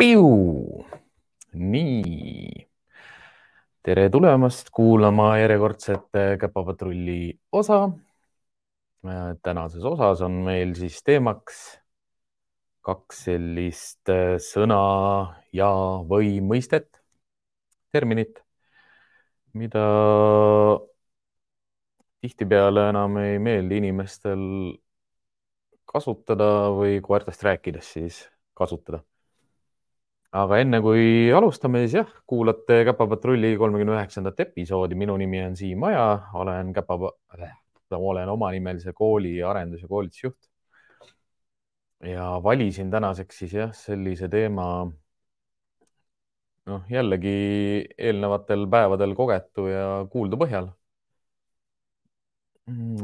Piu! 0.00 0.28
nii, 1.52 2.52
tere 3.84 4.06
tulemast 4.08 4.70
kuulama 4.72 5.26
järjekordset 5.36 6.16
äh, 6.16 6.38
Käpapatrulli 6.40 7.34
osa. 7.52 7.82
Äh, 9.04 9.34
tänases 9.42 9.84
osas 9.84 10.22
on 10.24 10.38
meil 10.46 10.72
siis 10.78 11.02
teemaks 11.04 11.58
kaks 12.80 13.20
sellist 13.26 14.08
äh, 14.08 14.38
sõna 14.40 14.80
ja, 15.52 15.68
või 16.08 16.32
mõistet, 16.40 17.02
terminit, 17.92 18.40
mida 19.52 19.84
tihtipeale 22.24 22.88
enam 22.94 23.20
ei 23.20 23.36
meeldi 23.36 23.84
inimestel 23.84 24.48
kasutada 25.84 26.70
või 26.80 27.02
koertest 27.04 27.44
rääkides 27.44 27.96
siis 27.98 28.24
kasutada 28.56 29.04
aga 30.38 30.58
enne 30.62 30.78
kui 30.84 31.30
alustame, 31.34 31.82
siis 31.84 31.96
jah, 32.00 32.10
kuulate 32.30 32.84
Käpapatrulli 32.86 33.56
kolmekümne 33.58 33.96
üheksandat 33.96 34.40
episoodi. 34.46 34.94
minu 34.94 35.16
nimi 35.18 35.42
on 35.44 35.56
Siim 35.56 35.78
Maja, 35.78 36.04
olen 36.34 36.72
Käpa, 36.72 36.98
olen 37.98 38.28
omanimelise 38.28 38.92
kooli 38.92 39.38
arendus- 39.42 39.82
ja 39.82 39.88
koolitusjuht. 39.88 40.38
ja 42.04 42.40
valisin 42.42 42.90
tänaseks 42.90 43.38
siis 43.38 43.52
jah, 43.52 43.72
sellise 43.74 44.28
teema. 44.28 44.92
noh, 46.66 46.82
jällegi 46.90 47.30
eelnevatel 47.98 48.66
päevadel 48.70 49.14
kogetu 49.18 49.66
ja 49.66 50.06
kuuldu 50.12 50.36
põhjal. 50.36 50.70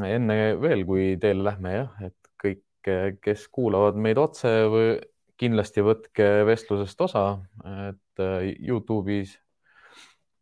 enne 0.07 0.35
veel, 0.61 0.85
kui 0.85 1.17
teele 1.19 1.43
lähme 1.43 1.73
jah, 1.73 2.01
et 2.07 2.15
kõik, 2.43 2.63
kes 3.21 3.47
kuulavad 3.51 3.95
meid 3.99 4.17
otse 4.17 4.47
või 4.71 4.91
kindlasti 5.37 5.83
võtke 5.85 6.27
vestlusest 6.47 7.01
osa, 7.07 7.25
et 7.89 8.23
äh, 8.23 8.49
Youtube'is 8.67 9.37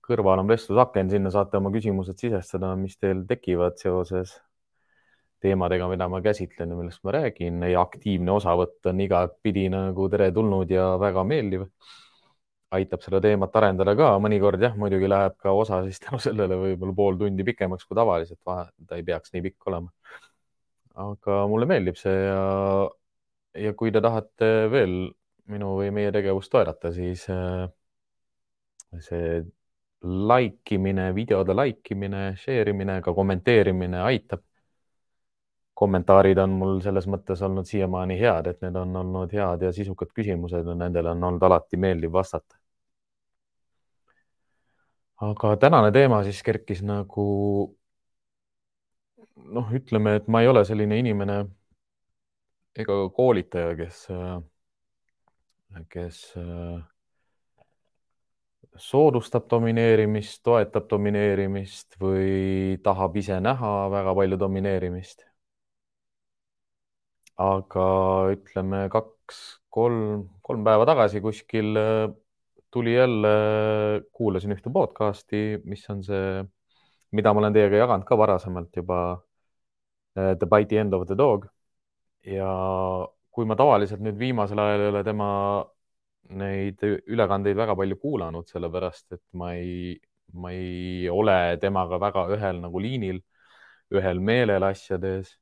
kõrval 0.06 0.44
on 0.44 0.50
vestlusaken, 0.50 1.10
sinna 1.10 1.32
saate 1.34 1.58
oma 1.60 1.72
küsimused 1.74 2.20
sisestada, 2.22 2.76
mis 2.80 2.98
teil 3.02 3.26
tekivad 3.30 3.80
seoses 3.82 4.36
teemadega, 5.46 5.88
mida 5.92 6.08
ma 6.10 6.22
käsitlen 6.26 6.72
ja 6.72 6.80
millest 6.80 7.04
ma 7.06 7.14
räägin 7.18 7.64
ja 7.70 7.84
aktiivne 7.84 8.34
osavõtt 8.36 8.90
on 8.90 9.02
igatpidi 9.06 9.68
nagu 9.74 10.10
teretulnud 10.10 10.72
ja 10.72 10.96
väga 11.02 11.24
meeldiv. 11.28 11.70
aitab 12.76 13.00
seda 13.06 13.22
teemat 13.24 13.54
arendada 13.56 13.94
ka, 13.96 14.08
mõnikord 14.20 14.60
jah, 14.60 14.74
muidugi 14.76 15.08
läheb 15.08 15.36
ka 15.40 15.54
osa 15.56 15.78
siis 15.86 16.02
tänu 16.02 16.18
sellele 16.20 16.58
võib-olla 16.60 16.96
pool 16.98 17.20
tundi 17.22 17.46
pikemaks 17.48 17.86
kui 17.86 17.96
tavaliselt, 17.96 18.42
ta 18.44 18.98
ei 18.98 19.04
peaks 19.06 19.32
nii 19.32 19.44
pikk 19.46 19.70
olema. 19.70 19.94
aga 21.06 21.38
mulle 21.52 21.70
meeldib 21.70 21.96
see 22.00 22.18
ja 22.26 22.42
ja 23.56 23.74
kui 23.78 23.92
te 23.92 24.02
tahate 24.04 24.50
veel 24.72 24.96
minu 25.52 25.76
või 25.80 25.92
meie 25.94 26.12
tegevust 26.14 26.52
toetada, 26.54 26.92
siis 26.94 27.26
äh, 27.30 27.68
see 29.04 29.44
like 30.06 30.76
imine, 30.76 31.12
videode 31.16 31.56
like 31.58 31.94
imine, 31.94 32.36
share 32.38 32.70
imine, 32.70 33.00
ka 33.02 33.14
kommenteerimine 33.14 34.02
aitab. 34.02 34.44
kommentaarid 35.76 36.40
on 36.40 36.54
mul 36.56 36.78
selles 36.80 37.04
mõttes 37.12 37.42
olnud 37.44 37.68
siiamaani 37.68 38.16
head, 38.20 38.46
et 38.48 38.62
need 38.64 38.76
on 38.80 38.96
olnud 38.96 39.34
head 39.36 39.66
ja 39.66 39.72
sisukad 39.76 40.14
küsimused 40.16 40.64
ja 40.70 40.76
nendele 40.76 41.12
on 41.12 41.24
olnud 41.24 41.44
alati 41.44 41.78
meeldiv 41.78 42.14
vastata. 42.14 42.56
aga 45.26 45.56
tänane 45.58 45.92
teema 45.92 46.24
siis 46.24 46.42
kerkis 46.44 46.82
nagu 46.84 47.26
noh, 49.36 49.70
ütleme, 49.80 50.16
et 50.20 50.28
ma 50.28 50.42
ei 50.42 50.48
ole 50.48 50.64
selline 50.66 51.00
inimene 51.00 51.46
ega 52.76 52.96
koolitaja, 53.16 53.76
kes, 53.80 54.02
kes 55.92 56.20
soodustab 58.78 59.48
domineerimist, 59.52 60.42
toetab 60.44 60.90
domineerimist 60.92 61.96
või 62.02 62.76
tahab 62.84 63.16
ise 63.22 63.40
näha 63.40 63.72
väga 63.94 64.16
palju 64.20 64.40
domineerimist. 64.40 65.26
aga 67.36 67.86
ütleme 68.32 68.86
kaks, 68.92 69.40
kolm, 69.70 70.30
kolm 70.42 70.64
päeva 70.64 70.86
tagasi 70.88 71.20
kuskil 71.22 71.76
tuli 72.72 72.94
jälle, 72.96 73.32
kuulasin 74.16 74.56
ühte 74.56 74.72
podcast'i, 74.72 75.60
mis 75.68 75.84
on 75.92 76.04
see, 76.04 76.46
mida 77.12 77.34
ma 77.34 77.44
olen 77.44 77.56
teiega 77.56 77.84
jaganud 77.84 78.08
ka 78.08 78.18
varasemalt 78.18 78.76
juba. 78.76 79.02
The 80.16 80.48
Bite 80.48 80.80
End 80.80 80.94
of 80.96 81.04
the 81.10 81.16
Dog 81.20 81.50
ja 82.26 82.50
kui 83.36 83.46
ma 83.50 83.56
tavaliselt 83.60 84.02
nüüd 84.04 84.18
viimasel 84.20 84.60
ajal 84.62 84.84
ei 84.86 84.92
ole 84.94 85.04
tema 85.08 85.30
neid 86.42 86.82
ülekandeid 86.88 87.58
väga 87.58 87.76
palju 87.78 87.98
kuulanud, 88.02 88.48
sellepärast 88.50 89.18
et 89.18 89.24
ma 89.38 89.52
ei, 89.54 89.96
ma 90.34 90.52
ei 90.56 91.10
ole 91.12 91.38
temaga 91.62 92.00
väga 92.02 92.28
ühel 92.36 92.62
nagu 92.64 92.82
liinil, 92.82 93.20
ühel 93.94 94.22
meelel 94.30 94.66
asjades, 94.66 95.36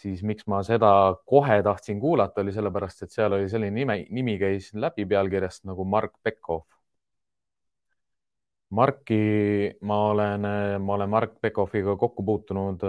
siis 0.00 0.24
miks 0.26 0.46
ma 0.50 0.62
seda 0.66 0.90
kohe 1.28 1.60
tahtsin 1.62 2.00
kuulata, 2.02 2.42
oli 2.42 2.54
sellepärast, 2.56 3.04
et 3.04 3.14
seal 3.14 3.36
oli 3.36 3.48
selline 3.52 3.76
nime, 3.76 3.98
nimi 4.10 4.36
käis 4.40 4.72
läbi 4.74 5.06
pealkirjast 5.06 5.66
nagu 5.70 5.84
Mark 5.84 6.16
Beckhoff. 6.24 6.66
Marki 8.70 9.16
ma 9.82 9.96
olen, 10.12 10.44
ma 10.82 10.94
olen 10.94 11.10
Mark 11.10 11.32
Beckhoffiga 11.42 11.96
kokku 11.98 12.22
puutunud 12.22 12.84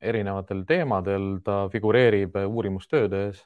erinevatel 0.00 0.64
teemadel, 0.68 1.38
ta 1.44 1.68
figureerib 1.72 2.36
uurimustöödes, 2.46 3.42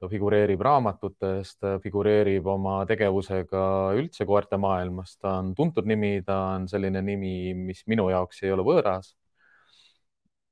ta 0.00 0.08
figureerib 0.08 0.60
raamatutes, 0.62 1.56
ta 1.60 1.76
figureerib 1.82 2.46
oma 2.52 2.78
tegevusega 2.88 3.62
üldse 3.98 4.26
koerte 4.28 4.58
maailmas, 4.60 5.16
ta 5.18 5.38
on 5.40 5.54
tuntud 5.56 5.88
nimi, 5.88 6.20
ta 6.26 6.38
on 6.56 6.66
selline 6.68 7.02
nimi, 7.02 7.54
mis 7.56 7.82
minu 7.90 8.10
jaoks 8.12 8.42
ei 8.44 8.52
ole 8.52 8.66
võõras. 8.66 9.14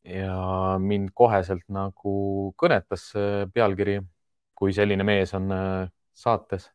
ja 0.05 0.77
mind 0.79 1.15
koheselt 1.17 1.65
nagu 1.73 2.53
kõnetas 2.61 3.07
see 3.15 3.47
pealkiri, 3.55 4.01
kui 4.55 4.73
selline 4.77 5.05
mees 5.05 5.33
on 5.35 5.53
äh, 5.53 5.89
saates. 6.13 6.67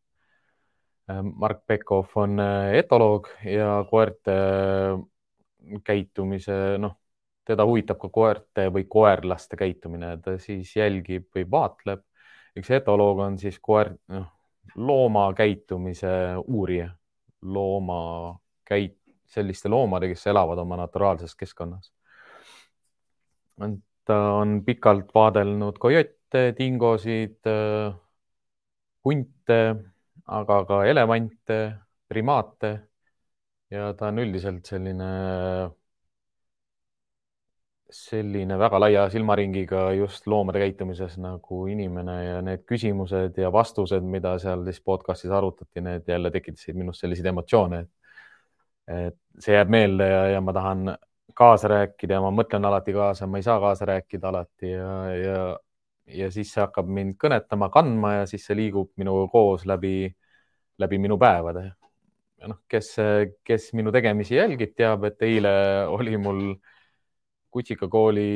Äh, 1.09 1.21
Mark 1.23 1.61
Beckhoff 1.67 2.17
on 2.17 2.39
äh, 2.41 2.73
etoloog 2.81 3.29
ja 3.45 3.83
koerte 3.91 4.33
käitumise, 5.85 6.79
noh 6.81 6.98
teda 7.49 7.65
huvitab 7.65 7.99
ka 8.01 8.09
koerte 8.13 8.67
või 8.73 8.85
koerlaste 8.89 9.57
käitumine, 9.59 10.15
ta 10.23 10.37
siis 10.41 10.75
jälgib 10.77 11.29
või 11.35 11.45
vaatleb. 11.51 12.05
üks 12.59 12.69
etoloog 12.75 13.19
on 13.25 13.37
siis 13.39 13.59
koer, 13.61 13.93
noh, 14.13 14.27
looma 14.75 15.29
käitumise 15.37 16.11
uurija, 16.47 16.89
looma 17.41 18.01
käit-, 18.67 18.97
selliste 19.29 19.69
loomade, 19.69 20.09
kes 20.11 20.27
elavad 20.27 20.57
oma 20.57 20.77
naturaalses 20.77 21.35
keskkonnas. 21.35 21.91
ta 24.05 24.17
on 24.33 24.63
pikalt 24.65 25.11
vaadelnud 25.13 25.77
kojotte, 25.77 26.53
dingosid, 26.57 27.45
hunte, 29.05 29.59
aga 30.25 30.57
ka 30.65 30.83
elevante, 30.85 31.59
primaate 32.09 32.71
ja 33.69 33.93
ta 33.93 34.09
on 34.09 34.21
üldiselt 34.23 34.65
selline 34.65 35.09
selline 37.89 38.57
väga 38.59 38.79
laia 38.79 39.03
silmaringiga 39.09 39.89
just 39.97 40.27
loomade 40.29 40.61
käitumises 40.61 41.15
nagu 41.21 41.63
inimene 41.71 42.17
ja 42.23 42.41
need 42.45 42.65
küsimused 42.69 43.37
ja 43.41 43.49
vastused, 43.53 44.05
mida 44.05 44.35
seal 44.41 44.63
siis 44.67 44.81
podcast'is 44.85 45.33
arutati, 45.33 45.81
need 45.81 46.07
jälle 46.07 46.31
tekitasid 46.31 46.77
minus 46.77 47.01
selliseid 47.01 47.31
emotsioone. 47.33 47.85
et 48.89 49.17
see 49.39 49.53
jääb 49.53 49.69
meelde 49.69 50.05
ja, 50.09 50.21
ja 50.33 50.41
ma 50.41 50.53
tahan 50.53 50.95
kaasa 51.37 51.69
rääkida 51.69 52.17
ja 52.17 52.21
ma 52.21 52.31
mõtlen 52.33 52.65
alati 52.65 52.93
kaasa, 52.93 53.27
ma 53.29 53.37
ei 53.37 53.45
saa 53.45 53.59
kaasa 53.61 53.85
rääkida 53.85 54.29
alati 54.29 54.71
ja, 54.71 54.93
ja, 55.13 55.43
ja 56.21 56.31
siis 56.33 56.53
see 56.53 56.61
hakkab 56.63 56.89
mind 56.89 57.17
kõnetama, 57.21 57.69
kandma 57.73 58.15
ja 58.19 58.23
siis 58.29 58.47
see 58.49 58.57
liigub 58.57 58.89
minuga 58.97 59.27
koos 59.31 59.65
läbi, 59.69 60.09
läbi 60.81 60.97
minu 60.97 61.17
päevade. 61.21 61.69
ja 62.41 62.49
noh, 62.49 62.61
kes, 62.67 62.95
kes 63.45 63.71
minu 63.77 63.93
tegemisi 63.93 64.35
jälgib, 64.35 64.73
teab, 64.77 65.05
et 65.05 65.21
eile 65.27 65.53
oli 65.93 66.17
mul 66.17 66.43
äh, 66.51 66.78
kutsikakooli 67.53 68.29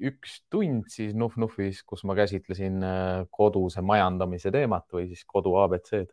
üks 0.00 0.40
tund 0.52 0.88
siis 0.92 1.12
Nuf-Nufis, 1.18 1.82
kus 1.86 2.04
ma 2.08 2.16
käsitlesin 2.18 2.80
äh, 2.84 3.26
koduse 3.32 3.82
majandamise 3.84 4.52
teemat 4.54 4.88
või 4.94 5.06
siis 5.10 5.26
kodu 5.28 5.54
abc-d. 5.60 6.08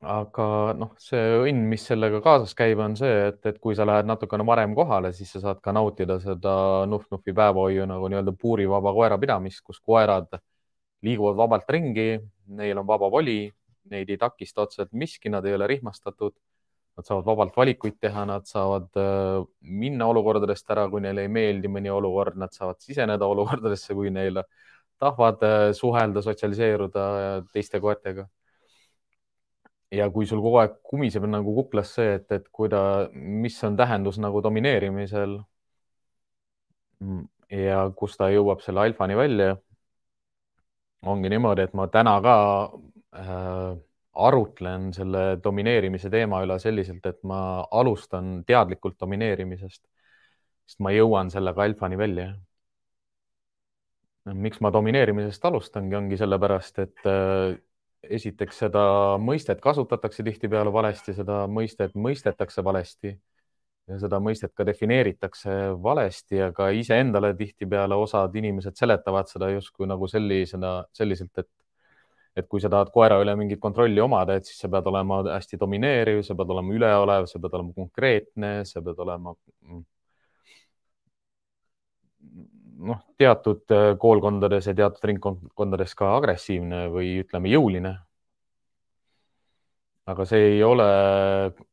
aga 0.00 0.46
noh, 0.80 0.94
see 0.98 1.22
õnn, 1.44 1.66
mis 1.70 1.84
sellega 1.90 2.22
kaasas 2.24 2.54
käib, 2.56 2.80
on 2.80 2.96
see, 2.98 3.12
et, 3.30 3.40
et 3.46 3.58
kui 3.62 3.76
sa 3.76 3.86
lähed 3.88 4.08
natukene 4.08 4.46
varem 4.48 4.74
kohale, 4.74 5.12
siis 5.16 5.32
sa 5.36 5.42
saad 5.44 5.60
ka 5.64 5.74
nautida 5.76 6.18
seda 6.22 6.54
Nuf-Nufi 6.90 7.36
päevahoiu 7.36 7.86
nagu 7.90 8.08
nii-öelda 8.10 8.34
puurivaba 8.40 8.94
koerapidamist, 8.96 9.62
kus 9.66 9.80
koerad 9.80 10.40
liiguvad 11.04 11.36
vabalt 11.36 11.68
ringi, 11.70 12.10
neil 12.56 12.80
on 12.80 12.88
vaba 12.88 13.10
voli, 13.12 13.42
neid 13.90 14.10
ei 14.10 14.18
takista 14.20 14.64
otseselt 14.64 14.92
miski, 14.92 15.30
nad 15.32 15.46
ei 15.46 15.54
ole 15.56 15.68
rihmastatud 15.70 16.34
Nad 16.98 17.06
saavad 17.06 17.26
vabalt 17.26 17.54
valikuid 17.56 17.96
teha, 18.02 18.24
nad 18.28 18.48
saavad 18.48 18.90
äh, 19.00 19.38
minna 19.60 20.08
olukordadest 20.10 20.70
ära, 20.74 20.88
kui 20.90 21.00
neile 21.04 21.24
ei 21.24 21.30
meeldi 21.32 21.70
mõni 21.72 21.92
olukord, 21.92 22.36
nad 22.40 22.52
saavad 22.56 22.80
siseneda 22.82 23.28
olukordadesse, 23.30 23.94
kui 23.96 24.10
neile 24.14 24.44
tahavad 25.00 25.40
suhelda, 25.76 26.22
sotsialiseeruda 26.22 27.04
teiste 27.54 27.80
koertega. 27.80 28.26
ja 29.90 30.06
kui 30.14 30.26
sul 30.26 30.38
kogu 30.42 30.60
aeg 30.60 30.74
kumiseb 30.86 31.24
nagu 31.26 31.54
kuklas 31.54 31.94
see, 31.96 32.12
et, 32.18 32.28
et 32.36 32.44
kuida-, 32.54 33.08
mis 33.14 33.56
on 33.66 33.76
tähendus 33.78 34.20
nagu 34.22 34.42
domineerimisel 34.44 35.32
mm, 37.00 37.24
ja 37.50 37.80
kus 37.96 38.16
ta 38.20 38.28
jõuab 38.30 38.62
selle 38.62 38.84
alfani 38.84 39.16
välja, 39.18 39.56
ongi 41.10 41.32
niimoodi, 41.32 41.66
et 41.66 41.74
ma 41.74 41.88
täna 41.90 42.14
ka 42.22 42.36
äh, 43.16 43.74
arutlen 44.14 44.90
selle 44.94 45.38
domineerimise 45.44 46.10
teema 46.10 46.42
üle 46.44 46.58
selliselt, 46.58 47.04
et 47.06 47.20
ma 47.22 47.40
alustan 47.70 48.40
teadlikult 48.46 48.98
domineerimisest, 49.00 49.82
sest 50.66 50.80
ma 50.84 50.92
jõuan 50.94 51.30
sellega 51.30 51.64
alfani 51.64 51.98
välja. 51.98 52.30
miks 54.34 54.60
ma 54.60 54.70
domineerimisest 54.70 55.44
alustangi, 55.44 55.94
ongi 55.96 56.16
sellepärast, 56.20 56.78
et 56.78 57.06
äh, 57.08 57.56
esiteks 58.02 58.58
seda 58.64 58.82
mõistet 59.18 59.60
kasutatakse 59.64 60.22
tihtipeale 60.24 60.72
valesti, 60.72 61.14
seda 61.16 61.46
mõistet 61.48 61.94
mõistetakse 61.94 62.64
valesti 62.64 63.14
ja 63.90 63.98
seda 63.98 64.20
mõistet 64.22 64.52
ka 64.54 64.64
defineeritakse 64.66 65.56
valesti 65.82 66.38
ja 66.38 66.50
ka 66.56 66.70
iseendale 66.76 67.32
tihtipeale 67.38 67.96
osad 67.98 68.36
inimesed 68.36 68.76
seletavad 68.78 69.30
seda 69.30 69.50
justkui 69.54 69.88
nagu 69.90 70.08
sellisena, 70.08 70.84
selliselt, 70.96 71.32
et 71.38 71.48
et 72.36 72.46
kui 72.48 72.62
sa 72.62 72.70
tahad 72.72 72.90
koera 72.94 73.18
üle 73.22 73.34
mingit 73.38 73.60
kontrolli 73.62 74.00
omada, 74.00 74.36
et 74.38 74.46
siis 74.48 74.60
sa 74.62 74.70
pead 74.72 74.86
olema 74.86 75.22
hästi 75.26 75.58
domineeriv, 75.60 76.22
sa 76.26 76.36
pead 76.38 76.52
olema 76.54 76.76
üleolev, 76.76 77.26
sa 77.30 77.40
pead 77.42 77.56
olema 77.58 77.74
konkreetne, 77.76 78.52
sa 78.68 78.82
pead 78.84 79.02
olema 79.02 79.34
noh, 82.90 83.00
teatud 83.20 83.74
koolkondades 84.00 84.70
ja 84.70 84.76
teatud 84.76 85.10
ringkondades 85.10 85.96
ka 85.98 86.14
agressiivne 86.16 86.86
või 86.94 87.18
ütleme, 87.24 87.50
jõuline. 87.52 87.96
Aga 90.10 90.24
see 90.26 90.54
ei 90.54 90.62
ole 90.66 90.86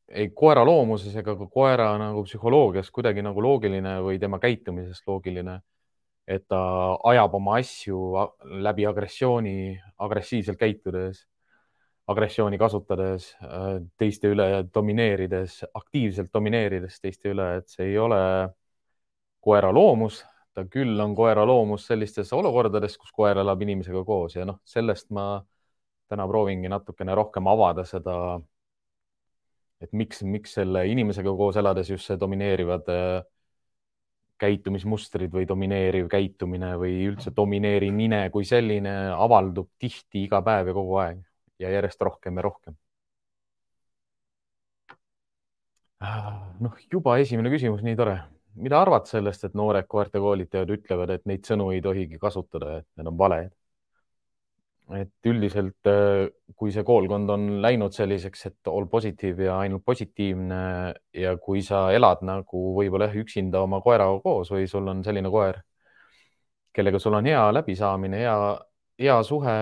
ei 0.08 0.30
koera 0.36 0.64
loomuses 0.66 1.16
ega 1.20 1.36
ka 1.36 1.48
koera 1.52 1.90
nagu 2.00 2.24
psühholoogias 2.28 2.92
kuidagi 2.96 3.24
nagu 3.26 3.42
loogiline 3.44 3.98
või 4.06 4.20
tema 4.22 4.40
käitumises 4.40 5.02
loogiline, 5.08 5.60
et 6.28 6.44
ta 6.48 6.60
ajab 7.08 7.36
oma 7.40 7.58
asju 7.62 7.98
läbi 8.64 8.86
agressiooni, 8.86 9.78
agressiivselt 10.04 10.60
käitudes, 10.60 11.24
agressiooni 12.08 12.58
kasutades, 12.60 13.30
teiste 14.00 14.32
üle 14.32 14.48
domineerides, 14.74 15.62
aktiivselt 15.76 16.32
domineerides 16.34 17.00
teiste 17.04 17.32
üle, 17.32 17.48
et 17.62 17.72
see 17.72 17.92
ei 17.92 17.98
ole 18.00 18.20
koera 19.44 19.72
loomus, 19.72 20.22
ta 20.56 20.66
küll 20.72 21.00
on 21.04 21.16
koera 21.16 21.46
loomus 21.48 21.88
sellistes 21.88 22.32
olukordades, 22.36 22.98
kus 23.00 23.12
koer 23.16 23.40
elab 23.44 23.62
inimesega 23.64 24.04
koos 24.08 24.36
ja 24.36 24.46
noh, 24.48 24.60
sellest 24.68 25.12
ma 25.16 25.38
täna 26.08 26.28
proovingi 26.28 26.72
natukene 26.72 27.16
rohkem 27.16 27.48
avada 27.52 27.84
seda, 27.88 28.16
et 29.84 29.92
miks, 29.92 30.24
miks 30.24 30.56
selle 30.58 30.86
inimesega 30.92 31.34
koos 31.38 31.60
elades 31.60 31.92
just 31.92 32.08
see 32.08 32.20
domineerivad 32.20 32.88
äh, 32.92 33.20
käitumismustrid 34.42 35.32
või 35.34 35.48
domineeriv 35.50 36.08
käitumine 36.12 36.74
või 36.82 36.98
üldse 37.10 37.34
domineerimine 37.36 38.28
kui 38.34 38.46
selline 38.46 38.94
avaldub 39.16 39.70
tihti 39.80 40.26
iga 40.28 40.42
päev 40.46 40.72
ja 40.72 40.76
kogu 40.78 41.00
aeg 41.04 41.24
ja 41.60 41.72
järjest 41.74 42.02
rohkem 42.02 42.38
ja 42.38 42.46
rohkem. 42.48 42.78
Ah, 46.00 46.34
noh, 46.62 46.76
juba 46.94 47.16
esimene 47.18 47.50
küsimus, 47.50 47.82
nii 47.86 47.96
tore. 47.98 48.18
mida 48.58 48.80
arvad 48.82 49.06
sellest, 49.10 49.44
et 49.46 49.56
noored 49.58 49.86
koertekoolitajad 49.90 50.70
ütlevad, 50.74 51.12
et 51.14 51.26
neid 51.30 51.46
sõnu 51.46 51.72
ei 51.74 51.82
tohigi 51.82 52.18
kasutada, 52.22 52.78
et 52.82 52.88
need 52.98 53.10
on 53.10 53.18
valed? 53.18 53.52
Et 54.96 55.28
üldiselt, 55.28 55.88
äh, 55.90 56.30
kui 56.56 56.72
see 56.72 56.84
koolkond 56.88 57.30
on 57.30 57.48
läinud 57.64 57.96
selliseks, 57.96 58.46
et 58.48 58.70
all 58.72 58.88
positiiv 58.92 59.42
ja 59.44 59.58
ainult 59.60 59.84
positiivne 59.86 60.60
ja 61.14 61.34
kui 61.44 61.62
sa 61.66 61.88
elad 61.96 62.24
nagu 62.28 62.62
võib-olla 62.78 63.10
üksinda 63.20 63.62
oma 63.66 63.82
koeraga 63.84 64.22
koos 64.24 64.52
või 64.54 64.68
sul 64.72 64.88
on 64.88 65.04
selline 65.04 65.32
koer, 65.34 65.60
kellega 66.74 67.00
sul 67.04 67.18
on 67.20 67.28
hea 67.28 67.44
läbisaamine, 67.52 68.22
hea, 68.24 68.38
hea 69.04 69.18
suhe, 69.28 69.58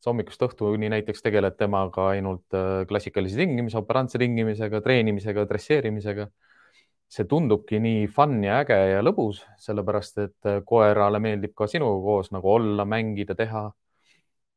sa 0.00 0.12
hommikust 0.12 0.46
õhtuni 0.46 0.92
näiteks 0.94 1.26
tegeled 1.26 1.58
temaga 1.58 2.10
ainult 2.14 2.54
äh, 2.54 2.84
klassikalise 2.88 3.40
tingimise, 3.40 3.78
operantse 3.82 4.20
tingimisega, 4.22 4.80
treenimisega, 4.84 5.46
dresseerimisega. 5.50 6.30
see 7.10 7.24
tundubki 7.26 7.80
nii 7.82 8.04
fun 8.06 8.36
ja 8.44 8.60
äge 8.62 8.76
ja 8.92 9.00
lõbus, 9.02 9.40
sellepärast 9.58 10.18
et 10.22 10.46
äh, 10.46 10.60
koerale 10.64 11.18
meeldib 11.18 11.56
ka 11.58 11.66
sinuga 11.66 11.98
koos 12.04 12.30
nagu 12.30 12.52
olla, 12.54 12.84
mängida, 12.86 13.34
teha 13.34 13.64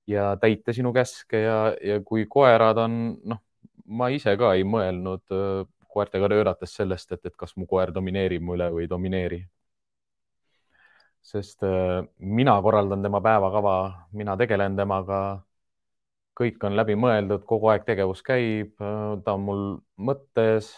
ja 0.08 0.34
täita 0.42 0.74
sinu 0.74 0.94
käske 0.94 1.42
ja, 1.46 1.58
ja 1.82 2.02
kui 2.06 2.26
koerad 2.30 2.78
on, 2.84 3.00
noh, 3.24 3.40
ma 3.86 4.10
ise 4.14 4.36
ka 4.40 4.54
ei 4.58 4.66
mõelnud 4.68 5.24
koertega 5.94 6.30
töötates 6.32 6.76
sellest, 6.80 7.12
et, 7.16 7.26
et 7.30 7.36
kas 7.38 7.56
mu 7.60 7.68
koer 7.70 7.94
domineerib 7.96 8.44
mu 8.44 8.58
üle 8.58 8.70
või 8.74 8.88
ei 8.88 8.92
domineeri. 8.92 9.42
sest 11.24 11.64
mina 12.20 12.54
korraldan 12.62 13.04
tema 13.04 13.22
päevakava, 13.24 13.76
mina 14.12 14.38
tegelen 14.38 14.76
temaga. 14.76 15.20
kõik 16.40 16.64
on 16.66 16.76
läbimõeldud, 16.76 17.44
kogu 17.46 17.68
aeg 17.70 17.84
tegevus 17.86 18.24
käib, 18.26 18.74
ta 19.24 19.34
on 19.34 19.42
mul 19.42 19.62
mõttes 19.98 20.72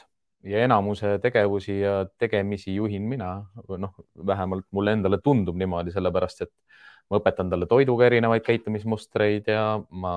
ja 0.43 0.59
enamuse 0.65 1.17
tegevusi 1.23 1.79
ja 1.79 2.05
tegemisi 2.19 2.75
juhin 2.75 3.03
mina. 3.09 3.45
noh, 3.77 3.93
vähemalt 4.27 4.65
mulle 4.71 4.91
endale 4.91 5.17
tundub 5.23 5.55
niimoodi, 5.55 5.91
sellepärast 5.91 6.41
et 6.41 6.51
ma 7.09 7.19
õpetan 7.19 7.49
talle 7.51 7.67
toiduga 7.69 8.07
erinevaid 8.09 8.43
käitumismustreid 8.45 9.49
ja 9.51 9.63
ma, 9.89 10.13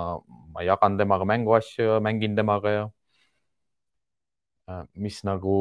ma 0.54 0.64
jagan 0.64 0.96
temaga 1.00 1.26
mänguasju 1.28 1.88
ja 1.94 1.98
mängin 2.04 2.36
temaga 2.38 2.72
ja 2.74 2.84
äh, 4.70 4.84
mis 4.96 5.20
nagu 5.28 5.58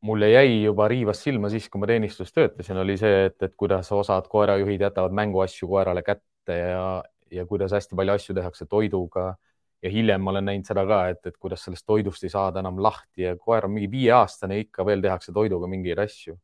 mulle 0.00 0.30
jäi 0.30 0.62
juba 0.62 0.88
riivas 0.88 1.22
silma 1.24 1.50
siis, 1.52 1.68
kui 1.68 1.82
ma 1.82 1.88
teenistus 1.90 2.32
töötasin, 2.32 2.78
oli 2.80 2.96
see, 3.00 3.26
et, 3.28 3.36
et 3.42 3.54
kuidas 3.58 3.90
osad 3.92 4.28
koerajuhid 4.30 4.86
jätavad 4.86 5.14
mänguasju 5.16 5.68
koerale 5.68 6.02
kätte 6.06 6.56
ja, 6.56 6.84
ja 7.30 7.46
kuidas 7.46 7.74
hästi 7.76 7.98
palju 7.98 8.14
asju 8.16 8.36
tehakse 8.38 8.66
toiduga. 8.66 9.34
ja 9.82 9.90
hiljem 9.90 10.20
ma 10.20 10.30
olen 10.30 10.44
näinud 10.44 10.68
seda 10.68 10.82
ka, 10.84 10.96
et, 11.08 11.20
et 11.26 11.36
kuidas 11.40 11.62
sellest 11.64 11.86
toidust 11.88 12.24
ei 12.24 12.30
saada 12.30 12.60
enam 12.60 12.82
lahti 12.84 13.22
ja 13.22 13.36
koer 13.36 13.64
on 13.64 13.72
mingi 13.72 13.88
viieaastane, 13.90 14.58
ikka 14.60 14.84
veel 14.84 15.00
tehakse 15.00 15.32
toiduga 15.32 15.66
mingeid 15.66 15.98
asju. 15.98 16.36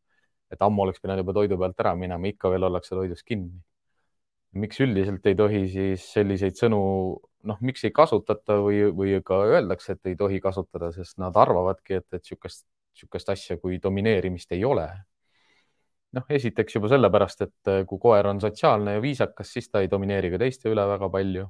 et 0.50 0.62
ammu 0.62 0.82
oleks 0.82 1.00
pidanud 1.02 1.20
juba 1.24 1.34
toidu 1.36 1.58
pealt 1.58 1.80
ära 1.84 1.94
minema, 1.94 2.26
ikka 2.26 2.50
veel 2.50 2.64
ollakse 2.68 2.94
toidust 2.94 3.24
kinni 3.26 3.60
miks 4.60 4.80
üldiselt 4.84 5.26
ei 5.28 5.36
tohi 5.38 5.64
siis 5.70 6.04
selliseid 6.14 6.56
sõnu, 6.58 6.78
noh, 7.48 7.58
miks 7.66 7.84
ei 7.86 7.92
kasutata 7.94 8.58
või, 8.64 8.80
või 8.96 9.18
ka 9.24 9.40
öeldakse, 9.50 9.96
et 9.96 10.10
ei 10.12 10.16
tohi 10.18 10.40
kasutada, 10.44 10.90
sest 10.94 11.18
nad 11.22 11.36
arvavadki, 11.36 12.00
et, 12.00 12.06
et 12.12 12.22
niisugust, 12.22 12.66
niisugust 12.96 13.30
asja 13.34 13.58
kui 13.62 13.78
domineerimist 13.82 14.52
ei 14.56 14.64
ole. 14.64 14.88
noh, 16.16 16.24
esiteks 16.32 16.76
juba 16.78 16.88
sellepärast, 16.88 17.42
et 17.44 17.70
kui 17.88 17.98
koer 18.00 18.26
on 18.30 18.40
sotsiaalne 18.40 18.96
ja 18.96 19.00
viisakas, 19.04 19.50
siis 19.52 19.68
ta 19.68 19.82
ei 19.84 19.90
domineeri 19.92 20.30
ka 20.32 20.38
teiste 20.40 20.70
üle 20.72 20.86
väga 20.88 21.10
palju. 21.12 21.44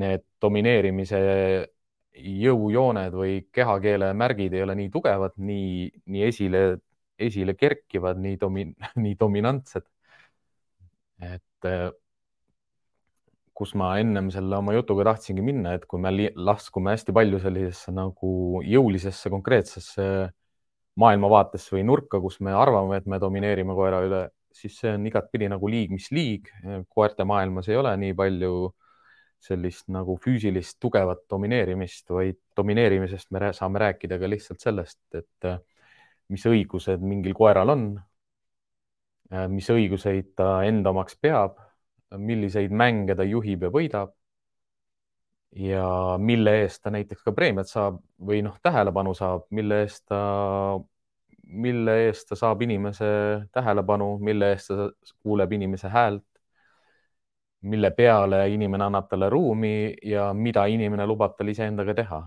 Need 0.00 0.22
domineerimise 0.40 1.18
jõujooned 2.16 3.14
või 3.16 3.36
kehakeele 3.52 4.12
märgid 4.16 4.54
ei 4.56 4.62
ole 4.64 4.76
nii 4.78 4.88
tugevad, 4.92 5.36
nii, 5.36 5.90
nii 6.12 6.24
esile, 6.28 6.62
esile 7.18 7.54
kerkivad, 7.56 8.20
nii 8.22 8.40
domi-, 8.40 8.72
nii 9.04 9.16
dominantsed. 9.20 9.84
et 11.20 11.68
kus 13.56 13.72
ma 13.78 13.94
ennem 14.00 14.28
selle 14.34 14.58
oma 14.58 14.74
jutuga 14.76 15.06
tahtsingi 15.10 15.42
minna, 15.44 15.72
et 15.76 15.86
kui 15.88 16.00
me 16.02 16.12
laskume 16.36 16.92
hästi 16.92 17.14
palju 17.16 17.40
sellisesse 17.40 17.92
nagu 17.96 18.62
jõulisesse 18.68 19.32
konkreetsesse 19.32 20.08
maailmavaatesse 21.00 21.76
või 21.76 21.84
nurka, 21.88 22.20
kus 22.20 22.38
me 22.44 22.52
arvame, 22.56 23.00
et 23.00 23.06
me 23.08 23.20
domineerime 23.20 23.76
koera 23.76 24.02
üle, 24.04 24.22
siis 24.56 24.76
see 24.80 24.92
on 24.96 25.06
igatpidi 25.08 25.48
nagu 25.52 25.68
liig, 25.72 25.92
mis 25.92 26.10
liig. 26.12 26.50
koerte 26.88 27.24
maailmas 27.28 27.68
ei 27.68 27.76
ole 27.80 27.92
nii 28.00 28.16
palju 28.16 28.52
sellist 29.46 29.88
nagu 29.92 30.16
füüsilist 30.20 30.78
tugevat 30.80 31.24
domineerimist, 31.30 32.08
vaid 32.10 32.38
domineerimisest 32.56 33.30
me 33.32 33.52
saame 33.56 33.82
rääkida 33.84 34.18
ka 34.20 34.28
lihtsalt 34.28 34.64
sellest, 34.64 35.00
et 35.14 35.48
mis 36.32 36.44
õigused 36.48 37.04
mingil 37.04 37.36
koeral 37.36 37.72
on, 37.72 37.86
mis 39.52 39.68
õiguseid 39.72 40.34
ta 40.38 40.60
enda 40.66 40.92
omaks 40.92 41.16
peab 41.20 41.65
milliseid 42.14 42.70
mänge 42.70 43.14
ta 43.16 43.24
juhib 43.26 43.62
ja 43.66 43.70
võidab. 43.70 44.12
ja 45.56 46.16
mille 46.20 46.52
eest 46.62 46.82
ta 46.82 46.90
näiteks 46.92 47.22
ka 47.24 47.32
preemiat 47.32 47.68
saab 47.70 48.00
või 48.20 48.42
noh, 48.44 48.58
tähelepanu 48.62 49.14
saab, 49.16 49.46
mille 49.50 49.80
eest 49.84 50.04
ta, 50.10 50.18
mille 51.64 51.94
eest 52.06 52.28
ta 52.28 52.36
saab 52.36 52.62
inimese 52.62 53.06
tähelepanu, 53.52 54.18
mille 54.18 54.50
eest 54.52 54.68
ta 54.68 54.90
kuuleb 55.22 55.52
inimese 55.52 55.88
häält. 55.88 56.24
mille 57.66 57.90
peale 57.90 58.48
inimene 58.52 58.84
annab 58.84 59.08
talle 59.10 59.28
ruumi 59.30 59.94
ja 60.02 60.32
mida 60.34 60.66
inimene 60.66 61.06
lubab 61.06 61.36
tal 61.38 61.48
iseendaga 61.48 61.94
teha. 61.94 62.20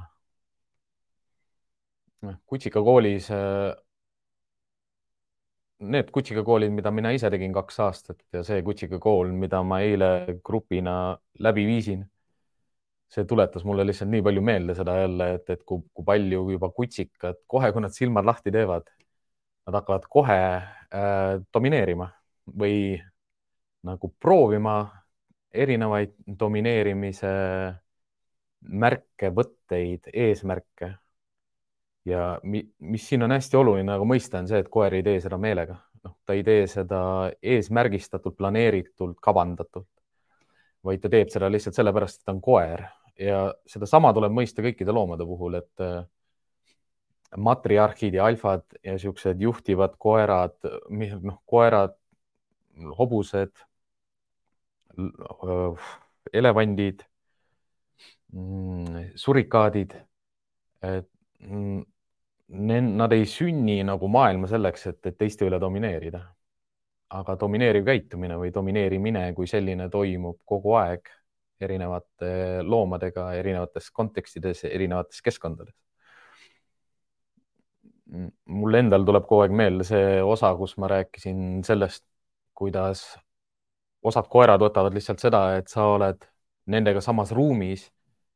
Noh, 2.22 2.36
kutsikakoolis 2.46 3.30
need 5.80 6.12
kutsikakoolid, 6.12 6.72
mida 6.76 6.92
mina 6.92 7.12
ise 7.16 7.30
tegin 7.32 7.54
kaks 7.56 7.80
aastat 7.86 8.24
ja 8.36 8.44
see 8.44 8.62
kutsikakool, 8.66 9.32
mida 9.32 9.62
ma 9.64 9.80
eile 9.86 10.40
grupina 10.46 10.94
läbi 11.40 11.66
viisin, 11.68 12.04
see 13.10 13.26
tuletas 13.30 13.64
mulle 13.66 13.86
lihtsalt 13.88 14.12
nii 14.12 14.24
palju 14.26 14.44
meelde 14.46 14.76
seda 14.78 14.98
jälle, 15.00 15.30
et, 15.40 15.50
et 15.56 15.64
kui, 15.66 15.82
kui 15.94 16.06
palju 16.06 16.44
juba 16.54 16.70
kutsikad 16.76 17.40
kohe, 17.48 17.72
kui 17.74 17.84
nad 17.86 17.96
silmad 17.96 18.28
lahti 18.28 18.54
teevad, 18.54 18.90
nad 19.68 19.80
hakkavad 19.80 20.08
kohe 20.12 20.40
äh, 20.60 21.40
domineerima 21.54 22.10
või 22.60 22.98
nagu 23.88 24.12
proovima 24.20 24.82
erinevaid 25.56 26.14
domineerimise 26.40 27.30
märke, 28.60 29.32
võtteid, 29.34 30.12
eesmärke 30.14 30.98
ja 32.10 32.24
mi, 32.44 32.64
mis 32.80 33.08
siin 33.10 33.24
on 33.26 33.34
hästi 33.36 33.58
oluline 33.60 33.88
nagu 33.92 34.08
mõista, 34.08 34.42
on 34.42 34.50
see, 34.50 34.60
et 34.64 34.70
koer 34.72 34.98
ei 34.98 35.06
tee 35.06 35.20
seda 35.24 35.40
meelega, 35.42 35.78
noh, 36.06 36.16
ta 36.26 36.36
ei 36.38 36.44
tee 36.48 36.66
seda 36.70 37.02
eesmärgistatult, 37.42 38.38
planeeritult, 38.40 39.18
kavandatult, 39.24 39.90
vaid 40.86 41.04
ta 41.04 41.12
teeb 41.12 41.32
seda 41.34 41.50
lihtsalt 41.52 41.78
sellepärast, 41.78 42.22
et 42.22 42.30
ta 42.30 42.36
on 42.36 42.42
koer. 42.44 42.86
Ja 43.20 43.50
sedasama 43.68 44.14
tuleb 44.16 44.32
mõista 44.32 44.64
kõikide 44.64 44.96
loomade 44.96 45.26
puhul, 45.28 45.60
et 45.60 45.84
äh, 45.84 46.04
matriarhid 47.38 48.16
ja 48.18 48.26
alfad 48.26 48.64
ja 48.84 48.98
siuksed 49.00 49.42
juhtivad 49.42 49.98
koerad, 50.02 50.56
noh, 51.22 51.42
koerad, 51.46 51.96
hobused, 52.98 53.52
elevandid, 56.34 57.04
mm, 58.34 59.12
surikaadid, 59.20 59.96
mm, 60.82 61.82
nad 62.50 63.14
ei 63.14 63.26
sünni 63.26 63.84
nagu 63.86 64.08
maailma 64.08 64.48
selleks, 64.50 64.88
et, 64.90 65.00
et 65.06 65.18
teiste 65.18 65.46
üle 65.46 65.60
domineerida. 65.62 66.22
aga 67.10 67.34
domineeriv 67.42 67.86
käitumine 67.86 68.36
või 68.38 68.52
domineerimine 68.54 69.34
kui 69.34 69.48
selline 69.50 69.88
toimub 69.90 70.38
kogu 70.46 70.76
aeg 70.78 71.08
erinevate 71.60 72.62
loomadega, 72.62 73.32
erinevates 73.34 73.90
kontekstides, 73.92 74.64
erinevates 74.64 75.22
keskkondades. 75.22 75.74
mul 78.46 78.74
endal 78.74 79.04
tuleb 79.06 79.26
kogu 79.30 79.44
aeg 79.44 79.52
meelde 79.54 79.86
see 79.86 80.22
osa, 80.26 80.54
kus 80.58 80.78
ma 80.78 80.88
rääkisin 80.90 81.64
sellest, 81.66 82.06
kuidas 82.58 83.04
osad 84.02 84.30
koerad 84.30 84.62
võtavad 84.62 84.94
lihtsalt 84.94 85.22
seda, 85.22 85.58
et 85.58 85.68
sa 85.70 85.86
oled 85.94 86.26
nendega 86.66 87.02
samas 87.02 87.32
ruumis 87.32 87.90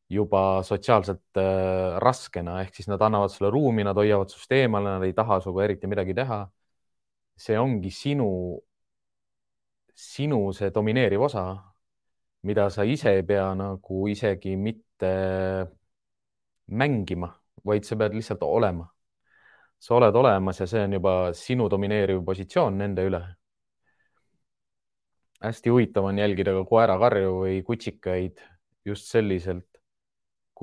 juba 0.09 0.63
sotsiaalselt 0.63 1.37
äh, 1.37 1.97
raskena, 2.03 2.59
ehk 2.61 2.75
siis 2.75 2.87
nad 2.91 3.01
annavad 3.01 3.31
sulle 3.31 3.51
ruumi, 3.51 3.83
nad 3.83 3.97
hoiavad 3.97 4.29
sinust 4.29 4.51
eemale, 4.51 4.97
nad 4.97 5.05
ei 5.07 5.13
taha 5.13 5.39
sinuga 5.41 5.63
eriti 5.63 5.87
midagi 5.87 6.13
teha. 6.17 6.43
see 7.35 7.57
ongi 7.57 7.89
sinu, 7.89 8.27
sinu 9.95 10.51
see 10.53 10.69
domineeriv 10.73 11.21
osa, 11.25 11.45
mida 12.43 12.69
sa 12.69 12.83
ise 12.83 13.09
ei 13.17 13.23
pea 13.23 13.47
nagu 13.55 14.07
isegi 14.07 14.55
mitte 14.57 15.11
mängima, 16.67 17.29
vaid 17.65 17.85
sa 17.87 17.95
pead 17.95 18.13
lihtsalt 18.17 18.43
olema. 18.43 18.87
sa 19.83 19.95
oled 19.95 20.15
olemas 20.15 20.59
ja 20.61 20.65
see 20.67 20.83
on 20.85 20.93
juba 20.95 21.13
sinu 21.35 21.65
domineeriv 21.69 22.21
positsioon 22.25 22.77
nende 22.77 23.03
üle. 23.09 23.21
hästi 25.43 25.69
huvitav 25.69 26.05
on 26.07 26.19
jälgida 26.19 26.53
ka 26.55 26.63
koerakarju 26.69 27.31
või 27.41 27.63
kutsikaid 27.67 28.39
just 28.85 29.09
selliselt, 29.11 29.72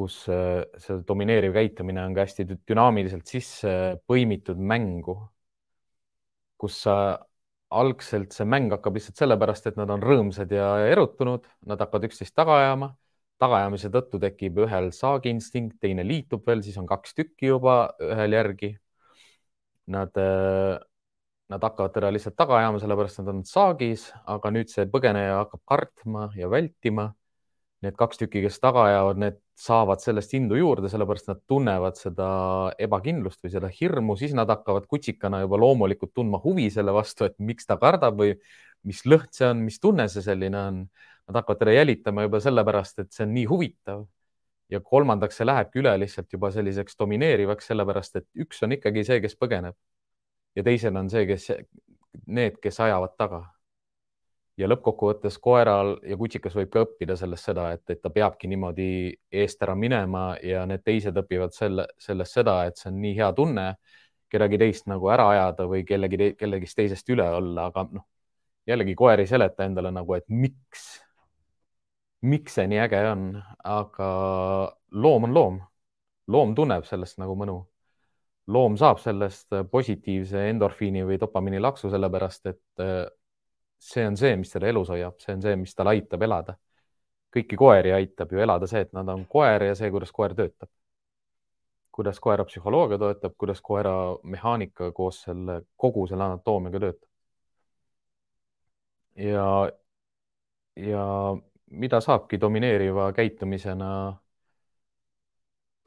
kus 0.00 0.22
äh, 0.32 0.64
see 0.80 1.00
domineeriv 1.08 1.56
käitumine 1.56 2.02
on 2.06 2.16
ka 2.16 2.24
hästi 2.24 2.46
dünaamiliselt 2.68 3.28
sisse 3.28 3.72
põimitud 4.08 4.60
mängu, 4.72 5.16
kus 6.60 6.80
sa 6.86 6.94
algselt 7.70 8.34
see 8.34 8.46
mäng 8.48 8.72
hakkab 8.74 8.96
lihtsalt 8.98 9.20
sellepärast, 9.20 9.68
et 9.70 9.78
nad 9.78 9.90
on 9.94 10.02
rõõmsad 10.02 10.50
ja 10.54 10.72
erutunud, 10.90 11.46
nad 11.70 11.80
hakkavad 11.84 12.08
üksteist 12.10 12.34
taga 12.36 12.58
ajama. 12.64 12.94
tagaajamise 13.40 13.88
tõttu 13.88 14.18
tekib 14.20 14.58
ühel 14.66 14.90
saagiinstinkt, 14.92 15.78
teine 15.80 16.02
liitub 16.04 16.44
veel, 16.44 16.60
siis 16.60 16.76
on 16.76 16.84
kaks 16.88 17.14
tükki 17.16 17.48
juba 17.48 17.76
ühel 18.04 18.34
järgi. 18.36 18.68
Nad, 19.94 20.12
äh, 20.20 20.76
nad 21.48 21.64
hakkavad 21.64 21.94
teda 21.94 22.10
lihtsalt 22.12 22.36
taga 22.36 22.58
ajama, 22.58 22.82
sellepärast 22.82 23.22
nad 23.22 23.32
on 23.32 23.40
saagis, 23.48 24.10
aga 24.28 24.52
nüüd 24.52 24.68
see 24.68 24.84
põgeneja 24.92 25.38
hakkab 25.40 25.62
kartma 25.72 26.28
ja 26.36 26.50
vältima 26.52 27.08
need 27.84 27.96
kaks 27.96 28.20
tükki, 28.20 28.42
kes 28.44 28.60
taga 28.60 28.86
jäävad, 28.92 29.20
need 29.22 29.38
saavad 29.60 30.00
sellest 30.00 30.32
indu 30.38 30.56
juurde, 30.56 30.88
sellepärast 30.88 31.28
nad 31.28 31.42
tunnevad 31.48 31.98
seda 32.00 32.28
ebakindlust 32.80 33.42
või 33.44 33.52
seda 33.52 33.68
hirmu, 33.72 34.16
siis 34.16 34.32
nad 34.36 34.48
hakkavad 34.48 34.86
kutsikana 34.88 35.42
juba 35.42 35.60
loomulikult 35.60 36.14
tundma 36.16 36.40
huvi 36.40 36.70
selle 36.72 36.94
vastu, 36.96 37.26
et 37.28 37.36
miks 37.50 37.68
ta 37.68 37.76
kardab 37.80 38.16
või 38.22 38.32
mis 38.88 39.02
lõhn 39.04 39.28
see 39.36 39.50
on, 39.50 39.60
mis 39.66 39.76
tunne 39.82 40.08
see 40.08 40.24
selline 40.24 40.60
on. 40.60 40.80
Nad 41.28 41.42
hakkavad 41.42 41.60
teda 41.60 41.76
jälitama 41.76 42.24
juba 42.24 42.40
sellepärast, 42.42 43.04
et 43.04 43.12
see 43.14 43.26
on 43.26 43.36
nii 43.36 43.46
huvitav. 43.50 44.08
ja 44.70 44.78
kolmandaks, 44.80 45.34
see 45.36 45.46
lähebki 45.46 45.80
üle 45.82 45.92
lihtsalt 45.98 46.30
juba 46.32 46.52
selliseks 46.54 46.94
domineerivaks, 46.98 47.66
sellepärast 47.72 48.20
et 48.20 48.26
üks 48.38 48.62
on 48.62 48.76
ikkagi 48.76 49.02
see, 49.04 49.16
kes 49.20 49.34
põgeneb 49.34 49.74
ja 50.54 50.62
teised 50.62 50.96
on 50.96 51.10
see, 51.10 51.24
kes, 51.26 51.48
need, 52.26 52.58
kes 52.62 52.78
ajavad 52.84 53.16
taga 53.18 53.40
ja 54.60 54.68
lõppkokkuvõttes 54.68 55.38
koeral 55.42 55.94
ja 56.06 56.16
kutsikas 56.20 56.54
võib 56.56 56.70
ka 56.72 56.84
õppida 56.84 57.16
sellest 57.16 57.48
seda, 57.48 57.70
et, 57.76 57.84
et 57.92 58.00
ta 58.02 58.12
peabki 58.12 58.48
niimoodi 58.50 58.90
eest 59.42 59.62
ära 59.64 59.74
minema 59.78 60.34
ja 60.44 60.66
need 60.68 60.84
teised 60.84 61.16
õpivad 61.16 61.54
selle, 61.56 61.86
sellest 62.00 62.36
seda, 62.36 62.60
et 62.68 62.80
see 62.80 62.90
on 62.92 63.00
nii 63.00 63.14
hea 63.16 63.30
tunne 63.36 63.66
kedagi 64.30 64.60
teist 64.60 64.86
nagu 64.90 65.08
ära 65.10 65.28
ajada 65.32 65.66
või 65.70 65.82
kellegi, 65.86 66.34
kellegist 66.38 66.78
teisest 66.78 67.08
üle 67.10 67.26
olla, 67.38 67.68
aga 67.70 67.86
noh, 67.90 68.06
jällegi 68.68 68.94
koer 68.98 69.22
ei 69.22 69.30
seleta 69.30 69.66
endale 69.66 69.90
nagu, 69.94 70.14
et 70.14 70.28
miks, 70.30 70.84
miks 72.22 72.58
see 72.58 72.68
nii 72.70 72.82
äge 72.84 73.00
on, 73.10 73.24
aga 73.66 74.10
loom 74.92 75.26
on 75.28 75.34
loom. 75.34 75.58
loom 76.30 76.54
tunneb 76.54 76.84
sellest 76.86 77.18
nagu 77.18 77.34
mõnu. 77.34 77.56
loom 78.50 78.76
saab 78.76 78.98
sellest 78.98 79.50
positiivse 79.70 80.48
endorfiini 80.50 81.02
või 81.06 81.18
dopamiini 81.18 81.60
laksu, 81.60 81.90
sellepärast 81.90 82.46
et 82.50 82.84
see 83.80 84.06
on 84.06 84.16
see, 84.16 84.36
mis 84.36 84.52
teda 84.52 84.68
elus 84.68 84.90
hoiab, 84.92 85.16
see 85.22 85.34
on 85.34 85.42
see, 85.42 85.56
mis 85.56 85.74
tal 85.74 85.90
aitab 85.92 86.22
elada. 86.22 86.56
kõiki 87.30 87.56
koeri 87.56 87.92
aitab 87.94 88.32
ju 88.34 88.40
elada 88.42 88.66
see, 88.66 88.80
et 88.86 88.92
nad 88.92 89.08
on 89.08 89.24
koer 89.30 89.62
ja 89.68 89.74
see, 89.78 89.90
kuidas 89.90 90.12
koer 90.12 90.34
töötab. 90.36 90.68
kuidas 91.90 92.20
koera 92.20 92.44
psühholoogia 92.44 92.98
töötab, 92.98 93.34
kuidas 93.38 93.60
koera 93.60 93.92
mehaanika 94.22 94.92
koos 94.92 95.22
selle, 95.22 95.62
kogu 95.76 96.06
selle 96.06 96.24
anatoomiaga 96.24 96.80
töötab. 96.80 97.08
ja, 99.16 99.46
ja 100.76 101.06
mida 101.70 102.00
saabki 102.00 102.40
domineeriva 102.40 103.12
käitumisena. 103.12 103.90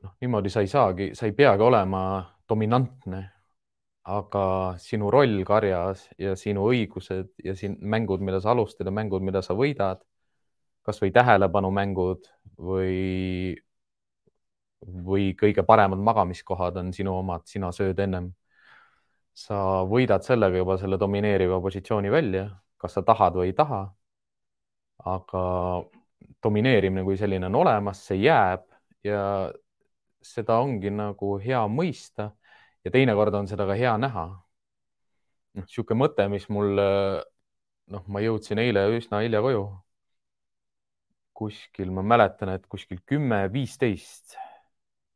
noh, 0.04 0.16
niimoodi 0.22 0.50
sa 0.50 0.62
ei 0.62 0.68
saagi, 0.68 1.12
sa 1.14 1.26
ei 1.26 1.32
peagi 1.32 1.62
olema 1.64 2.02
dominantne 2.50 3.33
aga 4.04 4.76
sinu 4.84 5.10
roll 5.12 5.44
karjas 5.48 6.08
ja 6.20 6.36
sinu 6.36 6.68
õigused 6.72 7.30
ja 7.44 7.56
siin 7.56 7.78
mängud, 7.80 8.22
mida 8.22 8.42
sa 8.44 8.52
alustad 8.52 8.88
ja 8.88 8.92
mängud, 8.92 9.24
mida 9.24 9.42
sa 9.42 9.56
võidad, 9.56 10.02
kasvõi 10.84 11.12
tähelepanumängud 11.16 12.28
või, 12.60 13.56
või 14.84 15.32
kõige 15.40 15.64
paremad 15.64 16.04
magamiskohad 16.04 16.78
on 16.84 16.92
sinu 16.94 17.16
omad, 17.22 17.48
sina 17.48 17.72
sööd 17.72 18.00
ennem. 18.00 18.34
sa 19.34 19.82
võidad 19.90 20.22
sellega 20.22 20.58
juba 20.58 20.78
selle 20.78 20.98
domineeriva 21.00 21.58
positsiooni 21.62 22.10
välja, 22.12 22.50
kas 22.78 22.94
sa 22.94 23.02
tahad 23.02 23.34
või 23.34 23.48
ei 23.50 23.54
taha. 23.54 23.94
aga 25.06 25.44
domineerimine 26.44 27.04
kui 27.04 27.18
selline 27.18 27.46
on 27.46 27.56
olemas, 27.56 28.06
see 28.08 28.18
jääb 28.24 28.64
ja 29.04 29.52
seda 30.22 30.60
ongi 30.60 30.92
nagu 30.92 31.38
hea 31.40 31.64
mõista 31.68 32.32
ja 32.86 32.92
teinekord 32.92 33.36
on 33.40 33.48
seda 33.48 33.68
ka 33.70 33.78
hea 33.80 33.94
näha. 33.98 34.26
noh, 35.54 35.66
niisugune 35.68 36.00
mõte, 36.02 36.26
mis 36.32 36.48
mul, 36.50 36.80
noh, 37.94 38.06
ma 38.10 38.22
jõudsin 38.24 38.62
eile 38.64 38.88
üsna 38.98 39.22
hilja 39.24 39.42
koju. 39.46 39.66
kuskil, 41.34 41.90
ma 41.92 42.04
mäletan, 42.06 42.52
et 42.54 42.66
kuskil 42.70 43.00
kümme, 43.10 43.48
viisteist, 43.54 44.36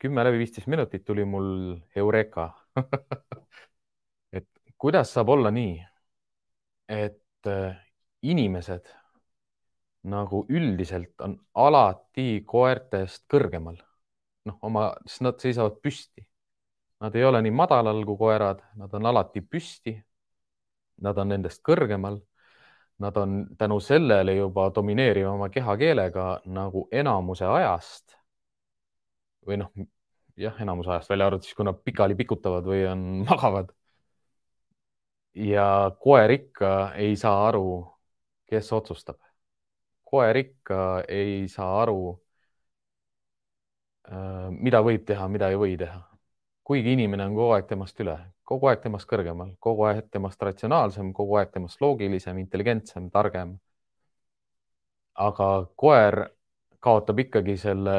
kümme 0.02 0.24
läbi 0.26 0.40
viisteist 0.42 0.68
minutit 0.68 1.06
tuli 1.06 1.26
mul 1.26 1.78
Eureka 1.96 2.50
et 4.38 4.48
kuidas 4.78 5.14
saab 5.14 5.30
olla 5.30 5.52
nii, 5.54 5.76
et 6.90 7.50
äh, 7.52 7.78
inimesed 8.22 8.90
nagu 10.08 10.46
üldiselt 10.50 11.22
on 11.22 11.36
alati 11.54 12.44
koertest 12.48 13.26
kõrgemal. 13.32 13.78
noh, 14.48 14.58
oma, 14.64 14.90
nad 15.22 15.42
seisavad 15.44 15.82
püsti 15.84 16.27
Nad 17.00 17.16
ei 17.16 17.24
ole 17.26 17.42
nii 17.42 17.52
madalal 17.54 18.04
kui 18.06 18.18
koerad, 18.18 18.62
nad 18.76 18.94
on 18.98 19.06
alati 19.06 19.42
püsti. 19.42 19.94
Nad 21.06 21.18
on 21.22 21.30
nendest 21.30 21.62
kõrgemal. 21.66 22.20
Nad 23.04 23.18
on 23.22 23.36
tänu 23.58 23.78
sellele 23.80 24.34
juba 24.36 24.70
domineerivama 24.76 25.50
kehakeelega 25.54 26.28
nagu 26.46 26.88
enamuse 26.92 27.46
ajast. 27.46 28.16
või 29.48 29.58
noh, 29.62 29.72
jah, 30.38 30.58
enamuse 30.62 30.90
ajast 30.92 31.10
välja 31.10 31.28
arvatud 31.30 31.48
siis, 31.48 31.56
kui 31.58 31.66
nad 31.68 31.80
pikali 31.86 32.16
pikutavad 32.20 32.66
või 32.68 32.84
on 32.92 33.04
magavad. 33.30 33.72
ja 35.34 35.92
koer 36.04 36.32
ikka 36.32 36.94
ei 36.96 37.16
saa 37.16 37.48
aru, 37.48 37.86
kes 38.50 38.72
otsustab. 38.74 39.18
koer 40.04 40.38
ikka 40.38 41.04
ei 41.08 41.48
saa 41.48 41.82
aru, 41.82 42.00
äh, 44.12 44.50
mida 44.52 44.82
võib 44.84 45.06
teha, 45.08 45.28
mida 45.28 45.50
ei 45.52 45.60
või 45.64 45.78
teha. 45.78 46.07
Kuigi 46.68 46.94
inimene 46.98 47.26
on 47.30 47.36
kogu 47.36 47.54
aeg 47.56 47.68
temast 47.70 48.02
üle, 48.04 48.16
kogu 48.48 48.68
aeg 48.68 48.82
temast 48.84 49.08
kõrgemal, 49.08 49.54
kogu 49.64 49.86
aeg 49.88 50.10
temast 50.12 50.42
ratsionaalsem, 50.44 51.14
kogu 51.16 51.38
aeg 51.40 51.54
temast 51.54 51.82
loogilisem, 51.84 52.42
intelligentsem, 52.44 53.08
targem. 53.14 53.56
aga 55.28 55.48
koer 55.82 56.16
kaotab 56.80 57.20
ikkagi 57.24 57.56
selle 57.58 57.96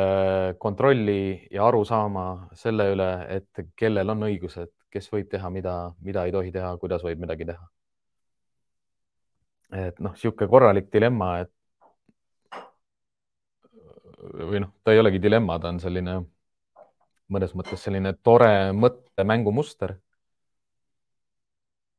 kontrolli 0.59 1.49
ja 1.51 1.65
arusaama 1.67 2.27
selle 2.55 2.91
üle, 2.93 3.09
et 3.37 3.65
kellel 3.77 4.15
on 4.15 4.29
õigused, 4.29 4.71
kes 4.93 5.11
võib 5.13 5.29
teha, 5.33 5.51
mida, 5.51 5.75
mida 6.05 6.25
ei 6.29 6.33
tohi 6.33 6.53
teha, 6.55 6.77
kuidas 6.79 7.03
võib 7.05 7.25
midagi 7.25 7.49
teha. 7.49 7.69
et 9.89 9.99
noh, 10.01 10.13
niisugune 10.17 10.49
korralik 10.49 10.93
dilemma, 10.93 11.33
et 11.43 11.53
või 14.51 14.61
noh, 14.65 14.73
ta 14.85 14.93
ei 14.93 15.01
olegi 15.01 15.21
dilemma, 15.23 15.59
ta 15.61 15.73
on 15.73 15.81
selline 15.81 16.21
mõnes 17.33 17.55
mõttes 17.55 17.83
selline 17.85 18.15
tore 18.23 18.73
mõttemängumuster. 18.73 19.99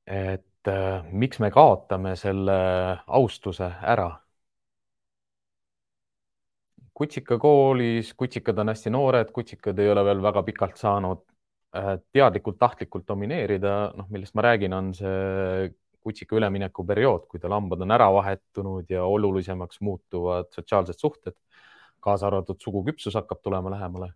et 0.09 0.67
äh, 0.67 1.05
miks 1.12 1.39
me 1.39 1.51
kaotame 1.51 2.15
selle 2.17 2.57
austuse 3.07 3.69
ära 3.81 4.09
kutsikakoolis, 7.00 8.13
kutsikad 8.13 8.57
on 8.59 8.74
hästi 8.74 8.91
noored, 8.91 9.29
kutsikad 9.31 9.77
ei 9.79 9.91
ole 9.91 10.03
veel 10.03 10.21
väga 10.24 10.43
pikalt 10.43 10.79
saanud 10.81 11.21
äh, 11.75 11.93
teadlikult, 12.12 12.57
tahtlikult 12.59 13.05
domineerida, 13.07 13.75
noh, 13.95 14.09
millest 14.12 14.36
ma 14.36 14.43
räägin, 14.50 14.75
on 14.75 14.89
see 14.98 15.69
kutsika 16.03 16.36
üleminekuperiood, 16.39 17.27
kui 17.31 17.39
tal 17.39 17.55
hambad 17.55 17.86
on 17.86 17.95
ära 17.95 18.09
vahetunud 18.15 18.91
ja 18.91 19.05
olulisemaks 19.07 19.79
muutuvad 19.86 20.51
sotsiaalsed 20.55 21.00
suhted, 21.00 21.38
kaasa 22.03 22.27
arvatud 22.27 22.59
suguküpsus 22.63 23.15
hakkab 23.19 23.43
tulema 23.43 23.71
lähemale. 23.75 24.12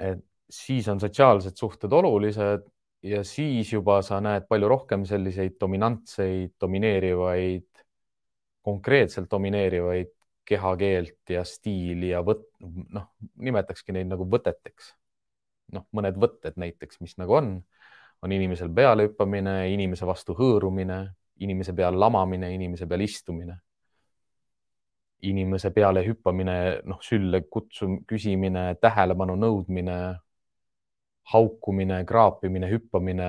Et 0.00 0.24
siis 0.50 0.88
on 0.88 1.00
sotsiaalsed 1.00 1.56
suhted 1.56 1.92
olulised 1.92 2.64
ja 3.02 3.22
siis 3.24 3.72
juba 3.72 4.00
sa 4.02 4.20
näed 4.20 4.46
palju 4.48 4.68
rohkem 4.68 5.04
selliseid 5.08 5.56
dominantseid, 5.60 6.56
domineerivaid, 6.60 7.84
konkreetselt 8.62 9.30
domineerivaid 9.30 10.12
kehakeelt 10.50 11.30
ja 11.30 11.44
stiili 11.46 12.10
ja 12.10 12.24
võt-, 12.26 12.48
noh, 12.90 13.12
nimetakski 13.38 13.94
neid 13.94 14.10
nagu 14.10 14.26
võteteks. 14.30 14.94
noh, 15.70 15.86
mõned 15.94 16.16
võtted 16.18 16.56
näiteks, 16.58 16.98
mis 17.00 17.14
nagu 17.20 17.36
on, 17.38 17.52
on 18.26 18.32
inimesel 18.34 18.72
peale 18.74 19.06
hüppamine, 19.06 19.70
inimese 19.70 20.06
vastu 20.08 20.34
hõõrumine, 20.34 21.04
inimese 21.46 21.72
peal 21.78 21.94
lamamine, 22.00 22.50
inimese 22.56 22.88
peal 22.90 23.04
istumine. 23.06 23.60
Inimese 25.22 25.70
peale 25.74 26.02
hüppamine, 26.06 26.56
noh, 26.88 27.00
sülle 27.04 27.42
kutsum-, 27.52 28.00
küsimine, 28.08 28.74
tähelepanu 28.80 29.36
nõudmine, 29.40 29.96
haukumine, 31.32 32.00
kraapimine, 32.08 32.70
hüppamine, 32.70 33.28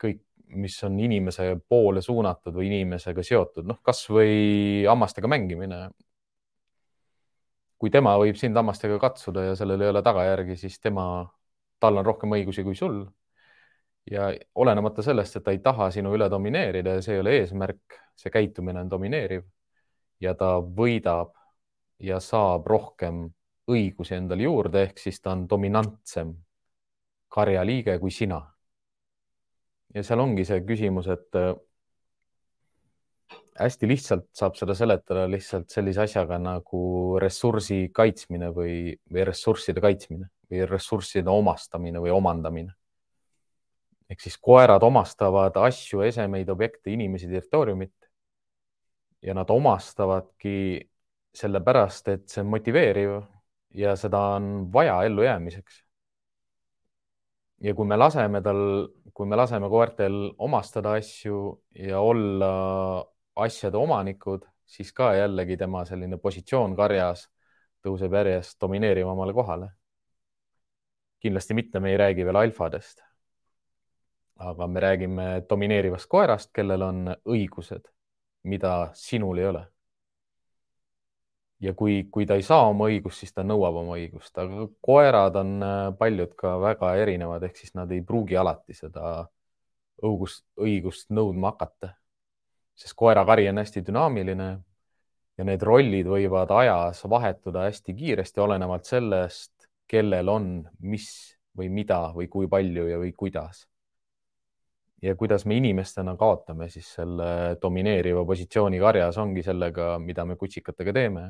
kõik, 0.00 0.22
mis 0.56 0.76
on 0.86 0.98
inimese 1.02 1.48
poole 1.68 2.02
suunatud 2.02 2.54
või 2.54 2.70
inimesega 2.70 3.24
seotud, 3.26 3.66
noh, 3.68 3.80
kasvõi 3.84 4.84
hammastega 4.88 5.30
mängimine, 5.30 5.80
kui 7.76 7.92
tema 7.92 8.14
võib 8.20 8.38
sind 8.40 8.56
hammastega 8.56 8.98
katsuda 9.02 9.50
ja 9.50 9.56
sellel 9.58 9.82
ei 9.84 9.92
ole 9.92 10.02
tagajärgi, 10.02 10.56
siis 10.56 10.80
tema, 10.80 11.26
tal 11.82 12.00
on 12.00 12.06
rohkem 12.06 12.32
õigusi 12.38 12.64
kui 12.64 12.74
sul. 12.78 13.04
ja 14.10 14.28
olenemata 14.54 15.02
sellest, 15.02 15.36
et 15.36 15.42
ta 15.44 15.50
ei 15.50 15.58
taha 15.58 15.90
sinu 15.90 16.12
üle 16.14 16.28
domineerida 16.30 16.92
ja 16.94 17.02
see 17.02 17.16
ei 17.16 17.20
ole 17.24 17.32
eesmärk, 17.40 17.96
see 18.14 18.30
käitumine 18.30 18.80
on 18.84 18.90
domineeriv 18.90 19.42
ja 20.20 20.34
ta 20.34 20.56
võidab 20.60 21.32
ja 21.98 22.20
saab 22.20 22.66
rohkem 22.66 23.26
õigusi 23.70 24.14
endale 24.16 24.46
juurde, 24.46 24.86
ehk 24.88 25.00
siis 25.02 25.20
ta 25.20 25.32
on 25.34 25.46
dominantsem 25.50 26.34
karjaliige 27.32 27.98
kui 27.98 28.10
sina. 28.10 28.40
ja 29.94 30.02
seal 30.02 30.20
ongi 30.20 30.44
see 30.44 30.60
küsimus, 30.66 31.06
et 31.08 31.38
hästi 33.56 33.88
lihtsalt 33.88 34.26
saab 34.36 34.56
seda 34.58 34.74
seletada 34.76 35.26
lihtsalt 35.30 35.70
sellise 35.72 36.02
asjaga 36.04 36.38
nagu 36.38 36.80
ressursi 37.22 37.86
kaitsmine 37.94 38.50
või, 38.54 38.96
või 39.12 39.24
ressursside 39.24 39.80
kaitsmine 39.80 40.28
või 40.50 40.66
ressursside 40.68 41.30
omastamine 41.30 42.00
või 42.02 42.12
omandamine. 42.14 42.72
ehk 44.10 44.20
siis 44.22 44.36
koerad 44.38 44.82
omastavad 44.86 45.56
asju, 45.58 46.00
esemeid, 46.06 46.48
objekte, 46.48 46.92
inimesi, 46.92 47.26
territooriumit. 47.26 48.05
Ja 49.22 49.34
nad 49.34 49.50
omastavadki 49.50 50.90
sellepärast, 51.36 52.08
et 52.08 52.28
see 52.28 52.42
on 52.44 52.50
motiveeriv 52.52 53.16
ja 53.76 53.96
seda 53.96 54.20
on 54.36 54.68
vaja 54.72 55.02
ellujäämiseks. 55.02 55.82
ja 57.60 57.74
kui 57.74 57.86
me 57.86 57.96
laseme 57.96 58.42
tal, 58.42 58.88
kui 59.14 59.26
me 59.26 59.36
laseme 59.36 59.68
koertel 59.68 60.34
omastada 60.38 60.92
asju 61.00 61.62
ja 61.78 62.00
olla 62.00 62.50
asjade 63.36 63.76
omanikud, 63.76 64.44
siis 64.64 64.92
ka 64.92 65.14
jällegi 65.14 65.56
tema 65.56 65.84
selline 65.84 66.18
positsioon 66.18 66.76
karjas 66.76 67.26
tõuseb 67.84 68.14
järjest 68.18 68.60
domineerivamale 68.60 69.32
kohale. 69.32 69.68
kindlasti 71.20 71.54
mitte, 71.54 71.80
me 71.80 71.90
ei 71.90 71.96
räägi 71.96 72.24
veel 72.24 72.36
alfadest. 72.36 73.02
aga 74.36 74.66
me 74.66 74.80
räägime 74.80 75.42
domineerivast 75.48 76.06
koerast, 76.06 76.50
kellel 76.52 76.82
on 76.82 77.14
õigused, 77.24 77.88
mida 78.46 78.90
sinul 78.94 79.42
ei 79.42 79.50
ole. 79.52 79.64
ja 81.60 81.72
kui, 81.74 82.04
kui 82.12 82.26
ta 82.28 82.36
ei 82.36 82.42
saa 82.44 82.66
oma 82.68 82.86
õigust, 82.90 83.22
siis 83.22 83.32
ta 83.32 83.42
nõuab 83.42 83.78
oma 83.80 83.94
õigust, 83.96 84.34
aga 84.38 84.66
koerad 84.84 85.38
on 85.40 85.54
äh, 85.64 85.76
paljud 85.98 86.34
ka 86.36 86.58
väga 86.60 86.94
erinevad, 87.00 87.46
ehk 87.48 87.56
siis 87.56 87.72
nad 87.74 87.92
ei 87.92 88.02
pruugi 88.04 88.36
alati 88.36 88.76
seda 88.76 89.22
õigust, 90.04 90.44
õigust 90.60 91.08
nõudma 91.16 91.54
hakata 91.54 91.94
sest 92.76 92.94
koerakari 92.96 93.48
on 93.48 93.58
hästi 93.58 93.82
dünaamiline 93.86 94.48
ja 95.36 95.44
need 95.44 95.62
rollid 95.64 96.08
võivad 96.08 96.52
ajas 96.60 97.02
vahetuda 97.08 97.66
hästi 97.66 97.94
kiiresti, 97.96 98.40
olenevalt 98.40 98.88
sellest, 98.88 99.52
kellel 99.88 100.28
on, 100.28 100.50
mis 100.80 101.08
või 101.56 101.70
mida 101.72 102.00
või 102.16 102.28
kui 102.28 102.48
palju 102.48 102.86
ja 102.90 103.00
või 103.00 103.12
kuidas. 103.16 103.64
Ja 105.02 105.14
kuidas 105.16 105.46
me 105.46 105.56
inimestena 105.56 106.16
kaotame 106.16 106.68
siis 106.68 106.88
selle 106.94 107.56
domineeriva 107.62 108.24
positsiooni 108.24 108.78
karjas, 108.80 109.18
ongi 109.18 109.42
sellega, 109.42 109.96
mida 109.98 110.24
me 110.24 110.36
kutsikatega 110.36 110.92
teeme. 110.92 111.26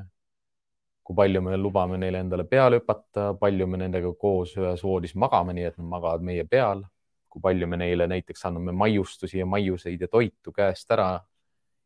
kui 1.07 1.14
palju 1.14 1.38
me 1.38 1.57
lubame 1.57 1.98
neile 2.02 2.18
endale 2.18 2.42
peale 2.50 2.81
hüpata, 2.81 3.29
palju 3.38 3.66
me 3.70 3.79
nendega 3.79 4.09
koos 4.18 4.57
ühes 4.59 4.81
voodis 4.83 5.12
magame, 5.14 5.52
nii 5.55 5.66
et 5.68 5.76
nad 5.79 5.87
magavad 5.87 6.24
meie 6.26 6.44
peal, 6.50 6.83
kui 7.31 7.40
palju 7.40 7.66
me 7.70 7.76
neile 7.79 8.09
näiteks 8.11 8.42
anname 8.48 8.72
maiustusi 8.74 9.38
ja 9.38 9.46
maiuseid 9.46 10.00
ja 10.02 10.09
toitu 10.09 10.52
käest 10.52 10.90
ära 10.90 11.20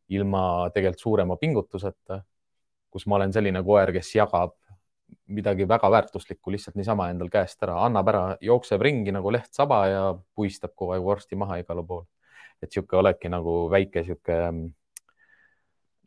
ilma 0.09 0.71
tegelikult 0.73 1.05
suurema 1.05 1.37
pingutuseta, 1.37 2.17
kus 2.89 3.05
ma 3.05 3.19
olen 3.19 3.33
selline 3.33 3.61
koer, 3.63 3.93
kes 3.93 4.09
jagab 4.15 4.55
midagi 5.27 5.67
väga 5.67 5.89
väärtuslikku 5.91 6.51
lihtsalt 6.51 6.75
niisama 6.79 7.09
endal 7.11 7.29
käest 7.31 7.63
ära, 7.63 7.77
annab 7.85 8.07
ära, 8.11 8.23
jookseb 8.41 8.81
ringi 8.81 9.13
nagu 9.15 9.31
leht 9.31 9.53
saba 9.55 9.81
ja 9.87 10.03
puistab 10.35 10.75
kogu 10.75 10.95
aeg 10.95 11.03
vorsti 11.05 11.39
maha 11.39 11.61
igale 11.61 11.85
poole. 11.87 12.07
et 12.61 12.71
sihuke 12.71 12.97
oledki 12.97 13.29
nagu 13.29 13.69
väike 13.73 14.03
sihuke 14.05 14.35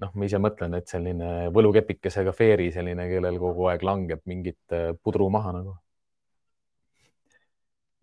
noh, 0.04 0.12
ma 0.14 0.28
ise 0.28 0.38
mõtlen, 0.42 0.76
et 0.78 0.90
selline 0.90 1.30
võlukepikesega 1.54 2.34
Feeri 2.36 2.70
selline, 2.74 3.08
kellel 3.10 3.38
kogu 3.42 3.68
aeg 3.70 3.82
langeb 3.86 4.22
mingit 4.30 4.76
äh, 4.76 4.92
pudru 5.02 5.30
maha 5.32 5.56
nagu. 5.58 5.74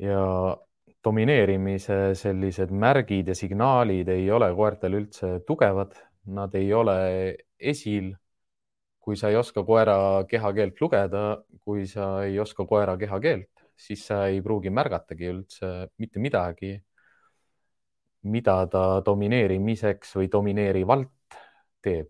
ja 0.01 0.21
domineerimise 1.05 2.15
sellised 2.17 2.71
märgid 2.73 3.27
ja 3.29 3.35
signaalid 3.37 4.09
ei 4.09 4.25
ole 4.33 4.47
koertel 4.57 4.97
üldse 4.97 5.35
tugevad, 5.45 5.93
nad 6.25 6.55
ei 6.57 6.73
ole 6.73 6.97
esil. 7.59 8.11
Kui 9.01 9.17
sa 9.17 9.31
ei 9.31 9.35
oska 9.39 9.63
koera 9.65 9.97
kehakeelt 10.29 10.81
lugeda, 10.81 11.23
kui 11.65 11.87
sa 11.89 12.23
ei 12.25 12.39
oska 12.39 12.65
koera 12.69 12.97
kehakeelt, 13.01 13.65
siis 13.77 14.05
sa 14.07 14.25
ei 14.29 14.41
pruugi 14.45 14.69
märgatagi 14.69 15.29
üldse 15.33 15.71
mitte 15.97 16.21
midagi, 16.21 16.75
mida 18.23 18.55
ta 18.69 18.83
domineerimiseks 19.05 20.15
või 20.19 20.31
domineerivalt 20.31 21.39
teeb. 21.81 22.09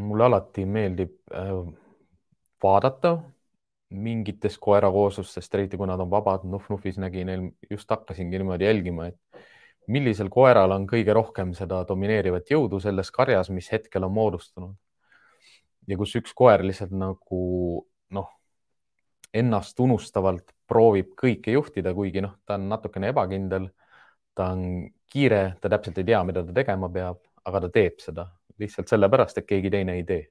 mulle 0.00 0.24
alati 0.24 0.62
meeldib 0.64 1.16
äh, 1.34 1.48
vaadata 2.62 3.16
mingitest 3.90 4.60
koerakooslustest, 4.62 5.54
eriti 5.54 5.78
kui 5.78 5.88
nad 5.90 6.00
on 6.00 6.10
vabad, 6.10 6.44
Nuf-Nufis 6.46 6.98
nägin, 7.02 7.50
just 7.70 7.90
hakkasingi 7.90 8.38
niimoodi 8.38 8.68
jälgima, 8.68 9.08
et 9.10 9.42
millisel 9.88 10.28
koeral 10.30 10.72
on 10.74 10.86
kõige 10.88 11.14
rohkem 11.16 11.54
seda 11.56 11.82
domineerivat 11.88 12.50
jõudu 12.50 12.80
selles 12.80 13.10
karjas, 13.10 13.50
mis 13.50 13.70
hetkel 13.72 14.04
on 14.04 14.12
moodustunud. 14.12 14.74
ja 15.88 15.96
kus 15.96 16.14
üks 16.14 16.34
koer 16.36 16.62
lihtsalt 16.62 16.92
nagu 16.94 17.40
noh, 18.10 18.28
ennast 19.34 19.80
unustavalt 19.80 20.52
proovib 20.68 21.14
kõike 21.18 21.54
juhtida, 21.56 21.94
kuigi 21.94 22.22
noh, 22.22 22.36
ta 22.46 22.54
on 22.54 22.68
natukene 22.68 23.10
ebakindel. 23.14 23.70
ta 24.34 24.52
on 24.54 24.90
kiire, 25.10 25.56
ta 25.60 25.68
täpselt 25.68 25.98
ei 25.98 26.04
tea, 26.04 26.20
mida 26.24 26.44
ta 26.46 26.52
tegema 26.54 26.88
peab, 26.88 27.18
aga 27.44 27.60
ta 27.60 27.68
teeb 27.74 27.98
seda 27.98 28.28
lihtsalt 28.60 28.88
sellepärast, 28.88 29.40
et 29.40 29.48
keegi 29.48 29.70
teine 29.70 29.96
ei 29.98 30.04
tee. 30.04 30.28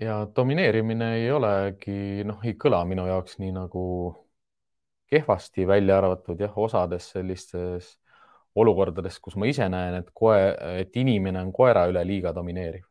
ja 0.00 0.26
domineerimine 0.36 1.14
ei 1.16 1.30
olegi, 1.34 2.24
noh, 2.24 2.42
ei 2.46 2.54
kõla 2.54 2.84
minu 2.86 3.06
jaoks 3.06 3.38
nii 3.42 3.50
nagu 3.54 3.84
kehvasti 5.10 5.66
välja 5.66 5.98
arvatud 5.98 6.40
jah, 6.40 6.52
osades 6.58 7.10
sellistes 7.14 7.96
olukordades, 8.58 9.18
kus 9.22 9.36
ma 9.36 9.48
ise 9.48 9.68
näen, 9.70 10.00
et 10.02 10.10
koe, 10.14 10.38
et 10.80 10.96
inimene 10.96 11.40
on 11.42 11.52
koera 11.54 11.86
üle 11.90 12.02
liiga 12.06 12.32
domineeriv 12.36 12.84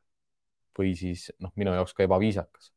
või 0.78 0.94
siis 0.98 1.28
noh, 1.42 1.52
minu 1.58 1.74
jaoks 1.74 1.96
ka 1.98 2.06
ebaviisakas. 2.06 2.72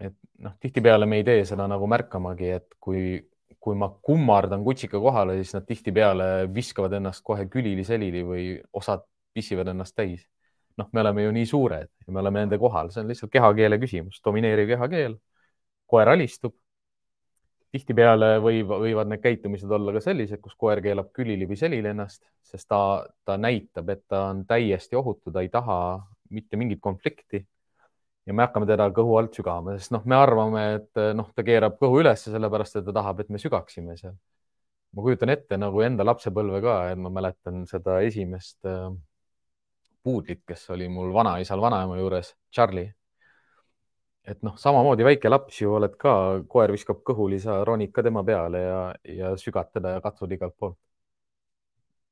et 0.00 0.14
noh, 0.42 0.54
tihtipeale 0.60 1.06
me 1.06 1.20
ei 1.20 1.24
tee 1.24 1.44
seda 1.48 1.66
nagu 1.70 1.86
märkamagi, 1.86 2.48
et 2.58 2.78
kui, 2.80 3.20
kui 3.60 3.76
ma 3.78 3.90
kummardan 4.08 4.64
kutsika 4.64 4.98
kohale, 5.02 5.36
siis 5.42 5.54
nad 5.54 5.66
tihtipeale 5.68 6.30
viskavad 6.54 6.96
ennast 6.98 7.22
kohe 7.24 7.46
külili-selili 7.52 8.24
või 8.26 8.46
osad 8.72 9.04
pissivad 9.36 9.68
ennast 9.72 9.94
täis. 9.96 10.26
noh, 10.76 10.88
me 10.92 11.00
oleme 11.00 11.22
ju 11.24 11.30
nii 11.32 11.46
suured 11.48 11.88
ja 11.88 12.12
me 12.12 12.20
oleme 12.20 12.42
nende 12.42 12.58
kohal, 12.60 12.90
see 12.92 13.00
on 13.00 13.08
lihtsalt 13.08 13.32
kehakeele 13.32 13.78
küsimus, 13.80 14.20
domineeriv 14.24 14.68
kehakeel. 14.74 15.16
koer 15.86 16.08
alistub 16.08 16.52
tihtipeale 17.74 18.36
võib, 18.42 18.70
võivad 18.84 19.10
need 19.10 19.22
käitumised 19.24 19.70
olla 19.72 19.94
ka 19.96 20.02
sellised, 20.04 20.40
kus 20.42 20.54
koer 20.58 20.80
keelab 20.84 21.10
külili 21.16 21.48
või 21.48 21.58
selili 21.60 21.90
ennast, 21.90 22.22
sest 22.46 22.68
ta, 22.70 22.80
ta 23.26 23.36
näitab, 23.40 23.90
et 23.92 24.04
ta 24.08 24.28
on 24.30 24.44
täiesti 24.48 24.98
ohutu, 24.98 25.32
ta 25.32 25.44
ei 25.44 25.50
taha 25.52 25.78
mitte 26.30 26.58
mingit 26.60 26.80
konflikti. 26.82 27.46
ja 28.26 28.34
me 28.34 28.42
hakkame 28.42 28.66
teda 28.66 28.88
kõhu 28.90 29.18
alt 29.18 29.36
sügama, 29.38 29.76
sest 29.78 29.92
noh, 29.94 30.02
me 30.04 30.16
arvame, 30.18 30.62
et 30.80 31.02
noh, 31.14 31.28
ta 31.34 31.44
keerab 31.46 31.76
kõhu 31.78 32.00
ülesse 32.02 32.32
sellepärast, 32.34 32.80
et 32.80 32.88
ta 32.88 32.94
tahab, 32.96 33.20
et 33.20 33.30
me 33.30 33.38
sügaksime 33.38 33.96
seal. 33.96 34.16
ma 34.96 35.02
kujutan 35.02 35.30
ette 35.30 35.58
nagu 35.60 35.82
enda 35.84 36.04
lapsepõlve 36.06 36.62
ka, 36.64 36.76
et 36.90 36.98
ma 36.98 37.10
mäletan 37.12 37.66
seda 37.68 38.00
esimest 38.06 38.64
äh, 38.66 38.88
puudlit, 40.02 40.42
kes 40.46 40.70
oli 40.70 40.88
mul 40.88 41.12
vanaisal, 41.14 41.60
vanaema 41.60 41.98
juures, 41.98 42.34
Charlie 42.54 42.92
et 44.26 44.42
noh, 44.46 44.56
samamoodi 44.58 45.06
väike 45.06 45.30
laps 45.30 45.60
ju 45.60 45.76
oled 45.78 45.94
ka, 46.00 46.12
koer 46.50 46.72
viskab 46.74 47.02
kõhuli, 47.06 47.38
sa 47.42 47.60
ronid 47.66 47.92
ka 47.94 48.02
tema 48.06 48.24
peale 48.26 48.62
ja, 48.62 48.80
ja 49.20 49.32
sügad 49.38 49.70
teda 49.74 49.96
ja 49.96 50.02
katsud 50.04 50.32
igalt 50.34 50.56
poolt. 50.58 50.78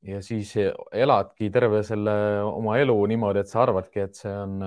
ja 0.05 0.21
siis 0.23 0.51
eladki 0.93 1.49
terve 1.51 1.81
selle 1.83 2.15
oma 2.45 2.77
elu 2.79 2.95
niimoodi, 3.15 3.41
et 3.41 3.49
sa 3.49 3.63
arvadki, 3.63 4.03
et 4.05 4.19
see 4.19 4.33
on, 4.37 4.59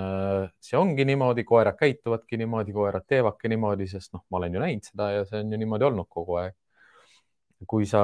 see 0.60 0.78
ongi 0.78 1.04
niimoodi, 1.06 1.44
koerad 1.46 1.78
käituvadki 1.78 2.40
niimoodi, 2.42 2.74
koerad 2.74 3.06
teevadki 3.06 3.52
niimoodi, 3.52 3.86
sest 3.86 4.12
noh, 4.16 4.24
ma 4.30 4.40
olen 4.40 4.58
ju 4.58 4.64
näinud 4.64 4.88
seda 4.90 5.12
ja 5.14 5.28
see 5.28 5.44
on 5.44 5.54
ju 5.54 5.60
niimoodi 5.62 5.86
olnud 5.88 6.08
kogu 6.10 6.40
aeg. 6.42 6.56
kui 7.66 7.86
sa 7.90 8.00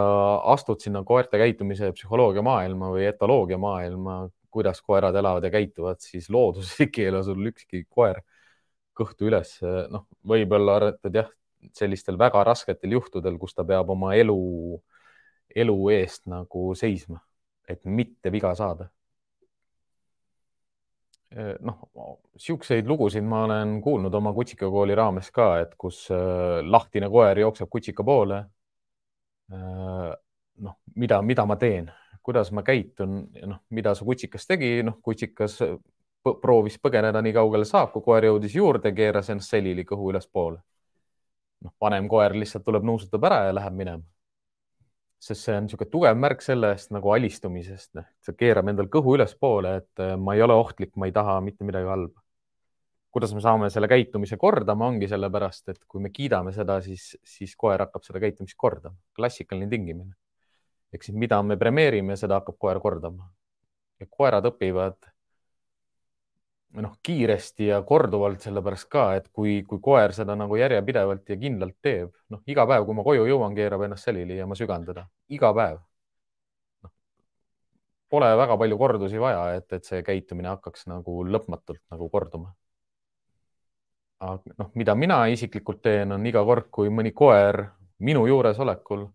astud 0.50 0.80
sinna 0.82 1.04
koerte 1.06 1.38
käitumise 1.38 1.92
psühholoogia 1.94 2.42
maailma 2.42 2.88
või 2.90 3.04
etoloogia 3.06 3.58
maailma, 3.58 4.24
kuidas 4.50 4.80
koerad 4.82 5.14
elavad 5.14 5.44
ja 5.46 5.50
käituvad, 5.50 6.00
siis 6.02 6.30
looduses 6.30 6.80
ei 6.86 6.88
keela 6.94 7.22
sul 7.26 7.52
ükski 7.52 7.84
koer 7.90 8.22
kõhtu 8.96 9.28
üles, 9.28 9.56
noh, 9.90 10.06
võib-olla 10.26 10.78
arvatad 10.78 11.16
jah, 11.20 11.30
sellistel 11.72 12.18
väga 12.20 12.42
rasketel 12.44 12.96
juhtudel, 12.96 13.38
kus 13.40 13.54
ta 13.54 13.64
peab 13.66 13.90
oma 13.94 14.14
elu, 14.18 14.38
elu 15.54 15.78
eest 15.94 16.26
nagu 16.30 16.72
seisma, 16.78 17.20
et 17.68 17.84
mitte 17.84 18.32
viga 18.34 18.54
saada. 18.58 18.90
noh, 21.34 21.80
siukseid 22.38 22.86
lugusid 22.86 23.24
ma 23.26 23.40
olen 23.44 23.80
kuulnud 23.82 24.14
oma 24.14 24.30
kutsikakooli 24.36 24.94
raames 24.94 25.32
ka, 25.34 25.48
et 25.64 25.72
kus 25.78 26.04
äh, 26.14 26.60
lahtine 26.62 27.08
koer 27.10 27.40
jookseb 27.42 27.66
kutsika 27.70 28.04
poole. 28.06 28.38
Äh, 29.50 30.12
noh, 30.62 30.76
mida, 30.94 31.18
mida 31.26 31.46
ma 31.50 31.56
teen, 31.58 31.90
kuidas 32.22 32.52
ma 32.54 32.62
käitun, 32.62 33.16
noh, 33.50 33.64
mida 33.74 33.96
su 33.98 34.06
kutsikas 34.06 34.46
tegi, 34.46 34.76
noh, 34.86 35.00
kutsikas 35.02 35.58
proovis 36.32 36.78
põgeneda 36.80 37.20
nii 37.22 37.34
kaugele 37.36 37.66
saab, 37.68 37.92
kui 37.92 38.04
koer 38.04 38.28
jõudis 38.30 38.56
juurde, 38.56 38.92
keeras 38.96 39.30
ennast 39.32 39.52
selili 39.52 39.84
kõhu 39.84 40.10
ülespoole. 40.12 40.58
noh, 41.64 41.72
vanem 41.80 42.08
koer 42.08 42.34
lihtsalt 42.36 42.64
tuleb, 42.64 42.84
nuusutab 42.84 43.24
ära 43.24 43.44
ja 43.46 43.54
läheb 43.54 43.76
minema. 43.76 44.02
sest 45.24 45.46
see 45.46 45.54
on 45.56 45.64
niisugune 45.64 45.88
tugev 45.90 46.18
märk 46.20 46.42
sellest 46.44 46.90
nagu 46.92 47.08
alistumisest, 47.14 47.94
noh, 47.96 48.04
sa 48.20 48.32
keerab 48.36 48.68
endal 48.68 48.90
kõhu 48.92 49.14
ülespoole, 49.16 49.76
et 49.80 50.02
äh, 50.04 50.16
ma 50.20 50.34
ei 50.34 50.42
ole 50.44 50.52
ohtlik, 50.52 50.92
ma 50.96 51.06
ei 51.08 51.12
taha 51.12 51.40
mitte 51.40 51.64
midagi 51.64 51.88
halba. 51.88 52.20
kuidas 53.14 53.32
me 53.34 53.40
saame 53.40 53.70
selle 53.70 53.88
käitumise 53.88 54.36
kordama, 54.36 54.86
ongi 54.86 55.08
sellepärast, 55.08 55.68
et 55.68 55.84
kui 55.86 56.00
me 56.02 56.10
kiidame 56.10 56.52
seda, 56.52 56.80
siis, 56.82 57.16
siis 57.22 57.54
koer 57.56 57.80
hakkab 57.86 58.02
seda 58.02 58.20
käitumist 58.20 58.56
kordama. 58.56 58.96
klassikaline 59.16 59.70
tingimine. 59.70 60.14
ehk 60.92 61.02
siis, 61.02 61.16
mida 61.16 61.42
me 61.42 61.56
premeerime, 61.56 62.16
seda 62.16 62.40
hakkab 62.40 62.58
koer 62.58 62.80
kordama. 62.80 63.30
ja 64.00 64.06
koerad 64.10 64.44
õpivad 64.44 65.13
noh, 66.82 66.94
kiiresti 67.02 67.66
ja 67.66 67.80
korduvalt 67.86 68.42
sellepärast 68.42 68.88
ka, 68.90 69.04
et 69.18 69.28
kui, 69.32 69.62
kui 69.68 69.80
koer 69.82 70.14
seda 70.16 70.34
nagu 70.38 70.56
järjepidevalt 70.58 71.30
ja 71.30 71.36
kindlalt 71.38 71.76
teeb, 71.82 72.10
noh, 72.34 72.42
iga 72.50 72.66
päev, 72.66 72.86
kui 72.86 72.98
ma 72.98 73.04
koju 73.06 73.26
jõuan, 73.28 73.54
keerab 73.56 73.84
ennast 73.86 74.08
selili 74.08 74.38
ja 74.38 74.46
ma 74.50 74.58
sügan 74.58 74.86
teda 74.86 75.06
iga 75.30 75.52
päev 75.54 75.78
no,. 76.82 76.90
Pole 78.10 78.30
väga 78.38 78.58
palju 78.58 78.78
kordusi 78.78 79.22
vaja, 79.22 79.46
et, 79.58 79.70
et 79.72 79.86
see 79.86 80.02
käitumine 80.06 80.50
hakkaks 80.54 80.88
nagu 80.90 81.22
lõpmatult 81.26 81.82
nagu 81.94 82.08
korduma. 82.10 82.54
aga 84.24 84.56
noh, 84.58 84.70
mida 84.74 84.94
mina 84.94 85.24
isiklikult 85.30 85.82
teen, 85.82 86.12
on 86.12 86.26
iga 86.26 86.42
kord, 86.44 86.70
kui 86.70 86.90
mõni 86.90 87.12
koer 87.12 87.68
minu 87.98 88.26
juuresolekul 88.26 89.06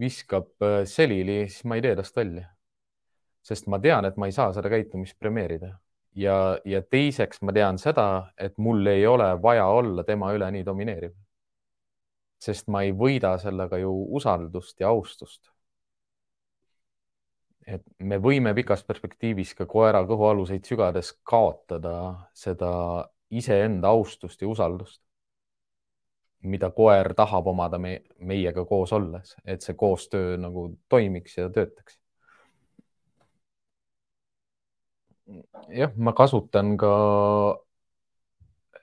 viskab 0.00 0.50
äh, 0.64 0.82
selili, 0.88 1.46
siis 1.48 1.64
ma 1.64 1.78
ei 1.78 1.82
tee 1.84 1.96
tast 1.96 2.16
välja. 2.16 2.48
sest 3.42 3.66
ma 3.66 3.78
tean, 3.80 4.04
et 4.04 4.16
ma 4.16 4.28
ei 4.28 4.32
saa 4.32 4.52
seda 4.54 4.68
käitumist 4.70 5.18
premeerida 5.18 5.72
ja, 6.14 6.58
ja 6.64 6.82
teiseks 6.82 7.42
ma 7.42 7.52
tean 7.52 7.78
seda, 7.78 8.32
et 8.38 8.58
mul 8.58 8.86
ei 8.86 9.06
ole 9.06 9.30
vaja 9.42 9.66
olla 9.66 10.04
tema 10.04 10.32
üle 10.36 10.50
nii 10.50 10.64
domineeriv. 10.66 11.14
sest 12.42 12.66
ma 12.74 12.80
ei 12.82 12.90
võida 12.90 13.36
sellega 13.38 13.78
ju 13.78 13.90
usaldust 14.18 14.80
ja 14.80 14.88
austust. 14.88 15.52
et 17.66 17.82
me 17.98 18.18
võime 18.18 18.54
pikas 18.54 18.82
perspektiivis 18.84 19.54
ka 19.54 19.66
koera 19.66 20.02
kõhualuseid 20.06 20.64
sügades 20.66 21.12
kaotada 21.22 22.28
seda 22.34 23.08
iseenda 23.30 23.88
austust 23.88 24.42
ja 24.42 24.48
usaldust, 24.48 25.00
mida 26.42 26.70
koer 26.70 27.14
tahab 27.14 27.46
omada 27.46 27.78
me, 27.78 28.02
meiega 28.18 28.64
koos 28.64 28.92
olles, 28.92 29.36
et 29.44 29.62
see 29.62 29.74
koostöö 29.78 30.36
nagu 30.36 30.66
toimiks 30.88 31.38
ja 31.38 31.48
töötaks 31.50 32.01
jah, 35.68 35.92
ma 35.96 36.12
kasutan 36.16 36.76
ka 36.80 36.92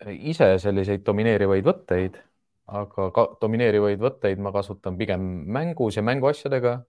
ise 0.10 0.54
selliseid 0.64 1.04
domineerivaid 1.08 1.66
võtteid, 1.68 2.20
aga 2.70 3.10
ka 3.16 3.26
domineerivaid 3.42 4.00
võtteid 4.02 4.40
ma 4.44 4.54
kasutan 4.56 4.98
pigem 5.00 5.22
mängus 5.52 6.00
ja 6.00 6.04
mänguasjadega, 6.06 6.80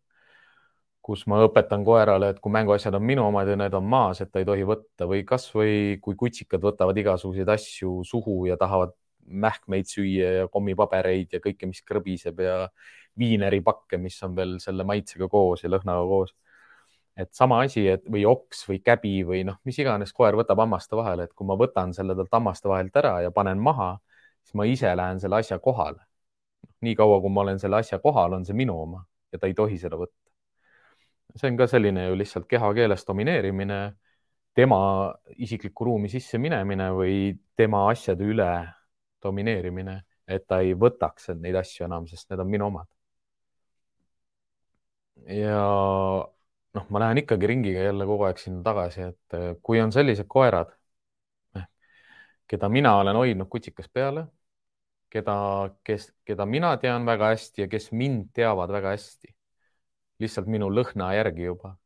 kus 1.03 1.25
ma 1.27 1.41
õpetan 1.47 1.85
koerale, 1.85 2.31
et 2.35 2.41
kui 2.45 2.53
mänguasjad 2.55 2.95
on 2.95 3.05
minu 3.07 3.25
omad 3.27 3.49
ja 3.49 3.57
need 3.59 3.75
on 3.75 3.87
maas, 3.89 4.21
et 4.21 4.31
ta 4.31 4.43
ei 4.43 4.47
tohi 4.49 4.67
võtta 4.69 5.09
või 5.11 5.25
kasvõi 5.27 5.99
kui 6.05 6.19
kutsikad 6.19 6.63
võtavad 6.63 6.99
igasuguseid 7.01 7.49
asju 7.57 8.01
suhu 8.07 8.45
ja 8.51 8.59
tahavad 8.61 8.95
mähkmeid 9.31 9.89
süüa 9.89 10.31
ja 10.41 10.49
kommipabereid 10.53 11.37
ja 11.37 11.41
kõike, 11.43 11.67
mis 11.71 11.83
krõbiseb 11.87 12.41
ja 12.45 12.69
viineripakke, 13.19 13.99
mis 13.99 14.17
on 14.27 14.37
veel 14.37 14.59
selle 14.63 14.85
maitsega 14.87 15.29
koos 15.31 15.65
ja 15.65 15.71
lõhnaga 15.73 16.07
koos 16.09 16.35
et 17.21 17.31
sama 17.37 17.61
asi, 17.67 17.87
et 17.89 18.07
või 18.09 18.25
oks 18.29 18.65
või 18.69 18.81
käbi 18.85 19.21
või 19.27 19.43
noh, 19.49 19.59
mis 19.69 19.79
iganes 19.83 20.13
koer 20.17 20.37
võtab 20.39 20.63
hammaste 20.63 20.97
vahele, 20.97 21.27
et 21.29 21.35
kui 21.37 21.47
ma 21.49 21.57
võtan 21.61 21.93
selle 21.97 22.17
talt 22.19 22.33
hammaste 22.33 22.71
vahelt 22.71 22.97
ära 22.97 23.19
ja 23.27 23.33
panen 23.35 23.61
maha, 23.63 23.93
siis 24.43 24.57
ma 24.59 24.67
ise 24.69 24.95
lähen 24.97 25.21
selle 25.21 25.41
asja 25.41 25.59
kohale. 25.59 26.01
nii 26.81 26.95
kaua, 26.97 27.21
kui 27.21 27.31
ma 27.31 27.43
olen 27.43 27.59
selle 27.61 27.77
asja 27.77 27.99
kohal, 28.01 28.33
on 28.33 28.45
see 28.49 28.57
minu 28.57 28.75
oma 28.83 29.03
ja 29.33 29.39
ta 29.39 29.49
ei 29.51 29.55
tohi 29.55 29.79
seda 29.79 29.99
võtta. 30.01 30.17
see 31.37 31.51
on 31.51 31.57
ka 31.57 31.67
selline 31.71 32.07
ju 32.09 32.17
lihtsalt 32.19 32.47
kehakeeles 32.51 33.05
domineerimine, 33.07 33.81
tema 34.55 34.81
isiklikku 35.37 35.85
ruumi 35.85 36.09
sisse 36.09 36.39
minemine 36.39 36.91
või 36.97 37.35
tema 37.57 37.85
asjade 37.91 38.25
üle 38.27 38.51
domineerimine, 39.23 40.01
et 40.27 40.47
ta 40.49 40.61
ei 40.65 40.75
võtaks 40.75 41.31
neid 41.37 41.55
asju 41.61 41.87
enam, 41.87 42.09
sest 42.11 42.31
need 42.31 42.41
on 42.41 42.51
minu 42.51 42.67
omad. 42.71 42.89
ja 45.29 45.61
noh, 46.75 46.87
ma 46.91 47.03
lähen 47.03 47.23
ikkagi 47.23 47.49
ringiga 47.51 47.87
jälle 47.89 48.07
kogu 48.07 48.27
aeg 48.29 48.39
sinna 48.43 48.63
tagasi, 48.67 49.09
et 49.13 49.39
eh, 49.39 49.49
kui 49.63 49.81
on 49.83 49.93
sellised 49.95 50.29
koerad, 50.31 50.73
eh, 51.57 51.67
keda 52.51 52.69
mina 52.73 52.97
olen 53.01 53.19
hoidnud 53.23 53.51
kutsikas 53.53 53.91
peale, 53.93 54.27
keda, 55.11 55.35
kes, 55.87 56.11
keda 56.27 56.47
mina 56.47 56.77
tean 56.83 57.07
väga 57.09 57.33
hästi 57.35 57.67
ja 57.67 57.69
kes 57.73 57.91
mind 57.93 58.31
teavad 58.37 58.73
väga 58.73 58.95
hästi, 58.97 59.35
lihtsalt 60.23 60.51
minu 60.51 60.71
lõhna 60.73 61.15
järgi 61.19 61.49
juba. 61.51 61.77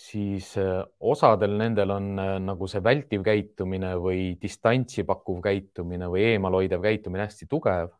siis 0.00 0.46
äh, 0.58 0.84
osadel 1.00 1.56
nendel 1.60 1.90
on 1.92 2.06
äh, 2.18 2.38
nagu 2.40 2.66
see 2.72 2.80
vältiv 2.82 3.22
käitumine 3.26 3.90
või 4.00 4.22
distantsi 4.42 5.04
pakkuv 5.04 5.42
käitumine 5.44 6.08
või 6.08 6.22
eemalhoidev 6.30 6.80
käitumine 6.86 7.26
hästi 7.26 7.46
tugev. 7.50 7.90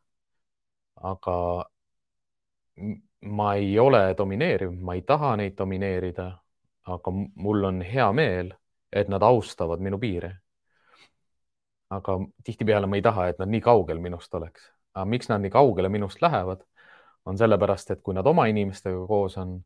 aga 1.11 1.37
ma 3.22 3.54
ei 3.54 3.78
ole 3.78 4.14
domineeriv, 4.18 4.72
ma 4.80 4.94
ei 4.94 5.02
taha 5.02 5.35
neid 5.37 5.56
domineerida, 5.59 6.30
aga 6.87 7.12
mul 7.35 7.64
on 7.64 7.83
hea 7.83 8.12
meel, 8.12 8.52
et 8.92 9.09
nad 9.09 9.22
austavad 9.22 9.80
minu 9.80 9.98
piire. 9.98 10.37
aga 11.90 12.14
tihtipeale 12.44 12.87
ma 12.87 12.96
ei 12.96 13.02
taha, 13.02 13.26
et 13.28 13.38
nad 13.38 13.48
nii 13.50 13.61
kaugel 13.61 13.98
minust 13.98 14.35
oleks. 14.35 14.70
aga 14.94 15.04
miks 15.04 15.28
nad 15.28 15.40
nii 15.40 15.50
kaugele 15.50 15.88
minust 15.88 16.22
lähevad, 16.22 16.62
on 17.26 17.38
sellepärast, 17.38 17.90
et 17.90 18.02
kui 18.02 18.14
nad 18.14 18.26
oma 18.26 18.46
inimestega 18.46 19.06
koos 19.06 19.37
on 19.38 19.61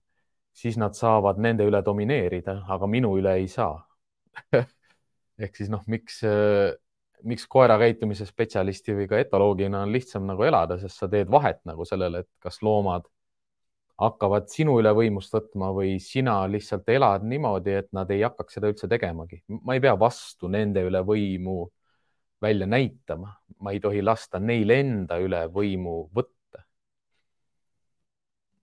siis 0.54 0.76
nad 0.78 0.94
saavad 0.94 1.38
nende 1.38 1.66
üle 1.66 1.82
domineerida, 1.84 2.60
aga 2.68 2.86
minu 2.86 3.16
üle 3.18 3.34
ei 3.40 3.48
saa 3.48 3.76
ehk 5.44 5.56
siis 5.56 5.70
noh, 5.70 5.82
miks, 5.90 6.20
miks 7.26 7.46
koera 7.50 7.76
käitumise 7.80 8.26
spetsialisti 8.28 8.94
või 8.98 9.08
ka 9.10 9.18
etoloogina 9.22 9.82
on 9.82 9.92
lihtsam 9.94 10.26
nagu 10.28 10.46
elada, 10.46 10.78
sest 10.78 11.00
sa 11.00 11.08
teed 11.10 11.30
vahet 11.30 11.60
nagu 11.68 11.86
sellele, 11.88 12.24
et 12.24 12.30
kas 12.42 12.60
loomad 12.62 13.06
hakkavad 14.00 14.48
sinu 14.50 14.78
üle 14.80 14.90
võimust 14.96 15.34
võtma 15.34 15.70
või 15.74 15.98
sina 16.02 16.40
lihtsalt 16.50 16.88
elad 16.90 17.24
niimoodi, 17.30 17.76
et 17.82 17.92
nad 17.94 18.10
ei 18.10 18.24
hakkaks 18.26 18.58
seda 18.58 18.70
üldse 18.72 18.88
tegemagi. 18.90 19.42
ma 19.62 19.74
ei 19.74 19.80
pea 19.80 19.94
vastu 19.98 20.48
nende 20.48 20.82
üle 20.82 21.02
võimu 21.06 21.70
välja 22.42 22.66
näitama, 22.66 23.30
ma 23.60 23.72
ei 23.72 23.80
tohi 23.80 24.02
lasta 24.02 24.40
neil 24.40 24.70
enda 24.70 25.18
üle 25.22 25.46
võimu 25.52 26.08
võtta 26.14 26.34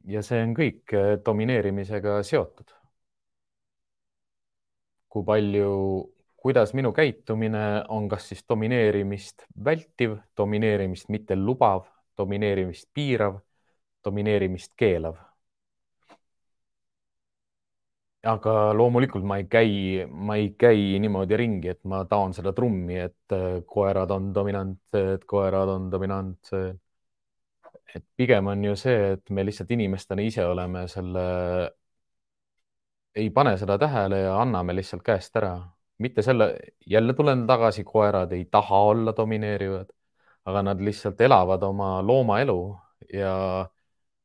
ja 0.10 0.22
see 0.26 0.42
on 0.44 0.54
kõik 0.58 0.94
äh, 0.98 1.16
domineerimisega 1.26 2.22
seotud. 2.26 2.78
kui 5.12 5.26
palju, 5.28 5.72
kuidas 6.40 6.72
minu 6.72 6.94
käitumine 6.96 7.84
on, 7.92 8.06
kas 8.08 8.30
siis 8.30 8.46
domineerimist 8.48 9.44
vältiv, 9.66 10.14
domineerimist 10.38 11.10
mitte 11.12 11.36
lubav, 11.36 11.84
domineerimist 12.18 12.88
piirav, 12.96 13.42
domineerimist 14.06 14.74
keelav. 14.78 15.20
aga 18.32 18.52
loomulikult 18.78 19.24
ma 19.26 19.40
ei 19.42 19.48
käi, 19.50 19.72
ma 20.30 20.36
ei 20.38 20.52
käi 20.54 21.00
niimoodi 21.02 21.38
ringi, 21.42 21.72
et 21.74 21.80
ma 21.90 22.04
taon 22.06 22.36
seda 22.38 22.54
trummi, 22.54 23.00
et 23.02 23.34
äh, 23.34 23.64
koerad 23.66 24.12
on 24.14 24.28
dominantsed, 24.36 25.26
koerad 25.26 25.70
on 25.74 25.88
dominantsed 25.92 26.78
et 27.96 28.06
pigem 28.18 28.48
on 28.48 28.64
ju 28.64 28.76
see, 28.80 29.14
et 29.16 29.30
me 29.36 29.44
lihtsalt 29.46 29.72
inimestena 29.76 30.24
ise 30.26 30.46
oleme 30.46 30.86
selle, 30.92 31.24
ei 33.16 33.30
pane 33.30 33.56
seda 33.60 33.78
tähele 33.82 34.22
ja 34.26 34.36
anname 34.42 34.76
lihtsalt 34.76 35.04
käest 35.04 35.36
ära. 35.42 35.56
mitte 36.02 36.22
selle, 36.26 36.46
jälle 36.90 37.14
tulen 37.14 37.46
tagasi, 37.48 37.84
koerad 37.84 38.32
ei 38.34 38.46
taha 38.52 38.78
olla 38.92 39.14
domineerivad, 39.18 39.92
aga 40.46 40.62
nad 40.66 40.80
lihtsalt 40.82 41.22
elavad 41.22 41.64
oma 41.64 41.90
loomaelu 42.02 42.58
ja 43.14 43.34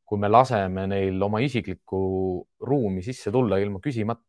kui 0.07 0.19
me 0.23 0.29
laseme 0.31 0.87
neil 0.91 1.23
oma 1.27 1.41
isiklikku 1.45 1.99
ruumi 2.71 3.03
sisse 3.03 3.33
tulla 3.35 3.59
ilma 3.63 3.81
küsimata, 3.83 4.23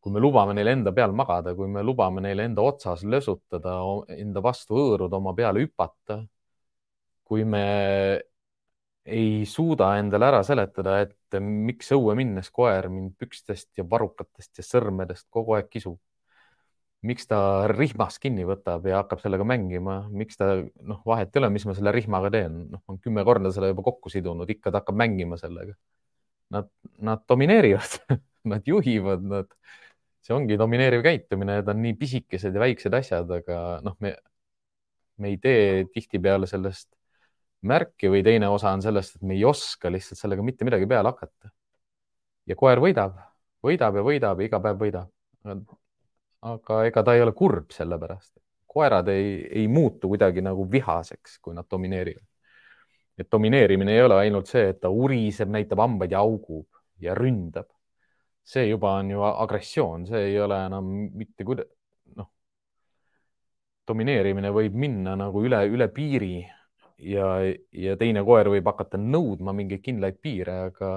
kui 0.00 0.12
me 0.12 0.20
lubame 0.20 0.52
neil 0.56 0.68
enda 0.74 0.92
peal 0.92 1.14
magada, 1.16 1.54
kui 1.56 1.68
me 1.72 1.82
lubame 1.82 2.20
neil 2.26 2.42
enda 2.44 2.62
otsas 2.62 3.04
lösutada, 3.08 3.78
enda 4.18 4.42
vastu 4.44 4.76
hõõruda, 4.76 5.16
oma 5.22 5.32
peale 5.38 5.64
hüpata, 5.64 6.20
kui 7.24 7.44
me 7.44 7.64
ei 9.04 9.44
suuda 9.46 9.94
endale 10.00 10.28
ära 10.30 10.42
seletada, 10.44 10.98
et 11.04 11.38
miks 11.40 11.90
õue 11.96 12.14
minnes 12.16 12.50
koer 12.50 12.88
mind 12.92 13.16
pükstest 13.20 13.70
ja 13.78 13.84
varrukatest 13.88 14.60
ja 14.60 14.64
sõrmedest 14.64 15.26
kogu 15.30 15.56
aeg 15.58 15.68
kisub. 15.72 15.98
Miks 17.04 17.28
ta 17.28 17.38
rihmast 17.70 18.20
kinni 18.22 18.46
võtab 18.48 18.86
ja 18.88 19.02
hakkab 19.02 19.20
sellega 19.22 19.46
mängima, 19.48 19.98
miks 20.12 20.38
ta, 20.40 20.54
noh, 20.88 21.02
vahet 21.06 21.34
ei 21.34 21.42
ole, 21.42 21.50
mis 21.52 21.66
ma 21.68 21.74
selle 21.76 21.92
rihmaga 21.94 22.30
teen, 22.32 22.62
noh, 22.72 22.82
olen 22.88 23.00
kümme 23.04 23.24
korda 23.28 23.52
selle 23.54 23.72
juba 23.72 23.84
kokku 23.86 24.12
sidunud, 24.12 24.50
ikka 24.50 24.72
ta 24.72 24.80
hakkab 24.82 24.98
mängima 25.02 25.38
sellega. 25.40 25.76
Nad, 26.54 26.68
nad 27.04 27.24
domineerivad 27.28 27.98
nad 28.52 28.68
juhivad, 28.68 29.24
nad, 29.24 29.48
see 30.24 30.34
ongi 30.36 30.58
domineeriv 30.60 31.04
käitumine, 31.04 31.58
need 31.60 31.70
on 31.72 31.80
nii 31.84 31.96
pisikesed 32.00 32.56
ja 32.56 32.62
väiksed 32.62 32.96
asjad, 32.96 33.30
aga 33.40 33.60
noh, 33.84 33.96
me, 34.04 34.14
me 35.20 35.32
ei 35.32 35.38
tee 35.42 35.84
tihtipeale 35.92 36.48
sellest 36.50 36.90
märki 37.64 38.10
või 38.12 38.24
teine 38.24 38.48
osa 38.52 38.72
on 38.76 38.82
sellest, 38.84 39.18
et 39.18 39.28
me 39.28 39.36
ei 39.36 39.44
oska 39.48 39.92
lihtsalt 39.92 40.20
sellega 40.20 40.44
mitte 40.44 40.66
midagi 40.68 40.88
peale 40.88 41.12
hakata. 41.12 41.52
ja 42.46 42.56
koer 42.60 42.80
võidab, 42.80 43.16
võidab 43.64 43.96
ja 44.00 44.04
võidab 44.04 44.40
ja 44.40 44.48
iga 44.48 44.60
päev 44.60 44.80
võidab. 44.80 45.08
Aga 46.44 46.84
ega 46.88 47.02
ta 47.02 47.14
ei 47.16 47.22
ole 47.24 47.32
kurb 47.32 47.72
selle 47.72 47.98
pärast. 47.98 48.32
koerad 48.74 49.08
ei, 49.08 49.44
ei 49.60 49.68
muutu 49.68 50.08
kuidagi 50.10 50.42
nagu 50.42 50.64
vihaseks, 50.70 51.38
kui 51.38 51.54
nad 51.54 51.66
domineerivad. 51.70 52.26
et 53.18 53.30
domineerimine 53.32 53.94
ei 53.94 54.02
ole 54.02 54.18
ainult 54.24 54.50
see, 54.50 54.68
et 54.72 54.80
ta 54.80 54.90
uriseb, 54.90 55.48
näitab 55.48 55.78
hambaid 55.78 56.12
ja 56.12 56.20
augub 56.20 56.66
ja 57.00 57.14
ründab. 57.14 57.70
see 58.44 58.66
juba 58.68 58.98
on 59.00 59.10
ju 59.10 59.22
agressioon, 59.22 60.06
see 60.06 60.26
ei 60.32 60.40
ole 60.40 60.58
enam 60.66 60.90
mitte 61.16 61.44
kuidagi, 61.44 61.70
noh, 62.16 62.28
domineerimine 63.88 64.50
võib 64.52 64.74
minna 64.74 65.14
nagu 65.16 65.44
üle, 65.46 65.62
üle 65.70 65.88
piiri 65.88 66.44
ja, 66.98 67.28
ja 67.72 67.96
teine 67.96 68.24
koer 68.24 68.50
võib 68.52 68.66
hakata 68.68 69.00
nõudma 69.00 69.54
mingeid 69.56 69.82
kindlaid 69.84 70.20
piire, 70.20 70.58
aga 70.68 70.90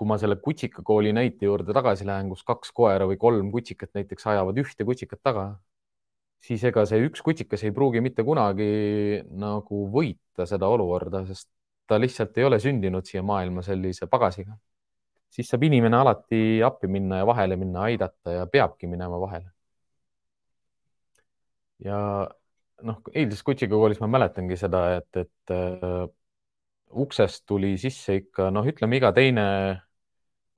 kui 0.00 0.08
ma 0.08 0.16
selle 0.16 0.38
kutsikakooli 0.40 1.10
näite 1.12 1.44
juurde 1.44 1.74
tagasi 1.76 2.06
lähen, 2.08 2.30
kus 2.32 2.40
kaks 2.48 2.70
koera 2.72 3.04
või 3.08 3.18
kolm 3.20 3.50
kutsikat 3.52 3.90
näiteks 3.98 4.30
ajavad 4.32 4.60
ühte 4.62 4.86
kutsikat 4.88 5.20
taga, 5.28 5.42
siis 6.40 6.64
ega 6.64 6.86
see 6.88 7.02
üks 7.04 7.20
kutsikas 7.26 7.66
ei 7.68 7.74
pruugi 7.76 8.00
mitte 8.00 8.24
kunagi 8.24 8.68
nagu 9.42 9.82
võita 9.92 10.46
seda 10.48 10.70
olukorda, 10.72 11.20
sest 11.28 11.50
ta 11.90 11.98
lihtsalt 12.00 12.38
ei 12.40 12.46
ole 12.48 12.60
sündinud 12.62 13.04
siia 13.04 13.22
maailma 13.26 13.60
sellise 13.66 14.08
pagasiga. 14.08 14.56
siis 15.30 15.48
saab 15.52 15.62
inimene 15.68 15.96
alati 15.96 16.62
appi 16.64 16.88
minna 16.88 17.20
ja 17.20 17.26
vahele 17.28 17.56
minna, 17.60 17.84
aidata 17.90 18.32
ja 18.38 18.46
peabki 18.46 18.88
minema 18.88 19.20
vahele. 19.20 19.52
ja 21.84 22.00
noh, 22.88 23.02
eilses 23.12 23.44
Kutsiga 23.44 23.76
koolis 23.76 24.00
ma 24.00 24.08
mäletangi 24.16 24.56
seda, 24.56 24.82
et, 24.96 25.16
et 25.26 25.54
äh, 25.54 26.08
uksest 27.04 27.44
tuli 27.46 27.76
sisse 27.78 28.16
ikka 28.22 28.48
noh, 28.54 28.64
ütleme 28.66 28.96
iga 28.96 29.12
teine 29.12 29.46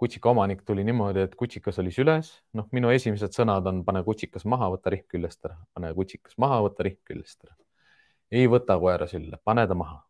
kutsika 0.02 0.32
omanik 0.32 0.64
tuli 0.66 0.82
niimoodi, 0.86 1.26
et 1.28 1.34
kutsikas 1.38 1.78
oli 1.82 1.92
süles, 1.94 2.30
noh, 2.58 2.66
minu 2.74 2.90
esimesed 2.90 3.34
sõnad 3.36 3.66
on 3.70 3.82
pane 3.86 4.02
kutsikas 4.06 4.46
maha, 4.50 4.72
võta 4.74 4.90
rihm 4.94 5.06
küljest 5.14 5.44
ära, 5.46 5.58
pane 5.76 5.92
kutsikas 5.98 6.34
maha, 6.42 6.58
võta 6.66 6.86
rihm 6.86 6.98
küljest 7.06 7.44
ära. 7.46 7.54
ei 8.32 8.48
võta 8.50 8.78
koera 8.82 9.06
sülle, 9.10 9.38
pane 9.44 9.66
ta 9.68 9.76
maha. 9.78 10.00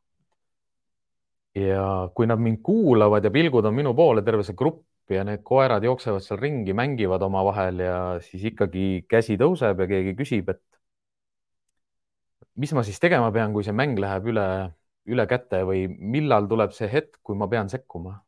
ja 1.59 2.09
kui 2.17 2.27
nad 2.27 2.41
mind 2.41 2.63
kuulavad 2.65 3.25
ja 3.25 3.31
pilgud 3.31 3.67
on 3.69 3.77
minu 3.77 3.93
poole, 3.95 4.25
terve 4.25 4.45
see 4.49 4.57
grupp 4.57 5.13
ja 5.13 5.25
need 5.29 5.43
koerad 5.45 5.85
jooksevad 5.85 6.25
seal 6.25 6.41
ringi, 6.41 6.73
mängivad 6.73 7.23
omavahel 7.29 7.83
ja 7.85 7.97
siis 8.25 8.47
ikkagi 8.53 9.05
käsi 9.09 9.37
tõuseb 9.37 9.85
ja 9.85 9.91
keegi 9.91 10.17
küsib, 10.17 10.49
et 10.55 10.63
mis 12.57 12.73
ma 12.73 12.85
siis 12.87 13.01
tegema 13.01 13.29
pean, 13.35 13.53
kui 13.53 13.65
see 13.67 13.77
mäng 13.77 14.01
läheb 14.01 14.33
üle, 14.33 14.49
üle 15.13 15.27
käte 15.29 15.63
või 15.69 15.87
millal 16.17 16.49
tuleb 16.49 16.73
see 16.77 16.89
hetk, 16.89 17.19
kui 17.23 17.37
ma 17.37 17.49
pean 17.53 17.69
sekkuma? 17.73 18.21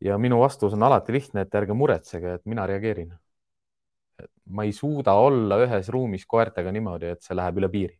Ja 0.00 0.18
minu 0.18 0.40
vastus 0.40 0.74
on 0.76 0.82
alati 0.82 1.12
lihtne, 1.16 1.44
et 1.46 1.54
ärge 1.54 1.74
muretsege, 1.74 2.34
et 2.38 2.44
mina 2.46 2.66
reageerin. 2.66 3.14
ma 4.56 4.64
ei 4.64 4.72
suuda 4.72 5.12
olla 5.20 5.58
ühes 5.64 5.88
ruumis 5.92 6.24
koertega 6.26 6.72
niimoodi, 6.72 7.10
et 7.14 7.22
see 7.22 7.36
läheb 7.36 7.58
üle 7.60 7.68
piiri. 7.72 7.98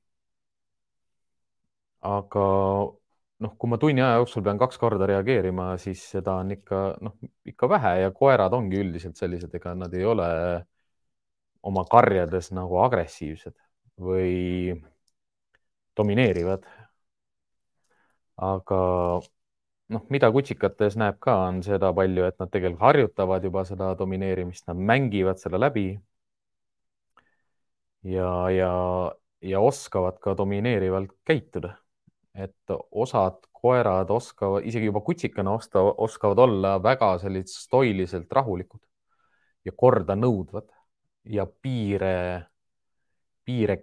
aga 2.02 2.44
noh, 3.44 3.52
kui 3.58 3.70
ma 3.70 3.78
tunni 3.80 4.02
aja 4.04 4.20
jooksul 4.20 4.44
pean 4.46 4.58
kaks 4.60 4.78
korda 4.80 5.08
reageerima, 5.10 5.68
siis 5.82 6.04
seda 6.14 6.38
on 6.42 6.54
ikka 6.56 6.82
noh, 7.04 7.16
ikka 7.52 7.68
vähe 7.74 7.92
ja 8.04 8.12
koerad 8.20 8.54
ongi 8.56 8.80
üldiselt 8.80 9.20
sellised, 9.20 9.54
ega 9.58 9.74
nad 9.76 9.94
ei 9.94 10.04
ole 10.08 10.28
oma 11.66 11.84
karjades 11.90 12.52
nagu 12.56 12.78
agressiivsed 12.84 13.56
või 14.08 14.76
domineerivad. 15.96 16.66
aga 18.36 18.78
noh, 19.94 20.04
mida 20.10 20.30
kutsikates 20.34 20.96
näeb 21.00 21.18
ka, 21.22 21.36
on 21.48 21.62
seda 21.66 21.92
palju, 21.96 22.26
et 22.28 22.38
nad 22.42 22.50
tegelikult 22.52 22.82
harjutavad 22.88 23.44
juba 23.46 23.64
seda 23.68 23.92
domineerimist, 23.98 24.66
nad 24.70 24.76
mängivad 24.92 25.40
selle 25.42 25.60
läbi. 25.60 25.88
ja, 28.06 28.50
ja, 28.50 28.72
ja 29.42 29.60
oskavad 29.60 30.18
ka 30.22 30.36
domineerivalt 30.38 31.12
käituda. 31.24 31.76
et 32.34 32.70
osad 32.90 33.38
koerad 33.52 34.10
oskavad, 34.10 34.64
isegi 34.68 34.90
juba 34.90 35.00
kutsikana 35.00 35.54
osta, 35.56 35.80
oskavad 35.80 36.38
olla 36.38 36.76
väga 36.82 37.18
sellised 37.18 37.48
stoiliselt 37.48 38.32
rahulikud 38.32 38.80
ja 39.64 39.72
korda 39.76 40.14
nõudvad 40.14 40.68
ja 41.24 41.46
piire, 41.46 42.42
piire 43.44 43.80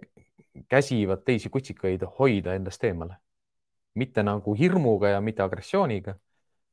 käsivad 0.68 1.24
teisi 1.26 1.50
kutsikaid 1.50 2.06
hoida 2.18 2.54
endast 2.54 2.84
eemale. 2.84 3.18
Mitte 3.94 4.22
nagu 4.22 4.54
hirmuga 4.54 5.08
ja 5.08 5.20
mitte 5.20 5.42
agressiooniga, 5.42 6.14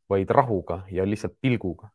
vaid 0.10 0.30
rahuga 0.30 0.84
ja 0.92 1.06
lihtsalt 1.06 1.38
pilguga. 1.42 1.90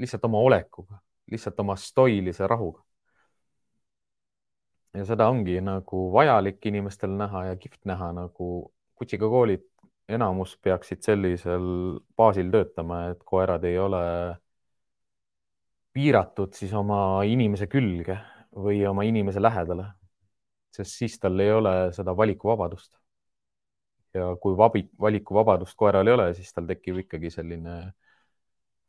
lihtsalt 0.00 0.24
oma 0.24 0.38
olekuga, 0.38 0.98
lihtsalt 1.30 1.60
oma 1.60 1.76
stoilise 1.76 2.46
rahuga. 2.46 2.82
ja 4.94 5.04
seda 5.04 5.28
ongi 5.28 5.60
nagu 5.60 6.12
vajalik 6.12 6.66
inimestel 6.66 7.10
näha 7.10 7.44
ja 7.44 7.56
kihvt 7.56 7.84
näha 7.84 8.12
nagu 8.12 8.72
kutsikakoolid, 8.94 9.64
enamus 10.08 10.56
peaksid 10.62 11.02
sellisel 11.02 11.98
baasil 12.16 12.50
töötama, 12.50 13.04
et 13.10 13.22
koerad 13.24 13.64
ei 13.64 13.78
ole 13.78 14.02
piiratud 15.92 16.54
siis 16.54 16.72
oma 16.74 17.22
inimese 17.26 17.66
külge 17.70 18.18
või 18.54 18.82
oma 18.86 19.04
inimese 19.06 19.42
lähedale, 19.42 19.86
sest 20.74 20.98
siis 20.98 21.18
tal 21.18 21.38
ei 21.40 21.52
ole 21.52 21.74
seda 21.94 22.16
valikuvabadust. 22.16 22.99
Ja 24.14 24.34
kui 24.42 24.56
vabi, 24.58 24.84
valikuvabadust 25.00 25.76
koeral 25.78 26.08
ei 26.08 26.14
ole, 26.14 26.28
siis 26.34 26.52
tal 26.54 26.66
tekib 26.70 27.02
ikkagi 27.04 27.30
selline 27.30 27.76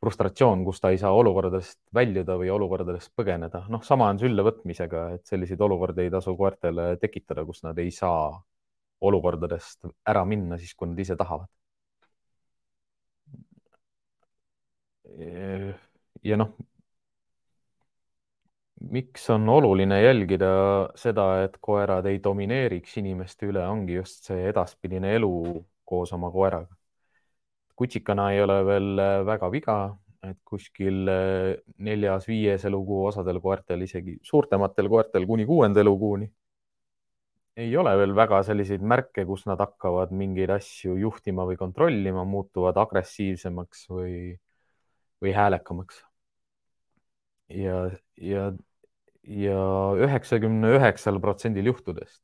frustratsioon, 0.01 0.63
kus 0.65 0.81
ta 0.81 0.89
ei 0.93 0.97
saa 1.01 1.11
olukordadest 1.13 1.79
väljuda 1.93 2.37
või 2.41 2.49
olukordadest 2.53 3.11
põgeneda. 3.17 3.65
noh, 3.69 3.83
sama 3.85 4.09
on 4.09 4.19
sülle 4.21 4.45
võtmisega, 4.47 5.03
et 5.15 5.25
selliseid 5.29 5.61
olukordi 5.61 6.07
ei 6.07 6.13
tasu 6.13 6.33
koertele 6.37 6.95
tekitada, 7.01 7.45
kus 7.45 7.61
nad 7.63 7.77
ei 7.79 7.91
saa 7.91 8.31
olukordadest 9.01 9.85
ära 10.13 10.25
minna 10.25 10.57
siis, 10.57 10.73
kui 10.75 10.89
nad 10.89 10.99
ise 11.05 11.15
tahavad. 11.17 11.49
ja 16.23 16.37
noh, 16.37 16.55
miks 18.89 19.29
on 19.29 19.49
oluline 19.49 20.01
jälgida 20.01 20.51
seda, 20.97 21.43
et 21.45 21.57
koerad 21.61 22.05
ei 22.09 22.19
domineeriks 22.23 22.97
inimeste 23.01 23.49
üle, 23.51 23.63
ongi 23.67 23.99
just 23.99 24.29
see 24.29 24.47
edaspidine 24.49 25.15
elu 25.17 25.33
koos 25.85 26.13
oma 26.13 26.31
koeraga. 26.31 26.75
kutsikana 27.75 28.31
ei 28.31 28.41
ole 28.41 28.59
veel 28.65 28.99
väga 29.25 29.47
viga, 29.51 29.77
et 30.23 30.37
kuskil 30.45 31.09
neljas-viies 31.77 32.65
elukuu, 32.69 33.05
osadel 33.09 33.39
koertel, 33.41 33.81
isegi 33.87 34.19
suurtematel 34.21 34.89
koertel 34.89 35.25
kuni 35.25 35.45
kuuenda 35.49 35.81
elukuuni 35.81 36.29
ei 37.61 37.75
ole 37.77 37.93
veel 37.99 38.13
väga 38.15 38.41
selliseid 38.47 38.83
märke, 38.93 39.25
kus 39.27 39.43
nad 39.49 39.59
hakkavad 39.59 40.13
mingeid 40.15 40.53
asju 40.55 40.95
juhtima 41.01 41.45
või 41.49 41.57
kontrollima, 41.59 42.23
muutuvad 42.27 42.77
agressiivsemaks 42.85 43.87
või, 43.91 44.15
või 45.21 45.33
häälekamaks. 45.35 46.03
ja, 47.49 47.89
ja 48.15 48.51
ja 49.23 49.61
üheksakümne 50.01 50.75
üheksal 50.77 51.19
protsendil 51.21 51.69
juhtudest, 51.71 52.23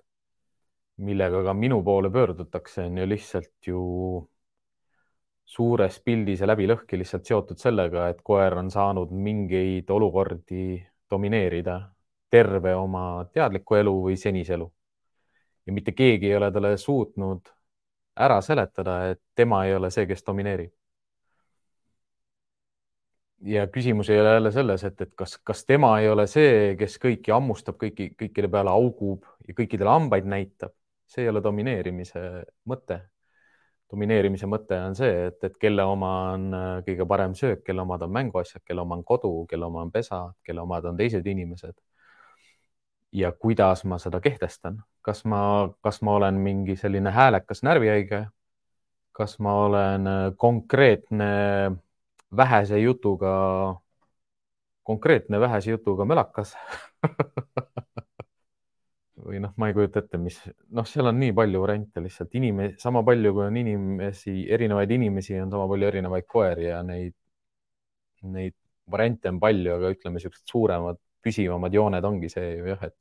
millega 0.98 1.44
ka 1.46 1.54
minu 1.54 1.84
poole 1.84 2.10
pöördutakse, 2.10 2.86
on 2.86 2.98
ju 2.98 3.10
lihtsalt 3.10 3.68
ju 3.68 3.82
suures 5.48 6.00
pildis 6.04 6.42
ja 6.42 6.48
läbilõhki 6.50 6.98
lihtsalt 7.00 7.26
seotud 7.26 7.60
sellega, 7.62 8.08
et 8.10 8.24
koer 8.24 8.58
on 8.60 8.72
saanud 8.72 9.14
mingeid 9.14 9.90
olukordi 9.90 10.82
domineerida 11.10 11.80
terve 12.30 12.74
oma 12.76 13.26
teadliku 13.34 13.78
elu 13.80 13.94
või 14.10 14.18
senise 14.18 14.58
elu. 14.58 14.72
ja 15.68 15.74
mitte 15.74 15.92
keegi 15.92 16.30
ei 16.30 16.36
ole 16.36 16.52
talle 16.52 16.78
suutnud 16.78 17.50
ära 18.16 18.42
seletada, 18.42 19.10
et 19.12 19.22
tema 19.36 19.66
ei 19.66 19.76
ole 19.76 19.92
see, 19.92 20.06
kes 20.08 20.24
domineerib 20.26 20.72
ja 23.42 23.68
küsimus 23.68 24.10
ei 24.10 24.22
ole 24.22 24.34
jälle 24.34 24.52
selles, 24.52 24.84
et, 24.84 25.02
et 25.02 25.12
kas, 25.16 25.38
kas 25.44 25.66
tema 25.66 26.00
ei 26.00 26.10
ole 26.10 26.28
see, 26.28 26.76
kes 26.80 26.98
kõiki 27.02 27.34
hammustab, 27.34 27.78
kõiki, 27.82 28.12
kõikide 28.18 28.50
peale 28.52 28.74
augub 28.74 29.26
ja 29.48 29.54
kõikidele 29.58 29.94
hambaid 29.94 30.26
näitab. 30.26 30.74
see 31.08 31.24
ei 31.24 31.30
ole 31.30 31.44
domineerimise 31.44 32.22
mõte. 32.68 33.00
domineerimise 33.92 34.48
mõte 34.48 34.80
on 34.84 34.96
see, 34.96 35.28
et, 35.28 35.44
et 35.44 35.58
kelle 35.58 35.84
oma 35.84 36.32
on 36.34 36.54
äh, 36.54 36.72
kõige 36.88 37.06
parem 37.08 37.36
söök, 37.36 37.64
kelle 37.64 37.82
omad 37.82 38.02
on 38.02 38.12
mänguasjad, 38.12 38.62
kelle 38.66 38.82
oma 38.82 38.96
on 38.96 39.04
kodu, 39.04 39.46
kelle 39.46 39.66
oma 39.66 39.82
on 39.82 39.92
pesa, 39.92 40.34
kelle 40.44 40.62
omad 40.62 40.86
on 40.86 40.98
teised 40.98 41.28
inimesed. 41.28 41.76
ja 43.12 43.32
kuidas 43.32 43.86
ma 43.86 43.98
seda 43.98 44.20
kehtestan, 44.22 44.82
kas 45.02 45.24
ma, 45.26 45.70
kas 45.82 46.02
ma 46.02 46.16
olen 46.16 46.36
mingi 46.36 46.76
selline 46.76 47.12
häälekas 47.12 47.64
närvihaige? 47.64 48.28
kas 49.12 49.40
ma 49.40 49.54
olen 49.66 50.08
äh, 50.08 50.32
konkreetne 50.38 51.72
vähese 52.36 52.80
jutuga, 52.80 53.32
konkreetne 54.84 55.40
vähese 55.40 55.72
jutuga 55.72 56.06
mölakas 56.06 56.56
või 59.28 59.42
noh, 59.44 59.54
ma 59.60 59.70
ei 59.70 59.76
kujuta 59.76 60.02
ette, 60.04 60.20
mis, 60.22 60.38
noh, 60.76 60.86
seal 60.88 61.10
on 61.10 61.18
nii 61.20 61.34
palju 61.36 61.62
variante 61.64 62.02
lihtsalt. 62.04 62.36
Inimesi, 62.40 62.78
sama 62.82 63.02
palju 63.08 63.34
kui 63.36 63.46
on 63.48 63.58
inimesi, 63.60 64.36
erinevaid 64.54 64.94
inimesi, 64.94 65.36
on 65.42 65.52
sama 65.52 65.66
palju 65.72 65.90
erinevaid 65.90 66.28
koeri 66.30 66.70
ja 66.70 66.84
neid, 66.86 67.16
neid 68.36 68.56
variante 68.92 69.32
on 69.34 69.42
palju, 69.42 69.74
aga 69.76 69.92
ütleme, 69.96 70.16
niisugused 70.18 70.48
suuremad, 70.48 71.00
püsivamad 71.24 71.76
jooned 71.76 72.08
ongi 72.08 72.30
see 72.32 72.54
ju 72.60 72.70
jah, 72.72 72.88
et 72.88 72.96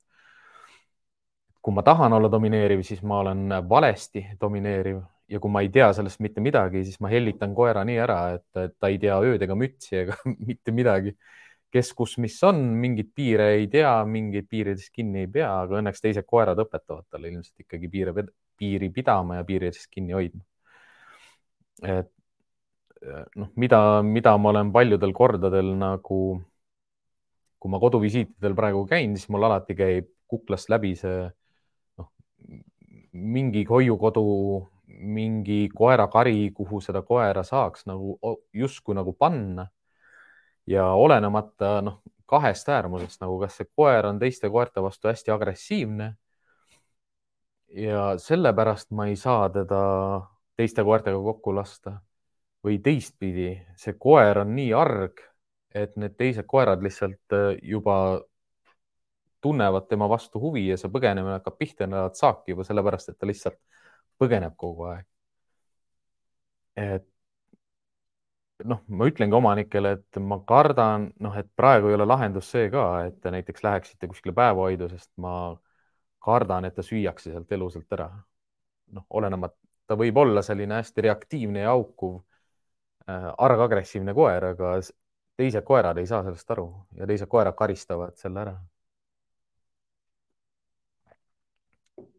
kui 1.63 1.75
ma 1.75 1.83
tahan 1.83 2.15
olla 2.17 2.31
domineeriv, 2.31 2.83
siis 2.87 3.03
ma 3.03 3.21
olen 3.23 3.47
valesti 3.69 4.25
domineeriv 4.41 5.01
ja 5.27 5.39
kui 5.43 5.51
ma 5.51 5.63
ei 5.63 5.69
tea 5.73 5.89
sellest 5.95 6.21
mitte 6.23 6.41
midagi, 6.43 6.83
siis 6.87 6.99
ma 7.03 7.11
hellitan 7.11 7.53
koera 7.57 7.83
nii 7.87 7.97
ära, 8.03 8.19
et 8.37 8.77
ta 8.79 8.91
ei 8.91 8.99
tea 9.01 9.17
ööd 9.23 9.43
ega 9.43 9.57
mütsi 9.59 9.99
ega 10.03 10.15
mitte 10.49 10.73
midagi. 10.75 11.15
kes, 11.71 11.89
kus, 11.93 12.13
mis 12.23 12.37
on, 12.47 12.61
mingeid 12.79 13.09
piire 13.15 13.49
ei 13.57 13.65
tea, 13.67 13.91
mingeid 14.07 14.47
piiridest 14.49 14.87
kinni 14.95 15.25
ei 15.25 15.31
pea, 15.31 15.49
aga 15.65 15.81
õnneks 15.81 15.99
teised 16.01 16.25
koerad 16.25 16.59
õpetavad 16.63 17.03
talle 17.11 17.27
ilmselt 17.27 17.65
ikkagi 17.65 17.89
piire, 17.91 18.13
piiri 18.57 18.87
pidama 18.95 19.41
ja 19.41 19.43
piiridest 19.47 19.89
kinni 19.91 20.15
hoidma. 20.15 20.41
et 21.83 22.13
noh, 23.35 23.49
mida, 23.55 24.01
mida 24.03 24.35
ma 24.37 24.53
olen 24.53 24.71
paljudel 24.73 25.13
kordadel 25.13 25.73
nagu, 25.77 26.21
kui 27.59 27.73
ma 27.73 27.81
koduvisiitidel 27.83 28.55
praegu 28.57 28.85
käin, 28.89 29.17
siis 29.17 29.29
mul 29.33 29.45
alati 29.49 29.75
käib 29.77 30.09
kuklast 30.27 30.71
läbi 30.71 30.93
see 30.99 31.27
noh, 31.99 32.09
mingi 33.11 33.65
hoiukodu 33.69 34.23
mingi 34.87 35.69
koerakari, 35.75 36.51
kuhu 36.55 36.81
seda 36.81 37.01
koera 37.01 37.43
saaks 37.43 37.85
nagu 37.85 38.17
justkui 38.53 38.95
nagu 38.95 39.13
panna. 39.13 39.67
ja 40.67 40.83
olenemata 40.91 41.81
noh, 41.81 42.01
kahest 42.27 42.69
äärmusest 42.69 43.21
nagu, 43.21 43.37
kas 43.39 43.55
see 43.57 43.69
koer 43.75 44.05
on 44.05 44.19
teiste 44.19 44.49
koerte 44.49 44.81
vastu 44.83 45.07
hästi 45.07 45.31
agressiivne. 45.31 46.15
ja 47.67 48.17
sellepärast 48.17 48.91
ma 48.91 49.07
ei 49.07 49.15
saa 49.15 49.49
teda 49.49 49.81
teiste 50.57 50.83
koertega 50.83 51.19
kokku 51.23 51.55
lasta 51.55 51.99
või 52.65 52.79
teistpidi, 52.83 53.51
see 53.79 53.93
koer 53.99 54.41
on 54.43 54.55
nii 54.55 54.71
arg, 54.73 55.21
et 55.75 55.95
need 55.99 56.15
teised 56.17 56.47
koerad 56.47 56.83
lihtsalt 56.83 57.35
äh, 57.35 57.55
juba 57.61 58.21
tunnevad 59.41 59.87
tema 59.87 60.07
vastu 60.09 60.39
huvi 60.41 60.65
ja 60.67 60.77
see 60.79 60.91
põgenemine 60.91 61.37
hakkab 61.37 61.57
pihta 61.59 61.87
nad 61.87 62.15
saaki 62.17 62.55
juba 62.55 62.65
sellepärast, 62.67 63.11
et 63.11 63.19
ta 63.19 63.29
lihtsalt 63.29 63.59
põgeneb 64.19 64.55
kogu 64.57 64.89
aeg. 64.91 65.05
et 66.77 67.07
noh, 68.65 68.81
ma 68.87 69.07
ütlengi 69.09 69.35
omanikele, 69.37 69.91
et 69.97 70.19
ma 70.23 70.39
kardan, 70.49 71.11
noh, 71.23 71.35
et 71.37 71.49
praegu 71.59 71.91
ei 71.91 71.97
ole 71.97 72.07
lahendus 72.07 72.49
see 72.53 72.69
ka, 72.73 72.85
et 73.09 73.19
te 73.21 73.31
näiteks 73.33 73.63
läheksite 73.63 74.09
kuskile 74.09 74.33
päevahoidu, 74.37 74.89
sest 74.93 75.11
ma 75.21 75.33
kardan, 76.27 76.65
et 76.65 76.75
ta 76.75 76.85
süüakse 76.85 77.31
sealt 77.31 77.51
elusalt 77.57 77.93
ära. 77.97 78.09
noh, 78.95 79.03
olenemata, 79.19 79.57
ta 79.87 79.95
võib 79.99 80.17
olla 80.17 80.41
selline 80.41 80.77
hästi 80.79 81.03
reaktiivne 81.03 81.59
ja 81.65 81.73
haukuv 81.75 82.13
äh,, 83.09 83.27
argagressiivne 83.37 84.13
koer, 84.15 84.45
aga 84.53 84.77
teised 85.37 85.65
koerad 85.67 85.97
ei 85.99 86.07
saa 86.07 86.23
sellest 86.23 86.51
aru 86.55 86.67
ja 86.95 87.07
teised 87.07 87.27
koerad 87.27 87.55
karistavad 87.55 88.15
selle 88.17 88.41
ära. 88.45 88.55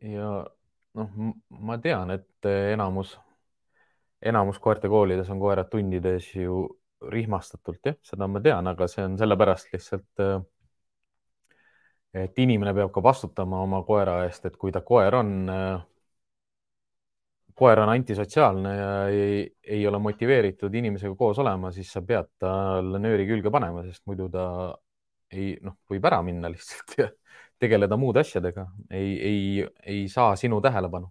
ja 0.03 0.29
noh, 0.95 1.33
ma 1.51 1.79
tean, 1.83 2.11
et 2.15 2.49
enamus, 2.73 3.15
enamus 4.25 4.59
koertekoolides 4.63 5.31
on 5.31 5.41
koerad 5.43 5.69
tundides 5.71 6.31
ju 6.35 6.63
rihmastatult, 7.13 7.81
jah, 7.87 7.99
seda 8.03 8.27
ma 8.27 8.41
tean, 8.43 8.67
aga 8.67 8.89
see 8.91 9.05
on 9.07 9.19
sellepärast 9.21 9.75
lihtsalt, 9.75 10.25
et 12.19 12.41
inimene 12.43 12.75
peab 12.75 12.91
ka 12.95 13.03
vastutama 13.05 13.63
oma 13.63 13.85
koera 13.87 14.23
eest, 14.27 14.49
et 14.49 14.57
kui 14.59 14.73
ta 14.75 14.83
koer 14.87 15.15
on, 15.21 15.33
koer 17.59 17.83
on 17.83 17.93
antisotsiaalne 17.93 18.75
ja 18.77 18.91
ei, 19.13 19.39
ei 19.77 19.87
ole 19.87 19.99
motiveeritud 20.03 20.75
inimesega 20.75 21.15
koos 21.19 21.39
olema, 21.43 21.73
siis 21.75 21.91
sa 21.93 22.03
pead 22.07 22.31
talle 22.43 23.01
nööri 23.03 23.27
külge 23.31 23.51
panema, 23.55 23.83
sest 23.87 24.05
muidu 24.11 24.29
ta 24.33 24.45
ei, 25.31 25.57
noh, 25.63 25.79
võib 25.91 26.07
ära 26.09 26.21
minna 26.25 26.51
lihtsalt 26.53 26.99
ja 26.99 27.09
tegeleda 27.59 27.97
muude 27.97 28.21
asjadega, 28.21 28.67
ei, 28.91 29.13
ei, 29.31 29.69
ei 29.87 30.09
saa 30.09 30.37
sinu 30.37 30.61
tähelepanu. 30.61 31.11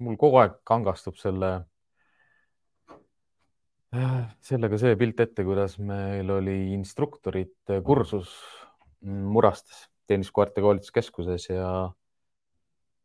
mul 0.00 0.16
kogu 0.16 0.38
aeg 0.40 0.54
kangastub 0.64 1.18
selle, 1.20 1.48
sellega 4.48 4.78
see 4.80 4.96
pilt 4.96 5.20
ette, 5.20 5.44
kuidas 5.44 5.74
meil 5.76 6.30
oli 6.38 6.72
instruktorite 6.72 7.82
kursus 7.84 8.32
Murastes 9.04 9.90
tenniskoerte 10.08 10.60
koolituskeskuses 10.60 11.50
ja 11.50 11.68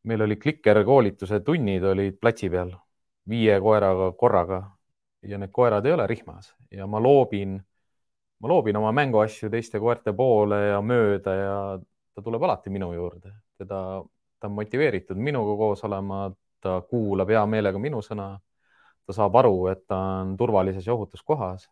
meil 0.03 0.21
oli 0.25 0.35
klikerkoolituse 0.41 1.39
tunnid 1.45 1.83
olid 1.83 2.17
platsi 2.21 2.49
peal 2.49 2.73
viie 3.29 3.55
koeraga 3.61 4.11
korraga 4.19 4.59
ja 5.25 5.39
need 5.41 5.53
koerad 5.53 5.85
ei 5.85 5.95
ole 5.95 6.07
rihmas 6.07 6.51
ja 6.71 6.87
ma 6.87 7.01
loobin, 7.01 7.57
ma 8.45 8.51
loobin 8.51 8.77
oma 8.77 8.91
mänguasju 8.93 9.49
teiste 9.49 9.79
koerte 9.81 10.13
poole 10.13 10.59
ja 10.67 10.81
mööda 10.85 11.31
ja 11.33 11.55
ta 12.13 12.23
tuleb 12.23 12.43
alati 12.45 12.69
minu 12.69 12.91
juurde, 12.93 13.31
teda, 13.57 13.79
ta 14.39 14.49
on 14.49 14.53
motiveeritud 14.59 15.17
minuga 15.17 15.55
koos 15.57 15.81
olema, 15.87 16.27
ta 16.61 16.77
kuulab 16.89 17.31
hea 17.33 17.41
meelega 17.49 17.81
minu 17.81 18.03
sõna. 18.05 18.35
ta 19.05 19.13
saab 19.13 19.35
aru, 19.37 19.67
et 19.69 19.83
ta 19.85 19.97
on 20.21 20.31
turvalises 20.37 20.85
ja 20.87 20.93
ohutus 20.93 21.21
kohas. 21.23 21.67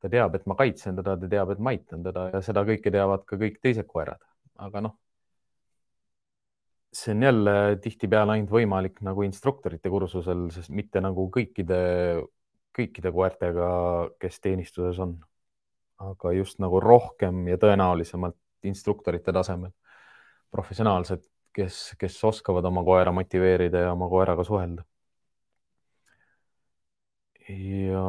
ta 0.00 0.08
teab, 0.12 0.34
et 0.36 0.46
ma 0.46 0.54
kaitsen 0.54 0.96
teda, 1.00 1.16
ta 1.16 1.28
teab, 1.28 1.50
et 1.50 1.58
ma 1.58 1.72
aitan 1.72 2.02
teda 2.04 2.28
ja 2.34 2.40
seda 2.44 2.64
kõike 2.68 2.92
teavad 2.92 3.24
ka 3.24 3.36
kõik 3.40 3.56
teised 3.64 3.88
koerad, 3.88 4.20
aga 4.60 4.84
noh 4.84 4.98
see 6.94 7.14
on 7.14 7.22
jälle 7.22 7.54
tihtipeale 7.82 8.36
ainult 8.36 8.52
võimalik 8.54 9.00
nagu 9.02 9.24
instruktorite 9.26 9.90
kursusel, 9.90 10.46
sest 10.54 10.70
mitte 10.70 11.00
nagu 11.02 11.26
kõikide, 11.34 11.78
kõikide 12.76 13.10
koertega, 13.14 13.68
kes 14.22 14.38
teenistuses 14.44 15.00
on. 15.02 15.16
Aga 16.10 16.32
just 16.36 16.60
nagu 16.62 16.80
rohkem 16.82 17.46
ja 17.48 17.58
tõenäolisemalt 17.60 18.38
instruktorite 18.64 19.32
tasemel, 19.32 19.72
professionaalsed, 20.54 21.22
kes, 21.54 21.94
kes 22.00 22.18
oskavad 22.24 22.64
oma 22.64 22.84
koera 22.86 23.12
motiveerida 23.12 23.86
ja 23.86 23.92
oma 23.92 24.08
koeraga 24.08 24.44
suhelda. 24.44 24.84
ja 27.48 28.02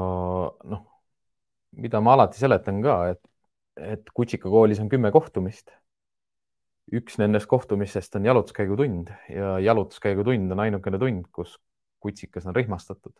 noh, 0.63 0.83
mida 1.75 1.99
ma 1.99 2.13
alati 2.15 2.39
seletan 2.39 2.77
ka, 2.83 2.99
et, 3.11 3.19
et 3.75 4.13
kutsikakoolis 4.15 4.79
on 4.79 4.87
kümme 4.89 5.11
kohtumist 5.11 5.73
üks 6.93 7.17
nendest 7.17 7.49
kohtumistest 7.49 8.15
on 8.15 8.25
jalutuskäigutund 8.25 9.09
ja 9.29 9.59
jalutuskäigutund 9.59 10.51
on 10.51 10.59
ainukene 10.59 10.99
tund, 10.99 11.25
kus 11.31 11.57
kutsikas 11.99 12.45
on 12.45 12.55
rihmastatud. 12.55 13.13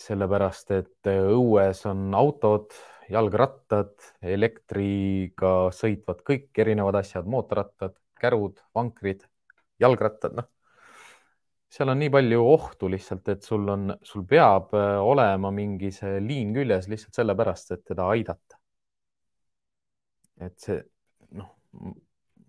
Sellepärast, 0.00 0.70
et 0.76 1.10
õues 1.10 1.82
on 1.90 2.14
autod, 2.16 2.72
jalgrattad, 3.10 3.92
elektriga 4.22 5.52
sõitvad 5.74 6.22
kõik 6.26 6.62
erinevad 6.62 7.00
asjad, 7.02 7.28
mootorrattad, 7.30 7.96
kärud, 8.20 8.60
vankrid, 8.76 9.24
jalgrattad, 9.82 10.36
noh. 10.38 10.48
seal 11.70 11.92
on 11.92 12.00
nii 12.02 12.10
palju 12.12 12.44
ohtu 12.44 12.90
lihtsalt, 12.90 13.28
et 13.34 13.46
sul 13.46 13.68
on, 13.70 13.94
sul 14.02 14.24
peab 14.28 14.74
äh, 14.78 14.98
olema 15.02 15.52
mingi 15.54 15.92
see 15.94 16.18
liin 16.24 16.54
küljes 16.54 16.88
lihtsalt 16.90 17.20
sellepärast, 17.20 17.74
et 17.76 17.84
teda 17.92 18.08
aidata. 18.14 18.58
et 20.40 20.56
see 20.58 20.80
noh 21.36 21.50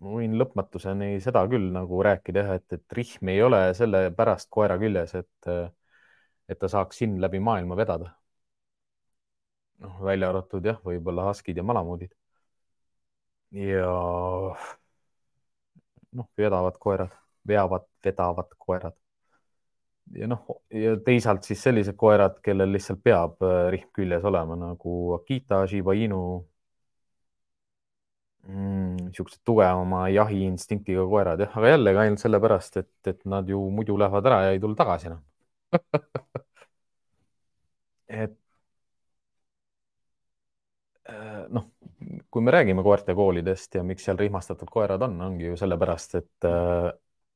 ma 0.02 0.16
võin 0.18 0.34
lõpmatuseni 0.40 1.20
seda 1.22 1.44
küll 1.50 1.68
nagu 1.74 2.00
rääkida 2.04 2.44
jah, 2.44 2.56
et, 2.58 2.66
et 2.74 2.96
rihm 2.98 3.30
ei 3.32 3.42
ole 3.44 3.60
sellepärast 3.78 4.50
koera 4.52 4.78
küljes, 4.80 5.14
et, 5.20 5.50
et 6.52 6.60
ta 6.60 6.68
saaks 6.68 7.02
sind 7.02 7.20
läbi 7.22 7.40
maailma 7.40 7.76
vedada. 7.78 8.12
noh, 9.82 9.96
välja 10.04 10.28
arvatud 10.30 10.66
jah, 10.66 10.78
võib-olla 10.86 11.26
haskid 11.30 11.56
ja 11.58 11.64
malamuudid. 11.66 12.12
ja 13.52 13.88
noh, 16.12 16.28
vedavad 16.38 16.78
koerad, 16.78 17.14
veavad, 17.48 17.86
vedavad 18.04 18.54
koerad. 18.58 18.96
ja 20.18 20.28
noh, 20.28 20.46
ja 20.84 20.94
teisalt 21.06 21.44
siis 21.48 21.62
sellised 21.62 21.96
koerad, 21.96 22.38
kellel 22.44 22.72
lihtsalt 22.76 23.02
peab 23.04 23.42
äh, 23.46 23.68
rihm 23.74 23.90
küljes 23.96 24.24
olema 24.28 24.56
nagu 24.58 24.96
Akita, 25.18 25.62
Shiba 25.70 25.94
Inu 25.96 26.22
mm,. 28.48 28.96
niisugused 29.08 29.40
tugevama 29.46 30.08
jahiinstinktiga 30.12 31.06
koerad 31.14 31.44
jah, 31.46 31.58
aga 31.58 31.74
jällegi 31.76 32.02
ainult 32.04 32.24
sellepärast, 32.24 32.80
et, 32.82 32.94
et 33.14 33.24
nad 33.24 33.48
ju 33.48 33.60
muidu 33.70 33.98
lähevad 33.98 34.30
ära 34.32 34.42
ja 34.48 34.56
ei 34.56 34.62
tule 34.62 34.78
tagasi 34.78 35.10
enam 35.12 35.22
et 38.08 38.36
äh, 41.08 41.44
noh, 41.48 41.70
kui 42.30 42.42
me 42.42 42.50
räägime 42.54 42.82
koertekoolidest 42.82 43.78
ja 43.78 43.84
miks 43.86 44.04
seal 44.06 44.18
rihmastatud 44.20 44.70
koerad 44.70 45.02
on, 45.08 45.20
ongi 45.28 45.50
ju 45.50 45.56
sellepärast, 45.60 46.14
et 46.20 46.48
äh, 46.48 46.90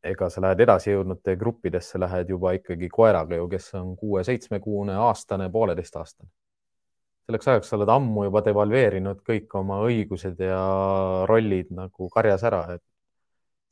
ega 0.06 0.28
sa 0.30 0.42
lähed 0.44 0.62
edasijõudnute 0.66 1.36
gruppidesse, 1.40 1.98
lähed 2.00 2.30
juba 2.30 2.54
ikkagi 2.58 2.88
koeraga 2.92 3.38
ju, 3.40 3.48
kes 3.52 3.70
on 3.80 3.94
kuue-seitsmekuune, 3.98 4.96
aastane, 5.08 5.48
pooleteistaastane. 5.52 6.30
Selleks 7.26 7.48
ajaks 7.50 7.72
sa 7.72 7.78
oled 7.78 7.90
ammu 7.90 8.28
juba 8.28 8.42
devalveerinud 8.46 9.24
kõik 9.26 9.54
oma 9.58 9.80
õigused 9.88 10.38
ja 10.46 10.60
rollid 11.26 11.72
nagu 11.74 12.06
karjas 12.14 12.44
ära, 12.46 12.60
et 12.76 12.84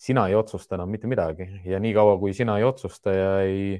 sina 0.04 0.26
ei 0.28 0.34
otsusta 0.34 0.74
enam 0.74 0.90
mitte 0.90 1.06
midagi. 1.10 1.46
Ja 1.64 1.78
niikaua, 1.80 2.16
kui 2.18 2.34
sina 2.34 2.58
ei 2.58 2.66
otsusta 2.66 3.14
ja 3.14 3.28
ei, 3.46 3.78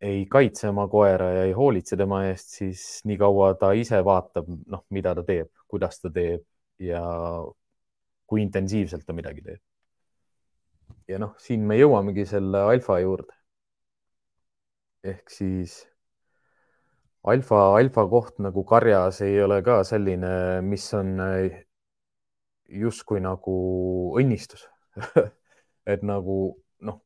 ei 0.00 0.26
kaitse 0.30 0.68
oma 0.68 0.86
koera 0.88 1.30
ja 1.32 1.46
ei 1.48 1.54
hoolitse 1.56 1.96
tema 1.96 2.22
eest, 2.28 2.52
siis 2.60 2.82
niikaua 3.08 3.52
ta 3.58 3.72
ise 3.74 3.98
vaatab, 4.04 4.50
noh, 4.70 4.84
mida 4.94 5.14
ta 5.18 5.24
teeb, 5.26 5.50
kuidas 5.66 5.98
ta 6.00 6.10
teeb 6.14 6.44
ja 6.82 7.02
kui 8.28 8.42
intensiivselt 8.44 9.06
ta 9.06 9.16
midagi 9.16 9.42
teeb. 9.42 9.60
ja 11.08 11.18
noh, 11.18 11.34
siin 11.40 11.64
me 11.66 11.78
jõuamegi 11.78 12.26
selle 12.28 12.62
alfa 12.72 12.98
juurde. 13.02 13.34
ehk 15.08 15.30
siis 15.30 15.80
alfa, 17.22 17.60
alfa 17.78 18.04
koht 18.10 18.38
nagu 18.44 18.64
karjas 18.64 19.22
ei 19.26 19.40
ole 19.42 19.62
ka 19.62 19.82
selline, 19.84 20.60
mis 20.62 20.86
on 20.94 21.16
justkui 22.68 23.20
nagu 23.24 23.56
õnnistus 24.20 24.66
et 25.92 26.02
nagu 26.04 26.38
noh, 26.84 27.00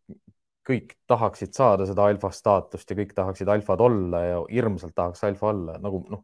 kõik 0.66 0.94
tahaksid 1.10 1.54
saada 1.56 1.86
seda 1.88 2.06
alfa 2.10 2.30
staatust 2.34 2.90
ja 2.90 2.96
kõik 2.98 3.14
tahaksid 3.16 3.48
alfad 3.50 3.82
olla 3.82 4.20
ja 4.24 4.38
hirmsalt 4.50 4.94
tahaks 4.94 5.24
alfa 5.26 5.50
olla, 5.50 5.78
nagu 5.82 6.04
noh, 6.10 6.22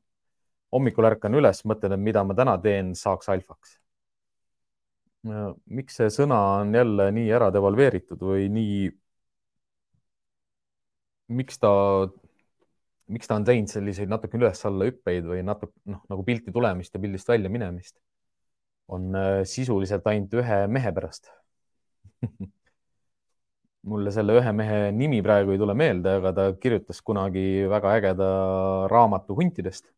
hommikul 0.75 1.09
ärkan 1.09 1.35
üles, 1.39 1.65
mõtlen, 1.67 1.97
et 1.97 2.05
mida 2.05 2.25
ma 2.25 2.37
täna 2.39 2.57
teen, 2.63 2.95
saaks 2.99 3.29
alfaks. 3.35 3.79
miks 5.67 5.97
see 5.99 6.11
sõna 6.15 6.39
on 6.61 6.75
jälle 6.75 7.11
nii 7.13 7.31
ära 7.35 7.51
devalveeritud 7.53 8.23
või 8.23 8.47
nii, 8.53 8.91
miks 11.29 11.59
ta 11.59 11.73
miks 13.09 13.29
ta 13.29 13.39
on 13.39 13.47
teinud 13.49 13.73
selliseid 13.73 14.11
natuke 14.13 14.39
üles-alla 14.39 14.89
hüppeid 14.89 15.27
või 15.29 15.43
natuke 15.47 15.75
noh, 15.89 16.03
nagu 16.13 16.25
pilti 16.27 16.53
tulemist 16.55 16.95
ja 16.95 17.01
pildist 17.03 17.29
välja 17.29 17.51
minemist, 17.53 17.97
on 18.89 19.11
äh, 19.17 19.41
sisuliselt 19.49 20.07
ainult 20.13 20.37
ühe 20.43 20.61
mehe 20.71 20.93
pärast 20.97 21.33
mulle 23.91 24.13
selle 24.15 24.37
ühe 24.41 24.53
mehe 24.61 24.81
nimi 24.95 25.21
praegu 25.25 25.55
ei 25.55 25.61
tule 25.61 25.75
meelde, 25.83 26.19
aga 26.21 26.33
ta 26.39 26.49
kirjutas 26.63 27.01
kunagi 27.05 27.45
väga 27.73 27.95
ägeda 28.01 28.29
raamatu 28.93 29.37
huntidest. 29.39 29.89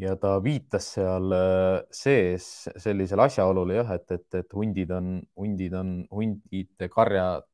ja 0.00 0.14
ta 0.16 0.38
viitas 0.40 0.86
seal 0.94 1.32
äh, 1.36 1.82
sees 1.92 2.44
sellisele 2.80 3.26
asjaolule 3.26 3.74
jah, 3.82 3.90
et, 3.98 4.06
et, 4.16 4.28
et 4.38 4.54
hundid 4.56 4.90
on, 4.96 5.10
hundid 5.36 5.74
on, 5.76 5.90
hundide 6.10 6.88
karjad 6.94 7.44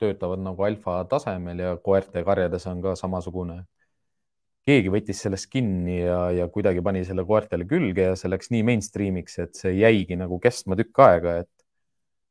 töötavad 0.00 0.42
nagu 0.44 0.66
alfa 0.66 0.98
tasemel 1.08 1.62
ja 1.64 1.72
koerte 1.80 2.20
karjades 2.24 2.66
on 2.68 2.82
ka 2.84 2.94
samasugune. 3.00 3.62
keegi 4.66 4.90
võttis 4.90 5.20
sellest 5.22 5.46
kinni 5.48 6.00
ja, 6.00 6.18
ja 6.34 6.48
kuidagi 6.52 6.82
pani 6.82 7.04
selle 7.06 7.22
koertele 7.24 7.64
külge 7.70 8.08
ja 8.10 8.16
see 8.18 8.28
läks 8.32 8.50
nii 8.50 8.64
mainstream'iks, 8.66 9.38
et 9.44 9.54
see 9.54 9.76
jäigi 9.78 10.18
nagu 10.18 10.40
kestma 10.42 10.76
tükk 10.76 11.00
aega, 11.06 11.36
et, 11.44 11.50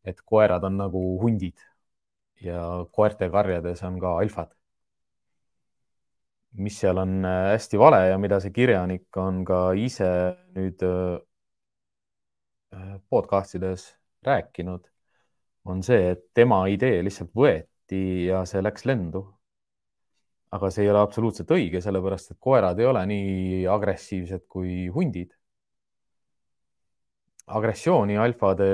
et 0.05 0.21
koerad 0.25 0.63
on 0.63 0.77
nagu 0.77 1.01
hundid 1.21 1.57
ja 2.43 2.85
koerte 2.91 3.29
karjades 3.31 3.83
on 3.83 3.99
ka 3.99 4.17
alfad. 4.19 4.51
mis 6.55 6.77
seal 6.79 6.97
on 6.97 7.25
äh, 7.25 7.51
hästi 7.51 7.79
vale 7.79 8.07
ja 8.07 8.17
mida 8.17 8.39
see 8.39 8.51
kirjanik 8.55 9.17
on 9.19 9.43
ka 9.45 9.73
ise 9.75 10.07
nüüd 10.55 10.83
äh, 10.87 11.19
podcast 13.09 13.55
ides 13.59 13.95
rääkinud 14.23 14.87
on 15.65 15.81
see, 15.83 16.11
et 16.13 16.27
tema 16.37 16.65
idee 16.71 17.01
lihtsalt 17.05 17.33
võeti 17.35 18.01
ja 18.29 18.43
see 18.49 18.61
läks 18.63 18.85
lendu. 18.89 19.25
aga 20.55 20.69
see 20.71 20.85
ei 20.85 20.89
ole 20.89 21.01
absoluutselt 21.03 21.49
õige, 21.51 21.81
sellepärast 21.83 22.29
et 22.31 22.37
koerad 22.39 22.77
ei 22.79 22.85
ole 22.87 23.01
nii 23.09 23.65
agressiivsed 23.67 24.45
kui 24.47 24.85
hundid. 24.93 25.33
agressiooni 27.45 28.15
alfade 28.17 28.69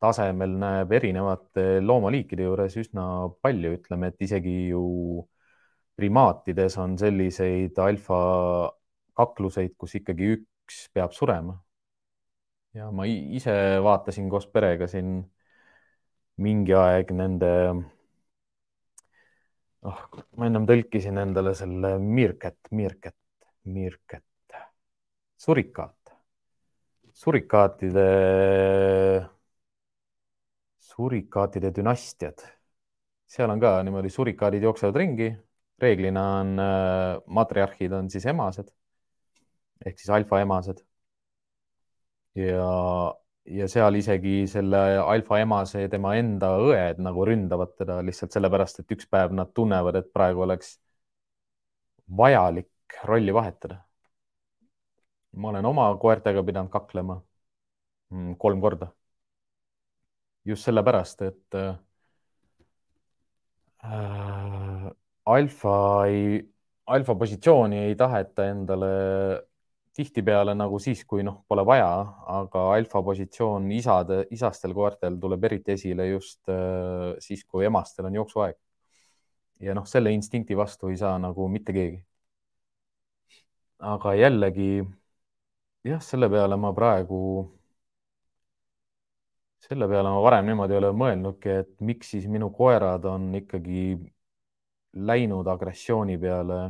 tasemel 0.00 0.54
näeb 0.60 0.92
erinevate 0.96 1.64
loomaliikide 1.84 2.46
juures 2.46 2.76
üsna 2.80 3.04
palju, 3.44 3.74
ütleme, 3.78 4.10
et 4.12 4.26
isegi 4.26 4.56
ju 4.70 4.84
primaatides 6.00 6.78
on 6.80 6.96
selliseid 7.00 7.78
alfa 7.84 8.20
kakluseid, 9.20 9.74
kus 9.78 9.98
ikkagi 10.00 10.32
üks 10.38 10.86
peab 10.94 11.12
surema. 11.16 11.58
ja 12.74 12.86
ma 12.94 13.04
ise 13.10 13.52
vaatasin 13.82 14.28
koos 14.30 14.46
perega 14.46 14.86
siin 14.86 15.24
mingi 16.40 16.74
aeg 16.78 17.10
nende, 17.18 17.50
oh, 19.90 20.02
ma 20.38 20.46
ennem 20.48 20.68
tõlkisin 20.70 21.18
endale 21.20 21.52
selle 21.58 21.96
Meerkat, 22.00 22.70
Meerkat, 22.70 23.18
Meerkat, 23.74 24.56
surikaat, 25.40 26.14
surikaatide, 27.22 28.06
surikaatide 31.00 31.72
dünastiad, 31.76 32.42
seal 33.30 33.50
on 33.50 33.60
ka 33.60 33.78
niimoodi 33.86 34.10
surikaadid 34.12 34.68
jooksevad 34.68 34.96
ringi. 34.96 35.30
reeglina 35.80 36.22
on 36.42 36.58
äh, 36.60 37.22
matriarhid 37.26 37.92
on 37.96 38.10
siis 38.12 38.26
emased 38.28 38.68
ehk 39.86 39.98
siis 39.98 40.10
alfaemased. 40.16 40.82
ja, 42.34 42.66
ja 43.58 43.68
seal 43.68 43.94
isegi 44.00 44.34
selle 44.52 44.80
alfaemase 45.14 45.84
ja 45.84 45.90
tema 45.92 46.14
enda 46.20 46.52
õed 46.66 47.00
nagu 47.06 47.24
ründavad 47.26 47.74
teda 47.80 48.00
lihtsalt 48.06 48.36
sellepärast, 48.36 48.82
et 48.82 48.96
üks 48.96 49.08
päev 49.10 49.34
nad 49.36 49.52
tunnevad, 49.56 49.98
et 50.00 50.12
praegu 50.14 50.44
oleks 50.46 50.76
vajalik 52.16 53.00
rolli 53.04 53.34
vahetada. 53.34 53.80
ma 55.32 55.48
olen 55.48 55.64
oma 55.66 55.84
koertega 56.02 56.42
pidanud 56.46 56.70
kaklema 56.70 57.20
mm, 58.10 58.34
kolm 58.38 58.60
korda. 58.60 58.90
Just 60.44 60.64
sellepärast, 60.64 61.22
et 61.22 61.54
äh, 61.54 61.74
äh, 63.84 64.90
alfa 65.26 65.76
ei, 66.06 66.40
alfa 66.86 67.14
positsiooni 67.14 67.84
ei 67.88 67.96
taheta 67.96 68.46
endale 68.50 68.90
tihtipeale 69.96 70.54
nagu 70.54 70.78
siis, 70.80 71.02
kui 71.04 71.24
noh, 71.26 71.42
pole 71.48 71.64
vaja, 71.66 71.90
aga 72.38 72.64
alfa 72.76 73.02
positsioon 73.04 73.70
isade, 73.74 74.22
isastel 74.36 74.74
koertel 74.76 75.18
tuleb 75.20 75.44
eriti 75.50 75.74
esile 75.76 76.06
just 76.12 76.48
äh, 76.48 77.16
siis, 77.22 77.44
kui 77.44 77.66
emastel 77.68 78.08
on 78.10 78.20
jooksuaeg. 78.20 78.56
ja 79.60 79.74
noh, 79.76 79.84
selle 79.86 80.12
instinkti 80.16 80.56
vastu 80.56 80.88
ei 80.88 80.96
saa 80.96 81.18
nagu 81.20 81.48
mitte 81.48 81.72
keegi. 81.76 82.00
aga 83.80 84.14
jällegi 84.14 84.70
jah, 85.84 86.00
selle 86.04 86.28
peale 86.32 86.56
ma 86.60 86.72
praegu 86.76 87.20
selle 89.60 89.88
peale 89.88 90.08
ma 90.08 90.20
varem 90.24 90.46
niimoodi 90.48 90.74
ei 90.74 90.80
ole 90.80 90.90
mõelnudki, 90.96 91.56
et 91.62 91.72
miks 91.84 92.14
siis 92.14 92.26
minu 92.32 92.48
koerad 92.54 93.04
on 93.10 93.28
ikkagi 93.36 93.82
läinud 95.10 95.46
agressiooni 95.52 96.16
peale 96.18 96.60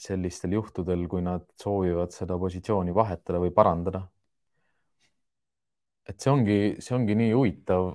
sellistel 0.00 0.52
juhtudel, 0.56 1.06
kui 1.08 1.22
nad 1.24 1.44
soovivad 1.60 2.12
seda 2.14 2.36
positsiooni 2.38 2.94
vahetada 2.94 3.40
või 3.42 3.52
parandada. 3.54 4.06
et 6.06 6.20
see 6.22 6.30
ongi, 6.30 6.58
see 6.78 6.94
ongi 6.94 7.16
nii 7.18 7.32
huvitav, 7.34 7.88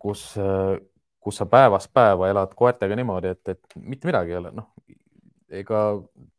kus, 0.00 0.22
kus 1.20 1.40
sa 1.40 1.46
päevast 1.46 1.90
päeva 1.92 2.30
elad 2.32 2.54
koertega 2.56 2.96
niimoodi, 2.96 3.34
et, 3.34 3.48
et 3.52 3.76
mitte 3.76 4.08
midagi 4.08 4.32
ei 4.32 4.38
ole, 4.38 4.52
noh, 4.56 4.70
ega 5.52 5.82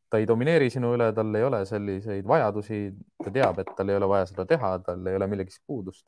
ta 0.10 0.18
ei 0.18 0.26
domineeri 0.26 0.72
sinu 0.74 0.96
üle, 0.98 1.12
tal 1.14 1.38
ei 1.38 1.46
ole 1.46 1.62
selliseid 1.70 2.26
vajadusi, 2.26 2.80
ta 3.22 3.34
teab, 3.38 3.62
et 3.62 3.70
tal 3.78 3.94
ei 3.94 4.00
ole 4.00 4.10
vaja 4.10 4.26
seda 4.32 4.48
teha, 4.50 4.72
tal 4.88 5.06
ei 5.12 5.20
ole 5.20 5.30
millegist 5.30 5.62
puudust 5.68 6.08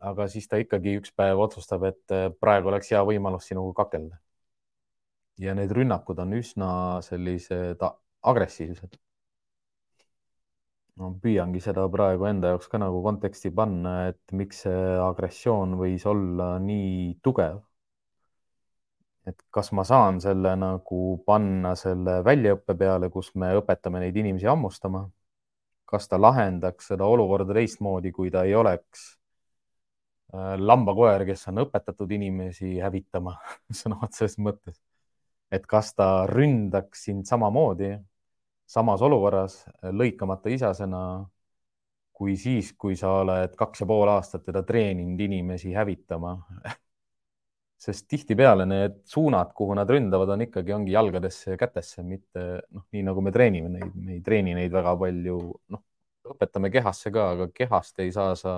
aga 0.00 0.28
siis 0.28 0.48
ta 0.48 0.58
ikkagi 0.60 0.96
üks 1.00 1.12
päev 1.16 1.40
otsustab, 1.46 1.86
et 1.88 2.14
äh, 2.14 2.28
praegu 2.40 2.68
oleks 2.72 2.90
hea 2.92 3.02
võimalus 3.04 3.48
sinuga 3.48 3.84
kakelda. 3.84 4.18
ja 5.38 5.52
need 5.54 5.72
rünnakud 5.72 6.18
on 6.18 6.32
üsna 6.32 6.68
sellised 7.04 7.82
agressiivsed. 8.22 8.96
ma 10.96 11.10
püüangi 11.22 11.60
seda 11.60 11.84
praegu 11.92 12.24
enda 12.24 12.54
jaoks 12.54 12.68
ka 12.72 12.78
nagu 12.80 13.02
konteksti 13.04 13.50
panna, 13.50 14.08
et 14.08 14.32
miks 14.32 14.62
see 14.64 14.84
agressioon 15.08 15.76
võis 15.80 16.06
olla 16.06 16.58
nii 16.58 17.18
tugev. 17.22 17.60
et 19.26 19.42
kas 19.50 19.72
ma 19.72 19.84
saan 19.84 20.20
selle 20.20 20.56
nagu 20.56 21.02
panna 21.26 21.74
selle 21.74 22.22
väljaõppe 22.24 22.74
peale, 22.78 23.10
kus 23.10 23.34
me 23.34 23.54
õpetame 23.60 24.00
neid 24.00 24.16
inimesi 24.16 24.46
hammustama. 24.46 25.08
kas 25.86 26.08
ta 26.08 26.18
lahendaks 26.20 26.88
seda 26.92 27.04
olukorda 27.06 27.54
teistmoodi, 27.54 28.12
kui 28.12 28.30
ta 28.30 28.44
ei 28.44 28.54
oleks 28.54 29.16
lambakoer, 30.58 31.24
kes 31.28 31.48
on 31.52 31.62
õpetatud 31.66 32.12
inimesi 32.16 32.76
hävitama 32.82 33.36
sõna 33.80 34.00
otseses 34.06 34.38
mõttes. 34.38 34.80
et 35.50 35.66
kas 35.66 35.94
ta 35.94 36.26
ründaks 36.26 37.04
sind 37.06 37.26
samamoodi, 37.26 37.94
samas 38.66 39.02
olukorras, 39.02 39.60
lõikamata 39.82 40.50
isasena, 40.50 41.02
kui 42.12 42.34
siis, 42.36 42.72
kui 42.72 42.96
sa 42.96 43.20
oled 43.20 43.54
kaks 43.56 43.84
ja 43.84 43.86
pool 43.86 44.08
aastat 44.10 44.44
teda 44.48 44.62
treeninud 44.66 45.20
inimesi 45.20 45.74
hävitama 45.76 46.34
sest 47.86 48.06
tihtipeale 48.08 48.66
need 48.66 49.00
suunad, 49.04 49.52
kuhu 49.54 49.74
nad 49.76 49.90
ründavad, 49.90 50.32
on 50.34 50.46
ikkagi, 50.46 50.72
ongi 50.74 50.94
jalgadesse 50.94 51.52
ja 51.52 51.60
kätesse, 51.60 52.02
mitte 52.06 52.46
noh, 52.70 52.86
nii 52.92 53.04
nagu 53.06 53.22
me 53.24 53.32
treenime 53.34 53.70
neid, 53.74 53.92
me 53.94 54.16
ei 54.16 54.22
treeni 54.24 54.56
neid 54.56 54.72
väga 54.72 54.96
palju, 55.00 55.36
noh, 55.74 55.82
õpetame 56.32 56.72
kehasse 56.74 57.12
ka, 57.14 57.28
aga 57.36 57.48
kehast 57.54 58.00
ei 58.02 58.12
saa 58.14 58.34
sa 58.38 58.56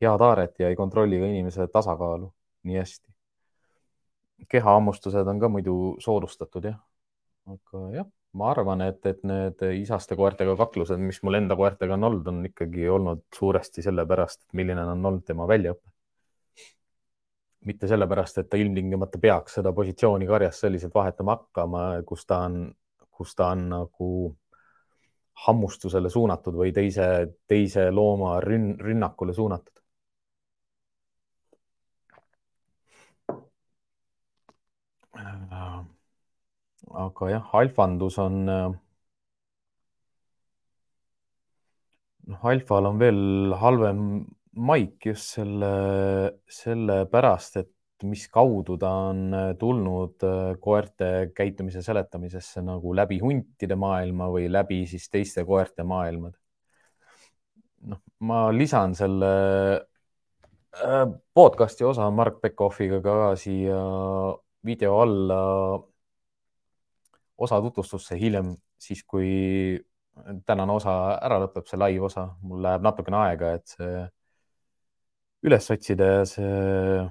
head 0.00 0.20
haaret 0.24 0.58
ja 0.58 0.68
ei 0.68 0.76
kontrolli 0.76 1.18
ka 1.20 1.28
inimese 1.28 1.66
tasakaalu 1.66 2.32
nii 2.62 2.76
hästi. 2.76 3.08
kehahammustused 4.48 5.26
on 5.28 5.40
ka 5.40 5.48
muidu 5.48 5.74
soodustatud 6.00 6.64
jah. 6.64 6.78
aga 7.46 7.90
jah, 7.94 8.06
ma 8.32 8.50
arvan, 8.50 8.82
et, 8.86 9.04
et 9.06 9.22
need 9.26 9.62
isaste 9.80 10.16
koertega 10.16 10.56
kaklused, 10.56 11.00
mis 11.02 11.20
mul 11.26 11.38
enda 11.40 11.56
koertega 11.58 11.96
on 11.96 12.08
olnud, 12.08 12.26
on 12.32 12.44
ikkagi 12.48 12.88
olnud 12.88 13.24
suuresti 13.34 13.82
sellepärast, 13.82 14.46
milline 14.56 14.84
on 14.84 15.06
olnud 15.06 15.24
tema 15.26 15.48
väljaõpe. 15.48 15.86
mitte 17.68 17.88
sellepärast, 17.88 18.38
et 18.38 18.48
ta 18.48 18.56
ilmtingimata 18.56 19.18
peaks 19.20 19.58
seda 19.58 19.72
positsiooni 19.76 20.26
karjas 20.26 20.60
selliselt 20.60 20.94
vahetama 20.94 21.34
hakkama, 21.36 21.82
kus 22.08 22.24
ta 22.26 22.38
on, 22.46 22.62
kus 23.10 23.34
ta 23.36 23.50
on 23.52 23.66
nagu 23.68 24.08
hammustusele 25.46 26.10
suunatud 26.10 26.56
või 26.56 26.72
teise, 26.72 27.04
teise 27.48 27.90
looma 27.90 28.38
rünn, 28.40 28.78
rünnakule 28.80 29.34
suunatud. 29.36 29.79
Aga 36.90 37.30
jah, 37.30 37.50
alfandus 37.54 38.18
on, 38.18 38.36
äh, 38.48 38.70
noh, 42.30 42.46
alfal 42.52 42.88
on 42.90 42.98
veel 43.00 43.54
halvem 43.60 44.00
maik 44.60 45.06
just 45.06 45.36
selle, 45.36 45.70
sellepärast, 46.50 47.60
et 47.62 48.06
mis 48.08 48.24
kaudu 48.32 48.78
ta 48.80 48.90
on 49.10 49.22
äh, 49.36 49.50
tulnud 49.60 50.24
äh, 50.26 50.54
koerte 50.60 51.30
käitumise 51.36 51.82
seletamisesse 51.84 52.62
nagu 52.64 52.94
läbi 52.96 53.20
huntide 53.22 53.76
maailma 53.76 54.30
või 54.32 54.48
läbi 54.50 54.82
siis 54.90 55.08
teiste 55.12 55.44
koerte 55.44 55.84
maailmad. 55.84 56.34
noh, 57.90 58.00
ma 58.28 58.48
lisan 58.52 58.94
selle 58.94 59.30
podcast'i 61.34 61.84
osa 61.84 62.10
Mark 62.14 62.36
Beckoffiga 62.42 63.00
ka 63.02 63.14
siia 63.40 63.78
video 64.64 65.00
alla 65.02 65.38
osa 67.40 67.60
tutvustusse 67.64 68.18
hiljem, 68.20 68.54
siis 68.80 69.02
kui 69.08 69.30
tänane 70.46 70.74
osa 70.76 70.94
ära 71.22 71.38
lõpeb, 71.40 71.66
see 71.68 71.78
live 71.80 72.08
osa, 72.10 72.26
mul 72.44 72.62
läheb 72.64 72.84
natukene 72.84 73.20
aega, 73.24 73.54
et 73.56 73.74
see 73.76 74.02
üles 75.48 75.70
otsida 75.72 76.08
ja 76.10 76.24
see 76.28 77.04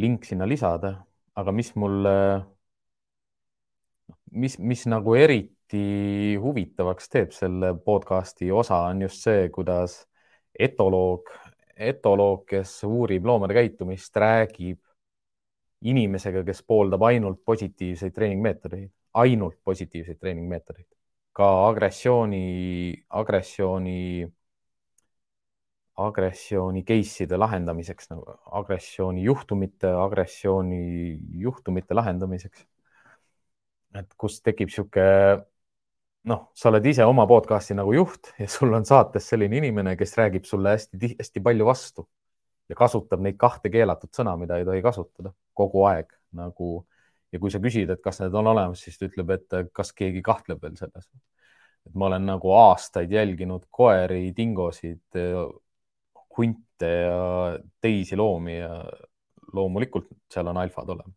link 0.00 0.24
sinna 0.28 0.48
lisada, 0.48 0.94
aga 1.36 1.52
mis 1.52 1.72
mul, 1.76 2.08
mis, 4.32 4.56
mis 4.58 4.86
nagu 4.88 5.16
eriti 5.18 6.36
huvitavaks 6.40 7.12
teeb 7.12 7.36
selle 7.36 7.74
podcast'i 7.84 8.50
osa, 8.52 8.86
on 8.90 9.04
just 9.04 9.24
see, 9.24 9.48
kuidas 9.52 10.02
etoloog, 10.68 11.32
etoloog, 11.76 12.46
kes 12.48 12.78
uurib 12.88 13.28
loomade 13.28 13.56
käitumist, 13.56 14.16
räägib 14.16 14.80
inimesega, 15.90 16.42
kes 16.46 16.62
pooldab 16.66 17.04
ainult 17.08 17.42
positiivseid 17.44 18.14
treeningmeetodeid, 18.14 18.90
ainult 19.22 19.58
positiivseid 19.64 20.18
treeningmeetodeid, 20.20 20.88
ka 21.36 21.48
agressiooni, 21.68 22.94
agressiooni, 23.20 24.26
agressiooni 26.06 26.82
case'ide 26.84 27.38
lahendamiseks 27.40 28.10
nagu 28.12 28.36
agressiooni 28.60 29.24
juhtumite, 29.24 29.92
agressiooni 30.06 30.80
juhtumite 31.44 31.96
lahendamiseks. 31.96 32.66
et 33.96 34.10
kus 34.20 34.42
tekib 34.44 34.68
sihuke 34.68 35.04
noh, 36.28 36.42
sa 36.52 36.68
oled 36.68 36.84
ise 36.90 37.04
oma 37.08 37.24
podcast'i 37.30 37.76
nagu 37.78 37.94
juht 37.96 38.32
ja 38.38 38.48
sul 38.50 38.74
on 38.76 38.84
saates 38.84 39.28
selline 39.30 39.56
inimene, 39.56 39.94
kes 39.96 40.16
räägib 40.20 40.44
sulle 40.44 40.74
hästi-hästi 40.74 41.40
palju 41.40 41.64
vastu 41.64 42.04
ja 42.68 42.76
kasutab 42.76 43.22
neid 43.24 43.38
kahte 43.40 43.70
keelatud 43.72 44.12
sõna, 44.12 44.36
mida 44.36 44.58
ei 44.58 44.66
tohi 44.68 44.82
kasutada 44.84 45.32
kogu 45.56 45.86
aeg 45.90 46.12
nagu. 46.36 46.86
ja 47.34 47.40
kui 47.42 47.50
sa 47.52 47.58
küsid, 47.60 47.90
et 47.90 48.00
kas 48.00 48.20
need 48.22 48.36
on 48.38 48.46
olemas, 48.52 48.80
siis 48.84 48.96
ta 48.98 49.08
ütleb, 49.08 49.32
et 49.34 49.56
kas 49.74 49.90
keegi 49.96 50.22
kahtleb 50.24 50.62
veel 50.62 50.76
selles. 50.78 51.08
et 51.86 51.94
ma 51.94 52.08
olen 52.10 52.26
nagu 52.26 52.52
aastaid 52.54 53.12
jälginud 53.12 53.66
koeri, 53.70 54.30
dingosid, 54.36 55.18
hunte 56.36 56.90
ja 56.92 57.20
teisi 57.80 58.16
loomi 58.16 58.58
ja 58.58 58.82
loomulikult 59.56 60.10
seal 60.32 60.52
on 60.52 60.60
alfad 60.60 60.92
olemas. 60.96 61.16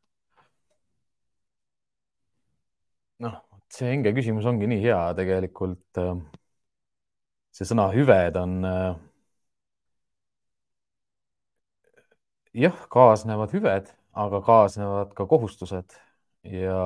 noh, 3.19 3.35
see 3.73 3.91
enge 3.93 4.13
küsimus 4.15 4.47
ongi 4.49 4.67
nii 4.71 4.81
hea 4.83 5.01
tegelikult. 5.17 6.01
see 7.55 7.67
sõna 7.67 7.89
hüved 7.91 8.37
on 8.39 8.59
jah, 12.53 12.77
kaasnevad 12.91 13.53
hüved, 13.53 13.91
aga 14.13 14.41
kaasnevad 14.41 15.13
ka 15.13 15.25
kohustused 15.25 15.95
ja 16.43 16.79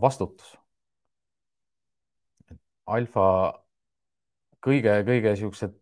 vastutus. 0.00 0.56
alfa 2.86 3.24
kõige-kõige 4.64 5.34
siuksed 5.40 5.72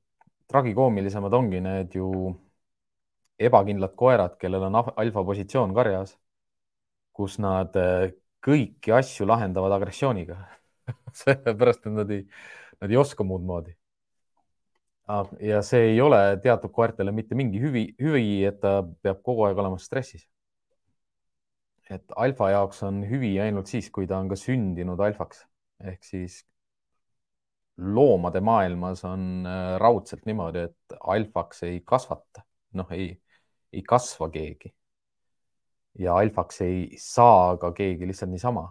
tragikoomilisemad 0.53 1.35
ongi 1.35 1.61
need 1.65 1.95
ju 1.99 2.09
ebakindlad 3.43 3.95
koerad, 3.99 4.37
kellel 4.39 4.69
on 4.69 4.79
alfa 4.79 5.25
positsioon 5.27 5.75
karjas, 5.75 6.17
kus 7.17 7.39
nad 7.43 7.75
eh, 7.77 8.13
kõiki 8.45 8.95
asju 8.95 9.27
lahendavad 9.27 9.75
agressiooniga 9.77 10.39
sellepärast, 11.23 11.87
et 11.87 11.97
nad 11.97 12.11
ei, 12.15 12.27
nad 12.81 12.91
ei 12.93 13.01
oska 13.01 13.27
muud 13.27 13.45
moodi. 13.47 13.75
Ja 15.43 15.59
see 15.67 15.91
ei 15.91 16.01
ole 16.01 16.19
teatud 16.43 16.73
koertele 16.73 17.13
mitte 17.13 17.37
mingi 17.37 17.61
hüvi, 17.61 17.83
hüvi, 18.01 18.45
et 18.49 18.61
ta 18.63 18.79
peab 19.03 19.21
kogu 19.27 19.45
aeg 19.49 19.59
olema 19.59 19.81
stressis. 19.83 20.23
Et 21.91 22.15
alfa 22.17 22.51
jaoks 22.53 22.83
on 22.87 23.03
hüvi 23.09 23.35
ainult 23.43 23.71
siis, 23.71 23.91
kui 23.91 24.07
ta 24.07 24.19
on 24.23 24.31
ka 24.31 24.39
sündinud 24.39 25.01
alfaks 25.01 25.45
ehk 25.83 26.05
siis 26.07 26.43
loomade 27.83 28.41
maailmas 28.45 29.05
on 29.09 29.47
äh, 29.49 29.79
raudselt 29.81 30.27
niimoodi, 30.29 30.67
et 30.69 30.97
alfaks 31.01 31.65
ei 31.67 31.81
kasvata, 31.87 32.45
noh, 32.79 32.91
ei, 32.95 33.09
ei 33.73 33.83
kasva 33.83 34.29
keegi. 34.31 34.73
ja 35.99 36.15
alfaks 36.17 36.61
ei 36.65 36.85
saa 37.01 37.57
ka 37.61 37.73
keegi 37.77 38.07
lihtsalt 38.09 38.31
niisama. 38.33 38.69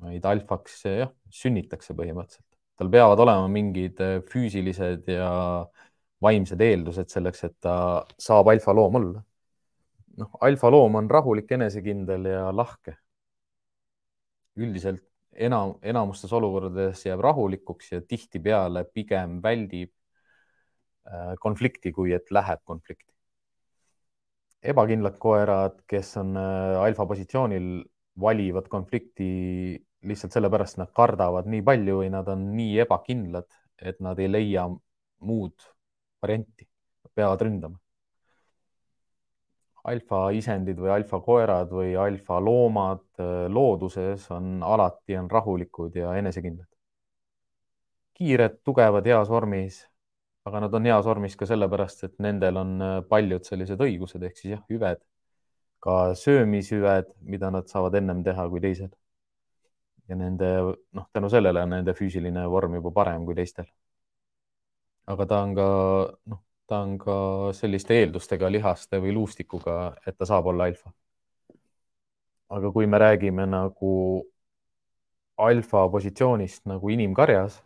vaid 0.00 0.24
alfaks 0.24 0.84
jah, 0.86 1.10
sünnitakse 1.28 1.96
põhimõtteliselt 1.96 2.48
tal 2.78 2.90
peavad 2.92 3.18
olema 3.24 3.48
mingid 3.50 4.00
äh, 4.04 4.18
füüsilised 4.30 5.08
ja 5.10 5.30
vaimsed 6.22 6.60
eeldused 6.62 7.10
selleks, 7.10 7.44
et 7.48 7.56
ta 7.62 7.74
saab 8.18 8.50
alfaloom 8.52 8.98
olla. 9.00 9.22
Noh, 10.18 10.30
alfaloom 10.44 10.98
on 11.00 11.10
rahulik, 11.10 11.50
enesekindel 11.58 12.26
ja 12.32 12.48
lahke. 12.54 12.96
üldiselt 14.58 15.04
enam, 15.38 15.76
enamustes 15.86 16.32
olukordades 16.34 17.04
jääb 17.06 17.20
rahulikuks 17.22 17.92
ja 17.92 18.00
tihtipeale 18.02 18.84
pigem 18.94 19.38
väldib 19.42 19.92
äh, 21.06 21.34
konflikti, 21.40 21.92
kui 21.92 22.12
et 22.16 22.30
läheb 22.34 22.64
konflikti. 22.64 23.12
ebakindlad 24.62 25.18
koerad, 25.22 25.82
kes 25.86 26.16
on 26.18 26.36
äh, 26.36 26.80
alfa 26.82 27.06
positsioonil, 27.06 27.68
valivad 28.20 28.66
konflikti 28.68 29.28
lihtsalt 30.08 30.34
sellepärast 30.34 30.78
nad 30.78 30.90
kardavad 30.94 31.46
nii 31.50 31.62
palju 31.66 32.00
või 32.02 32.10
nad 32.10 32.28
on 32.30 32.48
nii 32.56 32.78
ebakindlad, 32.84 33.46
et 33.78 34.00
nad 34.02 34.18
ei 34.18 34.30
leia 34.30 34.66
muud 35.26 35.66
varianti, 36.22 36.66
peavad 37.14 37.46
ründama. 37.46 37.78
Alfaisendid 39.90 40.78
või 40.80 40.92
alfakoerad 40.96 41.72
või 41.74 41.92
alfaloomad 42.06 43.04
äh, 43.20 43.46
looduses 43.52 44.28
on 44.34 44.58
alati 44.62 45.16
on 45.18 45.30
rahulikud 45.30 45.96
ja 45.96 46.14
enesekindlad. 46.20 46.68
kiired, 48.18 48.56
tugevad, 48.66 49.06
heas 49.06 49.28
vormis, 49.30 49.84
aga 50.48 50.64
nad 50.64 50.72
on 50.74 50.86
heas 50.90 51.04
vormis 51.06 51.36
ka 51.38 51.46
sellepärast, 51.46 52.04
et 52.04 52.16
nendel 52.18 52.56
on 52.62 52.72
äh, 52.82 52.96
paljud 53.08 53.44
sellised 53.46 53.80
õigused 53.80 54.24
ehk 54.26 54.36
siis 54.40 54.56
jah, 54.56 54.64
hüved, 54.70 55.02
ka 55.84 55.98
söömishüved, 56.18 57.12
mida 57.22 57.50
nad 57.54 57.68
saavad 57.70 57.94
ennem 58.00 58.24
teha 58.26 58.48
kui 58.50 58.60
teised 58.64 58.94
ja 60.08 60.16
nende, 60.16 60.48
noh, 60.96 61.06
tänu 61.12 61.28
sellele 61.32 61.62
on 61.62 61.74
nende 61.76 61.94
füüsiline 61.96 62.44
vorm 62.50 62.78
juba 62.78 62.92
parem 63.00 63.24
kui 63.28 63.36
teistel. 63.38 63.68
aga 65.08 65.26
ta 65.26 65.40
on 65.44 65.54
ka, 65.56 65.66
noh, 66.32 66.40
ta 66.68 66.82
on 66.84 66.96
ka 67.00 67.14
selliste 67.56 67.96
eeldustega 67.96 68.50
lihaste 68.52 69.00
või 69.02 69.14
luustikuga, 69.16 69.76
et 70.06 70.16
ta 70.18 70.28
saab 70.28 70.50
olla 70.52 70.68
alfa. 70.68 70.92
aga 72.48 72.70
kui 72.72 72.86
me 72.86 72.98
räägime 72.98 73.46
nagu 73.46 73.92
alfa 75.36 75.88
positsioonist 75.88 76.66
nagu 76.66 76.90
inimkarjas, 76.90 77.58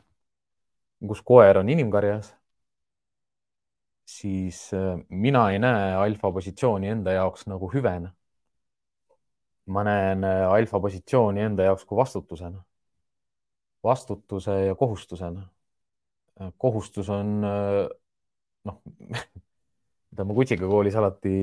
kus 1.09 1.23
koer 1.23 1.59
on 1.59 1.69
inimkarjas, 1.69 2.33
siis 4.07 4.65
äh, 4.75 4.99
mina 5.09 5.51
ei 5.53 5.59
näe 5.63 5.95
alfa 6.07 6.33
positsiooni 6.33 6.91
enda 6.95 7.15
jaoks 7.19 7.47
nagu 7.51 7.71
hüvena 7.75 8.13
ma 9.67 9.85
näen 9.87 10.25
äh, 10.25 10.51
alfa 10.51 10.81
positsiooni 10.81 11.41
enda 11.41 11.67
jaoks 11.69 11.85
kui 11.87 11.97
vastutusena, 11.97 12.63
vastutuse 13.85 14.59
ja 14.67 14.75
kohustusena. 14.75 15.49
Äh, 16.41 16.53
kohustus 16.59 17.11
on 17.11 17.45
noh, 18.69 18.81
mida 20.13 20.25
ma 20.27 20.35
Kutsiga 20.37 20.69
koolis 20.69 20.97
alati 20.99 21.37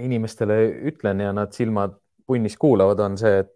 inimestele 0.00 0.56
ütlen 0.90 1.20
ja 1.20 1.32
nad 1.36 1.52
silmad 1.52 1.98
punnis 2.26 2.56
kuulavad, 2.56 3.00
on 3.04 3.18
see, 3.20 3.42
et 3.44 3.52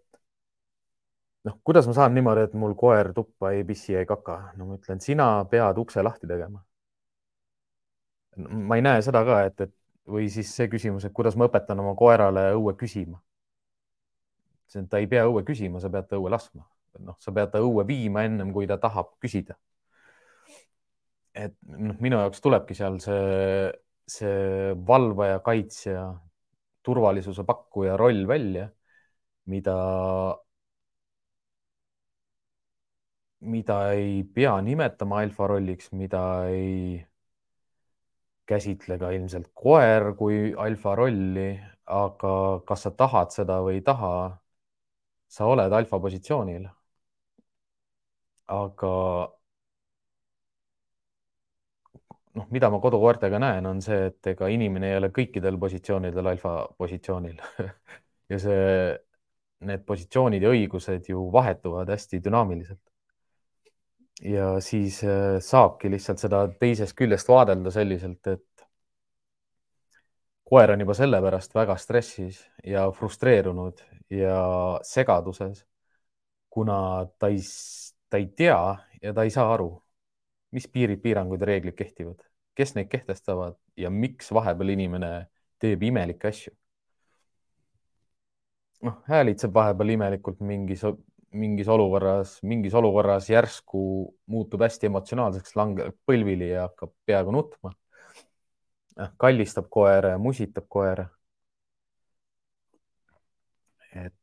noh, 1.47 1.57
kuidas 1.63 1.87
ma 1.89 1.95
saan 1.97 2.13
niimoodi, 2.15 2.45
et 2.47 2.53
mul 2.57 2.75
koer 2.77 3.11
tuppa 3.15 3.51
ei 3.55 3.63
pissi, 3.67 3.95
ei 3.97 4.05
kaka. 4.05 4.37
no 4.57 4.67
ma 4.69 4.77
ütlen, 4.79 5.01
sina 5.01 5.29
pead 5.51 5.77
ukse 5.81 6.03
lahti 6.03 6.29
tegema. 6.29 6.61
ma 8.37 8.77
ei 8.77 8.83
näe 8.85 9.01
seda 9.03 9.23
ka, 9.27 9.41
et, 9.49 9.61
et 9.61 9.73
või 10.07 10.29
siis 10.31 10.51
see 10.55 10.69
küsimus, 10.71 11.05
et 11.05 11.13
kuidas 11.13 11.35
ma 11.37 11.47
õpetan 11.49 11.79
oma 11.83 11.95
koerale 11.95 12.51
õue 12.55 12.75
küsima. 12.77 13.19
ta 14.89 14.97
ei 14.97 15.07
pea 15.07 15.25
õue 15.27 15.43
küsima, 15.43 15.79
sa 15.79 15.89
pead 15.89 16.07
ta 16.07 16.19
õue 16.19 16.31
laskma. 16.31 16.63
noh, 16.99 17.17
sa 17.19 17.31
pead 17.31 17.51
ta 17.51 17.59
õue 17.59 17.85
viima 17.87 18.23
ennem 18.27 18.53
kui 18.53 18.67
ta 18.67 18.77
tahab 18.77 19.15
küsida. 19.19 19.57
Et 21.35 21.55
noh, 21.63 21.95
minu 22.03 22.19
jaoks 22.21 22.41
tulebki 22.43 22.75
seal 22.77 22.99
see, 23.03 23.71
see 24.09 24.73
valvaja, 24.87 25.39
kaitsja, 25.45 26.05
turvalisuse 26.83 27.45
pakkuja 27.47 27.97
roll 27.99 28.25
välja, 28.27 28.67
mida, 29.51 29.75
mida 33.53 33.77
ei 33.93 34.23
pea 34.35 34.53
nimetama 34.61 35.21
alfa 35.23 35.47
rolliks, 35.51 35.91
mida 36.01 36.21
ei 36.49 37.01
käsitle 38.51 38.97
ka 39.01 39.11
ilmselt 39.15 39.49
koer 39.63 40.11
kui 40.19 40.39
alfa 40.65 40.95
rolli, 40.99 41.49
aga 42.01 42.33
kas 42.67 42.85
sa 42.87 42.91
tahad 43.03 43.33
seda 43.37 43.59
või 43.65 43.79
ei 43.79 43.85
taha, 43.91 44.13
sa 45.37 45.47
oled 45.53 45.73
alfa 45.79 45.99
positsioonil. 46.05 46.67
aga 48.47 48.91
noh, 52.37 52.47
mida 52.51 52.69
ma 52.71 52.79
kodukoertega 52.83 53.39
näen, 53.41 53.65
on 53.67 53.81
see, 53.83 54.07
et 54.11 54.31
ega 54.33 54.49
inimene 54.51 54.91
ei 54.91 54.99
ole 54.99 55.11
kõikidel 55.15 55.57
positsioonidel 55.59 56.31
alfa 56.33 56.55
positsioonil 56.77 57.41
ja 58.31 58.39
see, 58.39 58.61
need 59.67 59.83
positsioonid 59.87 60.45
ja 60.45 60.53
õigused 60.53 61.11
ju 61.11 61.27
vahetuvad 61.33 61.91
hästi 61.91 62.21
dünaamiliselt. 62.23 62.81
Ja 64.21 64.53
siis 64.61 64.99
äh, 65.03 65.39
saabki 65.41 65.89
lihtsalt 65.89 66.21
seda 66.21 66.43
teisest 66.61 66.93
küljest 66.97 67.29
vaadelda 67.29 67.71
selliselt, 67.73 68.27
et 68.27 68.67
koer 70.51 70.73
on 70.73 70.83
juba 70.83 70.93
sellepärast 70.97 71.55
väga 71.55 71.77
stressis 71.79 72.41
ja 72.67 72.83
frustreerunud 72.91 73.81
ja 74.11 74.41
segaduses, 74.85 75.63
kuna 76.51 77.07
ta 77.17 77.31
ei, 77.31 77.39
ta 78.09 78.19
ei 78.19 78.27
tea 78.35 78.59
ja 79.01 79.13
ta 79.15 79.23
ei 79.23 79.31
saa 79.33 79.47
aru, 79.53 79.71
mis 80.51 80.67
piirid, 80.67 81.01
piirangud 81.03 81.41
ja 81.41 81.47
reeglid 81.51 81.75
kehtivad, 81.77 82.23
kes 82.55 82.75
neid 82.75 82.89
kehtestavad 82.91 83.55
ja 83.77 83.89
miks 83.89 84.31
vahepeal 84.33 84.73
inimene 84.75 85.11
teeb 85.59 85.83
imelikke 85.83 86.27
asju. 86.27 86.53
noh, 88.81 88.97
häälitseb 89.07 89.53
vahepeal 89.53 89.93
imelikult 89.93 90.39
mingis 90.41 90.83
mingis 91.31 91.67
olukorras, 91.67 92.39
mingis 92.43 92.73
olukorras 92.73 93.29
järsku 93.29 93.81
muutub 94.25 94.61
hästi 94.65 94.89
emotsionaalseks, 94.89 95.55
langeb 95.55 95.95
põlvili 96.07 96.51
ja 96.51 96.67
hakkab 96.67 96.93
peaaegu 97.05 97.31
nutma. 97.31 97.73
kallistab 99.17 99.69
koera 99.69 100.09
ja 100.09 100.17
musitab 100.17 100.65
koera. 100.69 101.07
et 103.95 104.13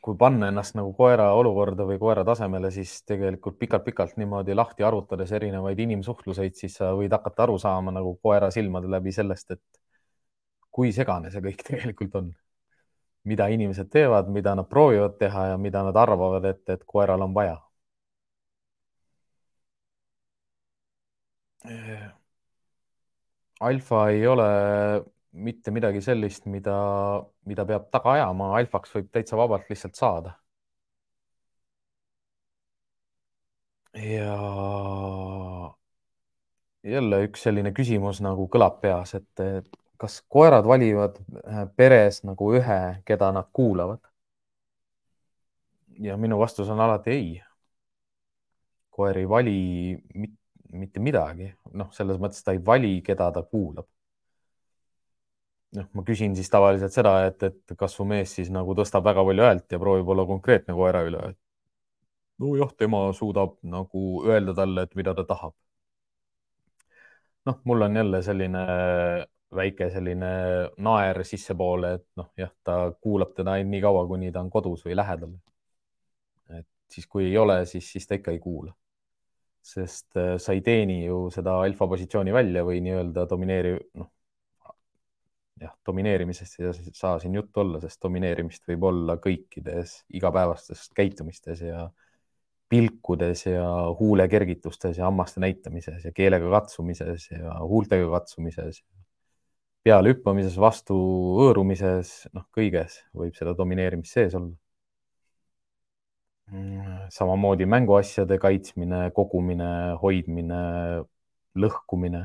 kui 0.00 0.16
panna 0.16 0.48
ennast 0.48 0.74
nagu 0.78 0.92
koera 0.96 1.26
olukorda 1.36 1.84
või 1.88 1.98
koera 2.00 2.24
tasemele, 2.24 2.70
siis 2.72 3.02
tegelikult 3.08 3.58
pikalt-pikalt 3.60 4.16
niimoodi 4.20 4.56
lahti 4.56 4.86
arutades 4.86 5.32
erinevaid 5.36 5.78
inimsuhtluseid, 5.86 6.56
siis 6.56 6.78
sa 6.80 6.92
võid 6.96 7.12
hakata 7.12 7.44
aru 7.46 7.58
saama 7.60 7.92
nagu 7.92 8.14
koera 8.22 8.50
silmade 8.54 8.88
läbi 8.90 9.12
sellest, 9.12 9.56
et 9.56 9.82
kui 10.70 10.92
segane 10.96 11.30
see 11.30 11.44
kõik 11.44 11.64
tegelikult 11.70 12.16
on 12.22 12.30
mida 13.24 13.48
inimesed 13.48 13.88
teevad, 13.92 14.28
mida 14.28 14.54
nad 14.54 14.68
proovivad 14.68 15.18
teha 15.18 15.46
ja 15.52 15.56
mida 15.58 15.82
nad 15.84 15.96
arvavad, 15.96 16.44
et, 16.44 16.62
et 16.68 16.84
koeral 16.86 17.22
on 17.22 17.34
vaja. 17.34 17.58
alfa 23.60 24.08
ei 24.10 24.26
ole 24.26 24.44
mitte 25.32 25.70
midagi 25.70 26.00
sellist, 26.02 26.46
mida, 26.46 26.76
mida 27.46 27.64
peab 27.66 27.90
taga 27.94 28.16
ajama, 28.18 28.54
alfaks 28.58 28.94
võib 28.96 29.10
täitsa 29.14 29.38
vabalt 29.40 29.68
lihtsalt 29.70 29.98
saada. 29.98 30.36
ja 33.94 34.34
jälle 36.82 37.24
üks 37.26 37.42
selline 37.42 37.72
küsimus 37.76 38.20
nagu 38.24 38.46
kõlab 38.52 38.78
peas, 38.80 39.14
et 39.18 39.42
kas 40.00 40.20
koerad 40.28 40.64
valivad 40.64 41.18
äh, 41.20 41.64
peres 41.76 42.22
nagu 42.24 42.52
ühe, 42.56 42.80
keda 43.04 43.32
nad 43.36 43.50
kuulavad? 43.52 44.00
ja 46.00 46.16
minu 46.16 46.38
vastus 46.40 46.68
on 46.72 46.80
alati 46.80 47.10
ei. 47.10 47.42
koer 48.90 49.18
ei 49.18 49.28
vali 49.28 49.56
mit, 50.14 50.32
mitte 50.72 51.00
midagi, 51.00 51.50
noh, 51.76 51.90
selles 51.92 52.18
mõttes 52.20 52.44
ta 52.44 52.54
ei 52.56 52.62
vali, 52.64 53.00
keda 53.04 53.30
ta 53.34 53.42
kuulab. 53.42 53.86
Noh, 55.76 55.86
ma 55.94 56.04
küsin 56.06 56.34
siis 56.38 56.50
tavaliselt 56.50 56.94
seda, 56.94 57.14
et, 57.28 57.42
et 57.46 57.76
kas 57.78 57.94
su 57.96 58.06
mees 58.08 58.34
siis 58.38 58.50
nagu 58.54 58.74
tõstab 58.78 59.06
väga 59.06 59.24
palju 59.26 59.46
häält 59.46 59.74
ja 59.74 59.80
proovib 59.82 60.08
olla 60.14 60.26
konkreetne 60.28 60.74
koera 60.74 61.02
üle. 61.06 61.34
nojah, 62.40 62.70
tema 62.78 63.02
suudab 63.12 63.58
nagu 63.62 64.22
öelda 64.26 64.54
talle, 64.56 64.86
et 64.86 64.94
mida 64.96 65.14
ta 65.14 65.24
tahab. 65.24 65.54
noh, 67.46 67.60
mul 67.64 67.82
on 67.82 67.96
jälle 67.96 68.22
selline 68.22 68.64
väike 69.54 69.90
selline 69.90 70.32
naer 70.78 71.22
sissepoole, 71.26 71.94
et 71.98 72.06
noh, 72.16 72.30
jah, 72.38 72.50
ta 72.64 72.76
kuulab 73.02 73.32
teda 73.36 73.56
ainult 73.56 73.74
nii 73.74 73.80
kaua, 73.82 74.04
kuni 74.06 74.30
ta 74.32 74.42
on 74.44 74.50
kodus 74.50 74.84
või 74.86 74.96
lähedal. 74.98 75.34
et 76.58 76.66
siis, 76.90 77.06
kui 77.06 77.26
ei 77.26 77.38
ole, 77.38 77.64
siis, 77.66 77.90
siis 77.92 78.06
ta 78.06 78.18
ikka 78.18 78.34
ei 78.36 78.38
kuula. 78.38 78.74
sest 79.62 80.16
äh, 80.16 80.38
sa 80.40 80.54
ei 80.56 80.62
teeni 80.64 81.04
ju 81.04 81.28
seda 81.30 81.58
alfa 81.60 81.86
positsiooni 81.86 82.32
välja 82.32 82.62
või 82.64 82.80
nii-öelda 82.80 83.26
domineeri, 83.28 83.74
noh, 84.00 84.08
jah, 85.60 85.72
domineerimisest 85.86 86.60
ei 86.60 86.92
saa 86.96 87.18
siin 87.20 87.34
juttu 87.36 87.60
olla, 87.60 87.80
sest 87.82 88.00
domineerimist 88.02 88.64
võib 88.68 88.86
olla 88.90 89.16
kõikides 89.22 90.00
igapäevastes 90.16 90.88
käitumistes 90.96 91.60
ja 91.66 91.88
pilkudes 92.70 93.44
ja 93.46 93.66
huulekergitustes 93.98 94.98
ja 94.98 95.08
hammaste 95.08 95.42
näitamises 95.42 96.04
ja 96.06 96.12
keelega 96.14 96.50
katsumises 96.52 97.28
ja 97.32 97.56
huultega 97.66 98.08
katsumises 98.12 98.82
peale 99.84 100.12
hüppamises, 100.12 100.56
vastu 100.60 100.96
hõõrumises, 101.40 102.28
noh, 102.36 102.44
kõiges 102.54 103.00
võib 103.16 103.36
seda 103.36 103.54
domineerimist 103.56 104.16
sees 104.16 104.36
olla. 104.38 104.52
Samamoodi 107.14 107.66
mänguasjade 107.70 108.36
kaitsmine, 108.42 109.04
kogumine, 109.14 109.70
hoidmine, 110.02 110.60
lõhkumine 111.54 112.24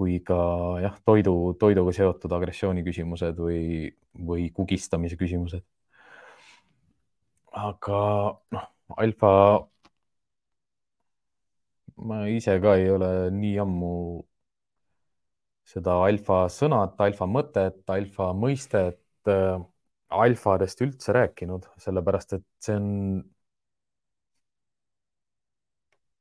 kui 0.00 0.16
ka 0.24 0.36
jah, 0.80 0.96
toidu, 1.04 1.34
toiduga 1.60 1.92
seotud 1.96 2.32
agressiooni 2.32 2.84
küsimused 2.86 3.36
või, 3.44 3.90
või 4.30 4.48
kugistamise 4.56 5.18
küsimused. 5.20 5.64
aga 7.52 8.00
noh, 8.54 8.66
alfa, 9.04 9.30
ma 12.08 12.20
ise 12.32 12.56
ka 12.64 12.74
ei 12.80 12.88
ole 12.94 13.10
nii 13.34 13.56
ammu 13.64 13.92
seda 15.70 15.98
alfa 16.06 16.44
sõnat, 16.50 16.96
alfa 17.06 17.28
mõtet, 17.30 17.82
alfa 17.94 18.30
mõistet 18.44 19.30
äh, 19.30 19.60
alfadest 20.10 20.80
üldse 20.86 21.14
rääkinud, 21.14 21.68
sellepärast 21.84 22.38
et 22.38 22.46
see 22.64 22.78
on, 22.80 22.88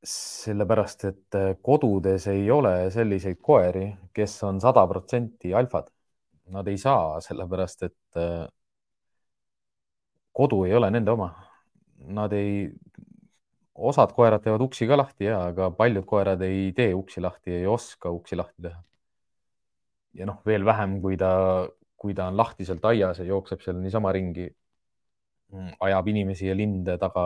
sellepärast 0.03 1.05
et 1.09 1.35
äh, 1.35 1.55
kodudes 1.61 2.27
ei 2.31 2.49
ole 2.51 2.89
selliseid 2.91 3.39
koeri, 3.41 3.87
kes 4.15 4.37
on 4.47 4.61
sada 4.63 4.85
protsenti 4.87 5.53
alfad. 5.53 5.89
Nad 6.55 6.67
ei 6.67 6.77
saa, 6.81 7.19
sellepärast 7.21 7.83
et 7.89 8.17
äh, 8.17 8.45
kodu 10.33 10.63
ei 10.65 10.75
ole 10.75 10.89
nende 10.91 11.11
oma. 11.11 11.29
Nad 12.15 12.33
ei, 12.33 12.69
osad 13.75 14.13
koerad 14.15 14.43
teevad 14.43 14.63
uksi 14.63 14.87
ka 14.87 14.97
lahti 14.97 15.27
ja, 15.27 15.41
aga 15.51 15.71
paljud 15.75 16.05
koerad 16.07 16.41
ei 16.47 16.71
tee 16.75 16.93
uksi 16.95 17.21
lahti, 17.21 17.59
ei 17.59 17.67
oska 17.67 18.11
uksi 18.11 18.39
lahti 18.39 18.69
teha 18.69 18.79
ja 20.13 20.25
noh, 20.29 20.39
veel 20.45 20.65
vähem, 20.65 20.99
kui 21.03 21.17
ta, 21.19 21.31
kui 21.99 22.15
ta 22.17 22.29
on 22.31 22.37
lahtiselt 22.39 22.85
aias 22.91 23.21
ja 23.21 23.27
jookseb 23.29 23.61
seal 23.63 23.79
niisama 23.81 24.11
ringi, 24.15 24.47
mm, 25.53 25.75
ajab 25.87 26.07
inimesi 26.13 26.49
ja 26.49 26.55
linde 26.57 26.97
taga 27.01 27.25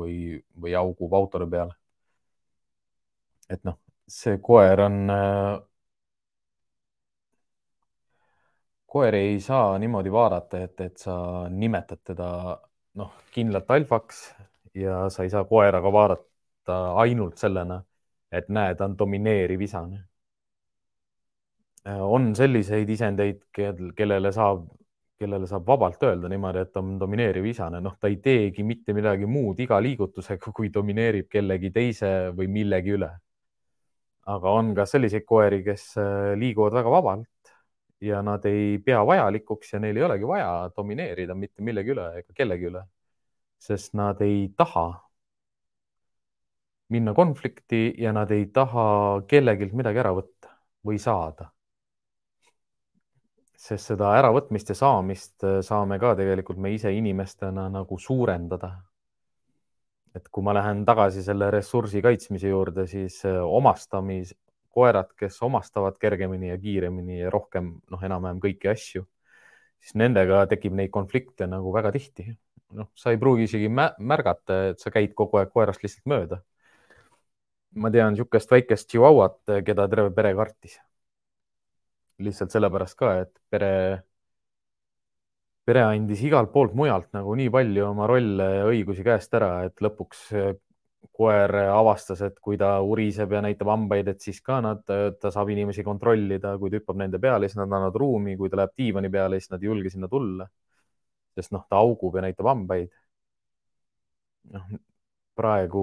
või, 0.00 0.38
või 0.62 0.76
augub 0.78 1.14
autode 1.18 1.48
peale. 1.50 1.76
Et 3.50 3.64
noh, 3.64 3.78
see 4.08 4.38
koer 4.44 4.80
on 4.86 5.10
äh,, 5.10 5.58
koer 8.86 9.14
ei 9.14 9.40
saa 9.40 9.78
niimoodi 9.78 10.12
vaadata, 10.12 10.62
et, 10.64 10.80
et 10.80 10.96
sa 10.98 11.14
nimetad 11.50 12.02
teda 12.12 12.28
noh, 13.00 13.12
kindlalt 13.34 13.70
alfaks 13.70 14.22
ja 14.74 15.06
sa 15.10 15.24
ei 15.24 15.30
saa 15.30 15.44
koeraga 15.44 15.92
vaadata 15.92 16.78
ainult 17.04 17.38
sellena, 17.38 17.82
et 18.32 18.48
näe, 18.48 18.74
ta 18.74 18.88
on 18.88 18.96
domineeriv 18.98 19.60
isane 19.68 20.08
Äh, 21.88 22.00
on 22.02 22.34
selliseid 22.36 22.90
isendeid, 22.90 23.42
kellele 23.54 24.32
saab, 24.34 24.66
kellele 25.18 25.46
saab 25.50 25.66
vabalt 25.66 26.02
öelda 26.04 26.28
niimoodi, 26.30 26.64
et 26.66 26.76
on 26.80 26.96
domineeriv 27.00 27.46
isane, 27.52 27.80
noh, 27.84 27.94
ta 28.00 28.10
ei 28.10 28.18
teegi 28.24 28.64
mitte 28.66 28.94
midagi 28.96 29.28
muud 29.30 29.60
iga 29.64 29.78
liigutusega, 29.82 30.52
kui 30.58 30.72
domineerib 30.74 31.28
kellegi 31.32 31.70
teise 31.74 32.12
või 32.36 32.50
millegi 32.58 32.96
üle. 32.98 33.10
Aga 34.34 34.52
on 34.60 34.74
ka 34.76 34.86
selliseid 34.88 35.24
koeri, 35.28 35.62
kes 35.66 35.84
äh, 36.00 36.34
liiguvad 36.40 36.76
väga 36.78 36.92
vabalt 36.92 37.52
ja 38.04 38.22
nad 38.22 38.44
ei 38.46 38.78
pea 38.84 39.00
vajalikuks 39.06 39.72
ja 39.74 39.80
neil 39.82 39.96
ei 39.98 40.06
olegi 40.06 40.28
vaja 40.28 40.50
domineerida 40.76 41.34
mitte 41.34 41.64
millegi 41.66 41.94
üle 41.94 42.08
ega 42.20 42.36
kellegi 42.40 42.70
üle, 42.70 42.84
sest 43.58 43.94
nad 43.98 44.20
ei 44.22 44.48
taha 44.56 44.88
minna 46.88 47.14
konflikti 47.14 47.94
ja 47.98 48.12
nad 48.12 48.30
ei 48.32 48.46
taha 48.52 48.88
kellegilt 49.28 49.74
midagi 49.76 50.04
ära 50.04 50.12
võtta 50.16 50.52
või 50.86 51.00
saada 51.02 51.50
sest 53.58 53.90
seda 53.90 54.12
äravõtmist 54.20 54.70
ja 54.72 54.76
saamist 54.78 55.44
äh, 55.46 55.58
saame 55.66 55.98
ka 56.00 56.14
tegelikult 56.18 56.60
me 56.62 56.72
ise 56.74 56.92
inimestena 56.94 57.66
nagu 57.72 57.98
suurendada. 57.98 58.70
Et 60.18 60.28
kui 60.32 60.44
ma 60.46 60.54
lähen 60.56 60.84
tagasi 60.88 61.22
selle 61.26 61.50
ressursi 61.54 62.02
kaitsmise 62.04 62.50
juurde, 62.52 62.86
siis 62.90 63.20
äh, 63.28 63.38
omastamis, 63.42 64.34
koerad, 64.74 65.14
kes 65.18 65.38
omastavad 65.46 65.96
kergemini 65.98 66.52
ja 66.52 66.58
kiiremini 66.60 67.22
ja 67.22 67.30
rohkem, 67.34 67.72
noh, 67.90 68.02
enam-vähem 68.04 68.42
kõiki 68.44 68.70
asju, 68.70 69.06
siis 69.80 69.96
nendega 69.98 70.44
tekib 70.50 70.76
neid 70.78 70.92
konflikte 70.94 71.48
nagu 71.50 71.72
väga 71.74 71.94
tihti. 71.96 72.28
noh, 72.76 72.90
sa 72.98 73.14
ei 73.14 73.18
pruugi 73.20 73.46
isegi 73.48 73.70
märgata, 73.72 74.58
et 74.74 74.82
sa 74.82 74.92
käid 74.92 75.14
kogu 75.16 75.38
aeg 75.40 75.54
koerast 75.54 75.82
lihtsalt 75.82 76.10
mööda. 76.12 76.42
ma 77.78 77.90
tean 77.94 78.12
niisugust 78.12 78.50
väikest 78.50 78.88
tšihuahuat, 78.88 79.40
keda 79.64 79.88
terve 79.88 80.10
pere 80.16 80.34
kartis 80.34 80.78
lihtsalt 82.24 82.54
sellepärast 82.54 82.98
ka, 82.98 83.12
et 83.22 83.32
pere, 83.50 84.02
pere 85.68 85.82
andis 85.84 86.22
igalt 86.24 86.52
poolt 86.54 86.72
mujalt 86.78 87.10
nagu 87.16 87.34
nii 87.36 87.50
palju 87.52 87.84
oma 87.90 88.06
rolle 88.08 88.46
ja 88.54 88.64
õigusi 88.70 89.04
käest 89.04 89.34
ära, 89.36 89.50
et 89.68 89.82
lõpuks 89.84 90.22
koer 91.18 91.54
avastas, 91.66 92.22
et 92.26 92.38
kui 92.42 92.56
ta 92.60 92.76
uriseb 92.86 93.32
ja 93.34 93.42
näitab 93.42 93.70
hambaid, 93.72 94.08
et 94.12 94.22
siis 94.22 94.38
ka 94.44 94.60
nad, 94.64 94.84
ta 94.86 95.32
saab 95.34 95.50
inimesi 95.50 95.82
kontrollida, 95.86 96.54
kui 96.60 96.70
ta 96.70 96.78
hüppab 96.78 97.00
nende 97.00 97.20
peale, 97.22 97.48
siis 97.48 97.58
nad 97.58 97.66
annavad 97.66 97.98
ruumi, 97.98 98.36
kui 98.38 98.50
ta 98.50 98.60
läheb 98.60 98.74
diivani 98.78 99.10
peale, 99.10 99.40
siis 99.40 99.52
nad 99.52 99.62
ei 99.62 99.70
julge 99.70 99.92
sinna 99.94 100.10
tulla. 100.10 100.48
sest 101.38 101.52
noh, 101.54 101.62
ta 101.70 101.78
augub 101.78 102.16
ja 102.18 102.24
näitab 102.24 102.48
hambaid. 102.50 102.90
noh, 104.54 104.68
praegu 105.38 105.82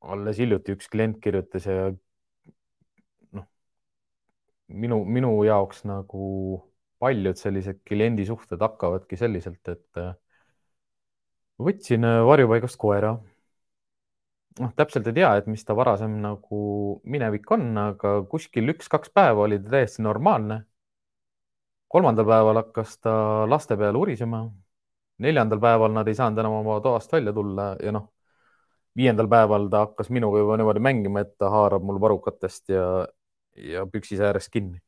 alles 0.00 0.40
hiljuti 0.40 0.74
üks 0.76 0.88
klient 0.92 1.20
kirjutas 1.22 1.66
ja 1.68 1.90
minu, 4.68 5.04
minu 5.04 5.32
jaoks 5.44 5.84
nagu 5.88 6.24
paljud 7.00 7.38
sellised 7.40 7.80
kliendisuhted 7.88 8.60
hakkavadki 8.60 9.18
selliselt, 9.20 9.62
et 9.72 10.00
äh, 10.00 10.14
võtsin 11.60 12.04
äh, 12.06 12.22
varjupaigast 12.28 12.78
koera. 12.80 13.14
noh, 14.60 14.72
täpselt 14.76 15.06
ei 15.08 15.16
tea, 15.16 15.30
et 15.40 15.46
mis 15.48 15.64
ta 15.64 15.76
varasem 15.78 16.18
nagu 16.20 16.60
minevik 17.04 17.50
on, 17.56 17.70
aga 17.80 18.16
kuskil 18.32 18.72
üks-kaks 18.74 19.12
päeva 19.14 19.46
oli 19.46 19.60
ta 19.62 19.76
täiesti 19.76 20.02
normaalne. 20.02 20.64
kolmandal 21.88 22.26
päeval 22.26 22.60
hakkas 22.62 22.98
ta 22.98 23.12
laste 23.48 23.76
peale 23.76 23.98
urisema. 23.98 24.44
neljandal 25.18 25.60
päeval 25.60 25.92
nad 25.92 26.08
ei 26.08 26.14
saanud 26.14 26.38
enam 26.38 26.52
oma 26.60 26.80
toast 26.80 27.12
välja 27.12 27.32
tulla 27.32 27.76
ja 27.82 27.92
noh, 27.92 28.10
viiendal 28.96 29.28
päeval 29.28 29.68
ta 29.70 29.84
hakkas 29.86 30.10
minuga 30.10 30.38
juba 30.38 30.56
niimoodi 30.56 30.80
mängima, 30.80 31.20
et 31.24 31.36
ta 31.38 31.50
haarab 31.50 31.82
mul 31.82 32.00
varrukatest 32.00 32.68
ja, 32.68 32.86
ja 33.56 33.86
püksisäärest 33.86 34.50
kinni. 34.52 34.80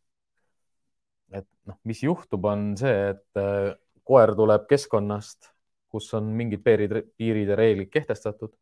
Et 1.33 1.49
noh, 1.69 1.79
mis 1.89 2.03
juhtub, 2.05 2.45
on 2.49 2.73
see, 2.79 3.13
et 3.13 3.41
äh, 3.41 3.73
koer 4.05 4.35
tuleb 4.39 4.67
keskkonnast, 4.71 5.53
kus 5.93 6.09
on 6.19 6.33
mingid 6.37 6.63
piirid, 6.65 6.95
piirid 7.17 7.53
ja 7.53 7.59
reeglid 7.59 7.93
kehtestatud. 7.93 8.55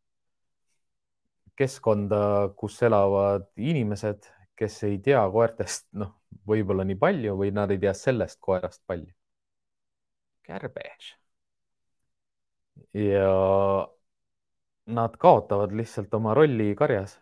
keskkonda, 1.61 2.19
kus 2.57 2.79
elavad 2.87 3.45
inimesed, 3.61 4.25
kes 4.57 4.79
ei 4.89 4.97
tea 5.05 5.21
koertest, 5.33 5.91
noh, 5.93 6.15
võib-olla 6.49 6.87
nii 6.89 6.97
palju 6.97 7.35
või 7.37 7.51
nad 7.53 7.71
ei 7.75 7.81
tea 7.83 7.93
sellest 7.97 8.39
koerast 8.41 8.81
palju. 8.89 9.13
Garbage. 10.47 11.17
ja 12.97 13.29
nad 14.87 15.17
kaotavad 15.21 15.73
lihtsalt 15.77 16.15
oma 16.15 16.35
rolli 16.35 16.75
karjas. 16.75 17.19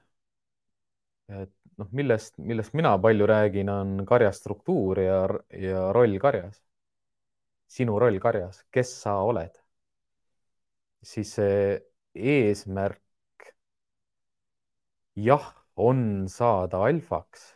et 1.28 1.52
noh, 1.78 1.90
millest, 1.94 2.38
millest 2.38 2.74
mina 2.74 2.96
palju 2.98 3.26
räägin, 3.26 3.68
on 3.70 4.06
karja 4.06 4.32
struktuur 4.32 5.00
ja, 5.02 5.20
ja 5.54 5.92
roll 5.94 6.18
karjas. 6.22 6.62
sinu 7.68 7.98
roll 8.00 8.18
karjas, 8.20 8.62
kes 8.72 8.94
sa 9.02 9.18
oled. 9.22 9.54
siis 11.02 11.30
see 11.36 11.78
eesmärk, 12.14 13.52
jah, 15.14 15.46
on 15.76 16.26
saada 16.28 16.82
alfaks, 16.88 17.54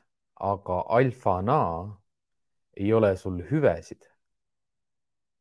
aga 0.52 0.78
alfana 0.98 1.58
ei 2.76 2.92
ole 2.92 3.16
sul 3.16 3.42
hüvesid. 3.50 4.06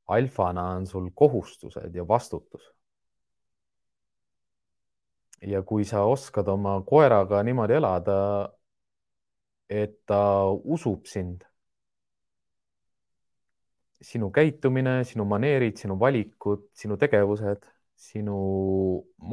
alfana 0.07 0.63
on 0.77 0.87
sul 0.87 1.09
kohustused 1.15 1.95
ja 1.95 2.07
vastutus 2.07 2.71
ja 5.41 5.61
kui 5.65 5.85
sa 5.85 6.03
oskad 6.05 6.47
oma 6.47 6.81
koeraga 6.85 7.41
niimoodi 7.43 7.73
elada, 7.73 8.17
et 9.71 9.93
ta 10.09 10.21
usub 10.75 11.07
sind, 11.07 11.45
sinu 14.01 14.31
käitumine, 14.33 15.01
sinu 15.07 15.25
maneerid, 15.29 15.77
sinu 15.79 15.95
valikud, 16.01 16.65
sinu 16.77 16.97
tegevused, 17.01 17.63
sinu 18.01 18.37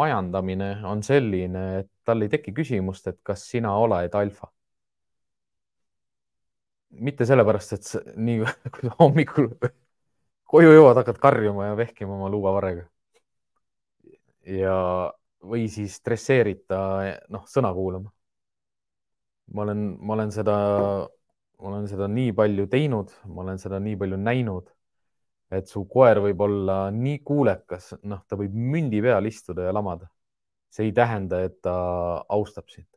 majandamine 0.00 0.70
on 0.86 1.02
selline, 1.02 1.64
et 1.80 1.90
tal 2.04 2.22
ei 2.24 2.30
teki 2.32 2.52
küsimust, 2.60 3.08
et 3.10 3.20
kas 3.24 3.46
sina 3.50 3.74
oled 3.82 4.14
alfa. 4.22 4.52
mitte 7.06 7.26
sellepärast, 7.28 7.72
et 7.76 8.14
nii 8.16 8.44
kui 8.74 8.90
hommikul 9.00 9.48
koju 10.48 10.72
jõuad, 10.72 10.96
hakkad 11.02 11.18
karjuma 11.22 11.68
ja 11.68 11.76
vehkima 11.76 12.14
oma 12.16 12.30
luuavarrega. 12.32 12.86
ja 14.48 14.76
või 15.44 15.68
siis 15.70 15.98
stresseerita, 16.00 16.78
noh, 17.30 17.44
sõna 17.46 17.72
kuulama. 17.74 18.10
Ma 19.54 19.62
olen, 19.62 19.84
ma 20.00 20.14
olen 20.14 20.32
seda, 20.32 20.56
ma 21.58 21.70
olen 21.70 21.88
seda 21.90 22.08
nii 22.12 22.32
palju 22.36 22.66
teinud, 22.72 23.14
ma 23.32 23.42
olen 23.44 23.60
seda 23.62 23.80
nii 23.82 23.96
palju 24.00 24.18
näinud, 24.20 24.68
et 25.54 25.70
su 25.70 25.84
koer 25.88 26.20
võib 26.24 26.42
olla 26.44 26.78
nii 26.94 27.22
kuulekas, 27.26 27.94
noh, 28.04 28.22
ta 28.28 28.36
võib 28.40 28.54
mündi 28.54 29.00
peal 29.04 29.28
istuda 29.30 29.68
ja 29.68 29.74
lamada. 29.74 30.10
see 30.68 30.84
ei 30.90 30.92
tähenda, 30.92 31.40
et 31.46 31.60
ta 31.64 31.74
austab 32.28 32.68
sind. 32.68 32.88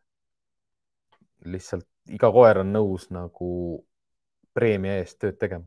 lihtsalt 1.45 1.87
iga 2.11 2.31
koer 2.31 2.59
on 2.61 2.73
nõus 2.73 3.07
nagu 3.09 3.51
preemia 4.53 4.97
eest 4.99 5.19
tööd 5.19 5.39
tegema. 5.39 5.65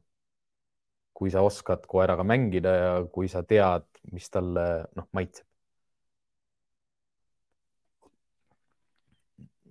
kui 1.14 1.30
sa 1.30 1.43
oskad 1.47 1.87
koeraga 1.87 2.24
mängida 2.26 2.70
ja 2.74 2.93
kui 3.12 3.28
sa 3.28 3.43
tead, 3.43 3.87
mis 4.12 4.28
talle, 4.30 4.85
noh, 4.97 5.09
maitseb. 5.12 5.47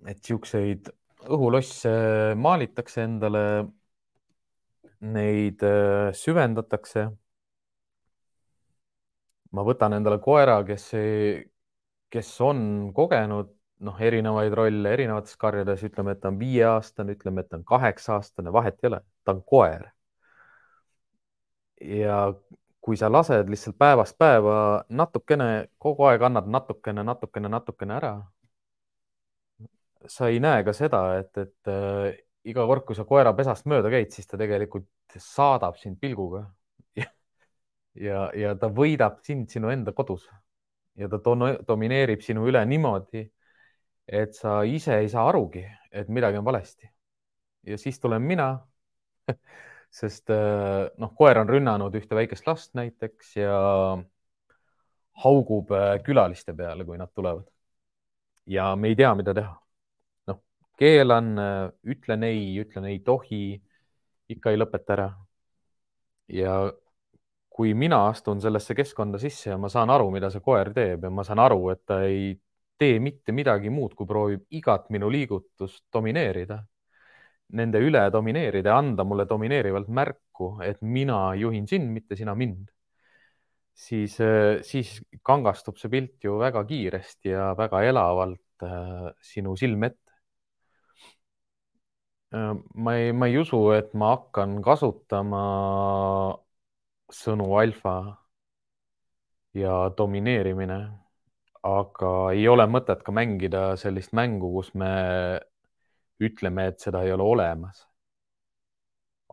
et 0.04 0.20
siukseid 0.24 0.90
õhulosse 1.32 1.90
maalitakse 2.36 3.04
endale, 3.04 3.42
neid 5.00 5.62
äh, 5.64 6.12
süvendatakse. 6.16 7.10
ma 9.54 9.62
võtan 9.62 9.94
endale 9.94 10.18
koera, 10.18 10.56
kes, 10.66 10.88
kes 12.10 12.30
on 12.42 12.90
kogenud 12.94 13.52
noh, 13.86 14.00
erinevaid 14.00 14.54
rolle 14.56 14.92
erinevates 14.96 15.36
karjades, 15.38 15.84
ütleme, 15.86 16.14
et 16.14 16.20
ta 16.22 16.32
on 16.32 16.38
viieaastane, 16.40 17.14
ütleme, 17.14 17.44
et 17.44 17.50
ta 17.50 17.60
on 17.60 17.64
kaheksa-aastane, 17.68 18.52
vahet 18.52 18.80
ei 18.82 18.90
ole, 18.90 19.00
ta 19.24 19.34
on 19.36 19.42
koer. 19.46 19.90
ja 21.84 22.18
kui 22.84 22.96
sa 22.96 23.10
lased 23.12 23.48
lihtsalt 23.48 23.76
päevast 23.78 24.16
päeva 24.18 24.84
natukene, 24.88 25.68
kogu 25.78 26.04
aeg 26.08 26.22
annad 26.22 26.48
natukene, 26.48 27.04
natukene, 27.04 27.48
natukene 27.48 27.96
ära 27.96 28.14
sa 30.10 30.28
ei 30.28 30.40
näe 30.42 30.64
ka 30.64 30.74
seda, 30.76 31.02
et, 31.20 31.32
et 31.38 31.70
äh, 31.70 32.16
iga 32.50 32.66
kord, 32.68 32.84
kui 32.86 32.96
sa 32.96 33.06
koera 33.08 33.32
pesast 33.36 33.68
mööda 33.70 33.90
käid, 33.92 34.12
siis 34.12 34.28
ta 34.28 34.38
tegelikult 34.40 35.16
saadab 35.20 35.78
sind 35.80 35.98
pilguga 36.00 36.44
ja, 37.00 37.08
ja, 37.94 38.24
ja 38.36 38.54
ta 38.60 38.70
võidab 38.72 39.20
sind 39.24 39.48
sinu 39.52 39.70
enda 39.72 39.94
kodus 39.96 40.26
ja 40.98 41.08
ta 41.10 41.20
domineerib 41.66 42.22
sinu 42.22 42.46
üle 42.48 42.62
niimoodi, 42.68 43.24
et 44.06 44.36
sa 44.36 44.60
ise 44.68 44.98
ei 45.00 45.08
saa 45.10 45.26
arugi, 45.30 45.64
et 45.90 46.10
midagi 46.12 46.38
on 46.38 46.46
valesti. 46.46 46.90
ja 47.64 47.78
siis 47.78 47.98
tulen 48.00 48.22
mina 48.22 48.58
sest 50.00 50.30
äh, 50.30 50.90
noh, 50.98 51.14
koer 51.16 51.40
on 51.40 51.48
rünnanud 51.48 51.94
ühte 51.96 52.14
väikest 52.18 52.46
last 52.46 52.74
näiteks 52.74 53.36
ja 53.40 53.58
haugub 55.24 55.72
äh, 55.72 55.98
külaliste 56.04 56.54
peale, 56.54 56.84
kui 56.84 56.98
nad 56.98 57.12
tulevad. 57.14 57.46
ja 58.46 58.74
me 58.76 58.88
ei 58.92 58.96
tea, 58.96 59.14
mida 59.14 59.34
teha 59.34 59.63
keelan, 60.78 61.34
ütlen 61.84 62.22
ei, 62.26 62.46
ütlen 62.62 62.88
ei 62.90 62.98
tohi, 63.04 63.60
ikka 64.30 64.50
ei 64.52 64.58
lõpeta 64.58 64.96
ära. 64.96 65.10
ja 66.28 66.72
kui 67.54 67.74
mina 67.78 68.00
astun 68.08 68.40
sellesse 68.42 68.74
keskkonda 68.74 69.18
sisse 69.22 69.50
ja 69.52 69.58
ma 69.60 69.68
saan 69.70 69.90
aru, 69.94 70.08
mida 70.10 70.30
see 70.32 70.42
koer 70.42 70.72
teeb 70.74 71.04
ja 71.06 71.10
ma 71.14 71.24
saan 71.26 71.38
aru, 71.44 71.68
et 71.70 71.84
ta 71.86 72.00
ei 72.02 72.32
tee 72.78 72.98
mitte 72.98 73.32
midagi 73.32 73.70
muud, 73.70 73.94
kui 73.94 74.08
proovib 74.10 74.46
igat 74.58 74.88
minu 74.90 75.10
liigutust 75.12 75.84
domineerida, 75.94 76.58
nende 77.54 77.78
üle 77.78 78.02
domineerida 78.10 78.72
ja 78.72 78.78
anda 78.82 79.04
mulle 79.06 79.28
domineerivalt 79.30 79.88
märku, 79.88 80.56
et 80.66 80.80
mina 80.82 81.34
juhin 81.38 81.68
sind, 81.70 81.92
mitte 81.94 82.18
sina 82.18 82.34
mind, 82.34 82.66
siis, 83.86 84.16
siis 84.66 84.96
kangastub 85.22 85.78
see 85.78 85.92
pilt 85.92 86.26
ju 86.26 86.38
väga 86.42 86.64
kiiresti 86.66 87.34
ja 87.36 87.52
väga 87.58 87.84
elavalt 87.86 88.66
sinu 89.22 89.54
silme 89.58 89.92
ette 89.92 90.03
ma 92.34 92.96
ei, 92.98 93.12
ma 93.12 93.26
ei 93.30 93.38
usu, 93.38 93.60
et 93.76 93.92
ma 93.94 94.14
hakkan 94.14 94.58
kasutama 94.64 95.42
sõnu 97.14 97.46
alfa 97.60 97.94
ja 99.54 99.74
domineerimine, 99.98 100.78
aga 101.64 102.12
ei 102.34 102.46
ole 102.50 102.66
mõtet 102.70 103.04
ka 103.06 103.14
mängida 103.14 103.64
sellist 103.80 104.14
mängu, 104.16 104.50
kus 104.56 104.72
me 104.74 104.90
ütleme, 106.22 106.68
et 106.72 106.80
seda 106.82 107.04
ei 107.04 107.12
ole 107.14 107.22
olemas. 107.22 107.86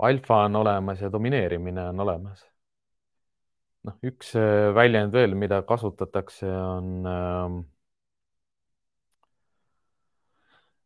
alfa 0.02 0.36
on 0.46 0.56
olemas 0.56 1.02
ja 1.02 1.10
domineerimine 1.12 1.90
on 1.90 2.00
olemas. 2.00 2.46
noh, 3.84 3.98
üks 4.06 4.36
äh, 4.38 4.70
väljend 4.78 5.14
veel, 5.14 5.34
mida 5.36 5.62
kasutatakse, 5.66 6.46
on 6.48 7.08
äh, 7.10 7.64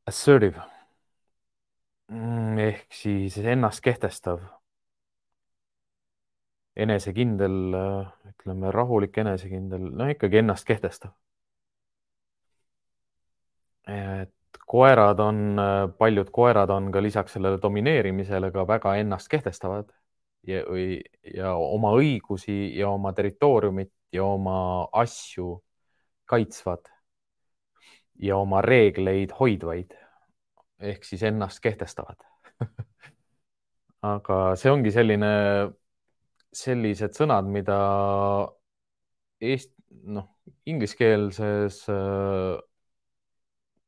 assertive 0.07 0.74
ehk 2.09 2.93
siis 2.93 3.37
ennast 3.37 3.81
kehtestav, 3.83 4.41
enesekindel, 6.75 7.57
ütleme 8.29 8.71
rahulik 8.71 9.17
enesekindel, 9.17 9.89
no 9.95 10.09
ikkagi 10.11 10.41
ennast 10.43 10.67
kehtestav. 10.67 11.11
et 13.85 14.57
koerad 14.65 15.19
on, 15.19 15.59
paljud 15.97 16.29
koerad 16.33 16.69
on 16.73 16.89
ka 16.91 17.01
lisaks 17.03 17.35
sellele 17.37 17.59
domineerimisele 17.61 18.49
ka 18.51 18.63
väga 18.67 18.95
ennast 18.97 19.29
kehtestavad. 19.29 19.91
Ja, 20.45 20.61
või, 20.65 20.99
ja 21.33 21.55
oma 21.57 21.91
õigusi 21.97 22.75
ja 22.77 22.89
oma 22.89 23.13
territooriumit 23.13 23.91
ja 24.13 24.25
oma 24.25 24.87
asju 24.93 25.55
kaitsvad 26.25 26.85
ja 28.21 28.37
oma 28.37 28.61
reegleid 28.61 29.33
hoidvaid 29.39 29.95
ehk 30.85 31.03
siis 31.07 31.23
ennast 31.27 31.61
kehtestavad 31.63 32.21
aga 34.05 34.37
see 34.59 34.71
ongi 34.71 34.93
selline, 34.93 35.31
sellised 36.55 37.17
sõnad, 37.17 37.49
mida 37.51 37.79
eest-, 39.43 39.75
noh, 40.05 40.29
ingliskeelses 40.69 41.81
äh, 41.91 42.55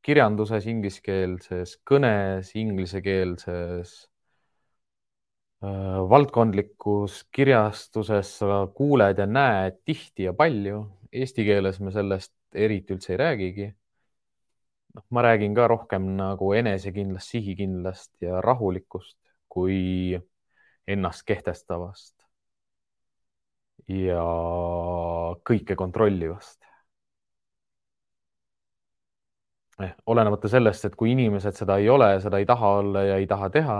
kirjanduses, 0.07 0.67
ingliskeelses 0.71 1.77
kõnes, 1.87 2.53
inglisekeelses 2.57 3.95
äh, 5.63 5.97
valdkondlikus 6.13 7.23
kirjastuses 7.35 8.37
sa 8.41 8.61
kuuled 8.77 9.19
ja 9.21 9.27
näed 9.29 9.83
tihti 9.85 10.29
ja 10.29 10.35
palju. 10.37 10.85
Eesti 11.11 11.45
keeles 11.47 11.79
me 11.83 11.91
sellest 11.95 12.33
eriti 12.55 12.95
üldse 12.95 13.13
ei 13.13 13.19
räägigi 13.21 13.67
noh, 14.97 15.05
ma 15.09 15.21
räägin 15.21 15.55
ka 15.55 15.67
rohkem 15.67 16.15
nagu 16.17 16.53
enesekindlast, 16.53 17.29
sihikindlast 17.29 18.13
ja 18.21 18.41
rahulikust 18.41 19.17
kui 19.47 20.17
ennast 20.87 21.23
kehtestavast 21.27 22.15
ja 23.87 24.23
kõike 25.47 25.75
kontrollivast 25.79 26.59
eh,. 29.81 29.93
olenemata 30.05 30.49
sellest, 30.49 30.85
et 30.85 30.95
kui 30.95 31.13
inimesed 31.13 31.55
seda 31.55 31.77
ei 31.77 31.89
ole, 31.89 32.09
seda 32.21 32.41
ei 32.41 32.45
taha 32.45 32.73
olla 32.81 33.03
ja 33.03 33.17
ei 33.21 33.27
taha 33.27 33.49
teha, 33.53 33.79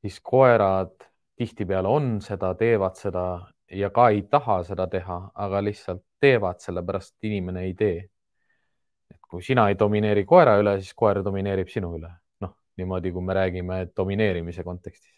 siis 0.00 0.20
koerad 0.20 0.96
tihtipeale 1.36 1.88
on 1.88 2.20
seda, 2.24 2.54
teevad 2.54 2.96
seda 2.96 3.26
ja 3.70 3.90
ka 3.90 4.08
ei 4.10 4.22
taha 4.22 4.62
seda 4.64 4.86
teha, 4.90 5.20
aga 5.34 5.62
lihtsalt 5.64 6.02
teevad, 6.20 6.58
sellepärast 6.60 7.16
inimene 7.24 7.68
ei 7.68 7.74
tee 7.74 8.08
kui 9.30 9.42
sina 9.46 9.68
ei 9.70 9.78
domineeri 9.78 10.24
koera 10.26 10.56
üle, 10.60 10.76
siis 10.82 10.94
koer 10.98 11.22
domineerib 11.24 11.68
sinu 11.70 11.94
üle. 11.98 12.10
noh, 12.44 12.56
niimoodi, 12.80 13.12
kui 13.14 13.22
me 13.22 13.34
räägime 13.38 13.80
domineerimise 13.96 14.64
kontekstis. 14.66 15.16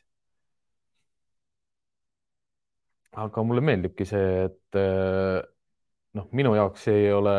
aga 3.22 3.42
mulle 3.44 3.60
meeldibki 3.60 4.06
see, 4.08 4.44
et 4.46 4.78
äh, 4.80 5.40
noh, 6.18 6.28
minu 6.32 6.54
jaoks 6.56 6.86
ei 6.92 7.10
ole 7.12 7.34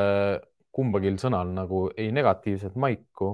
kumbagi 0.74 1.14
sõnal 1.22 1.50
nagu 1.54 1.88
ei 1.98 2.12
negatiivset 2.16 2.76
maiku 2.76 3.34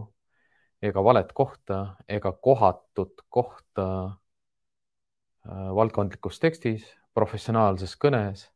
ega 0.84 1.04
valet 1.04 1.32
kohta 1.36 1.80
ega 2.08 2.32
kohatut 2.48 3.26
kohta 3.30 3.88
äh, 5.48 5.70
valdkondlikus 5.76 6.40
tekstis, 6.40 6.88
professionaalses 7.16 7.96
kõnes. 8.00 8.48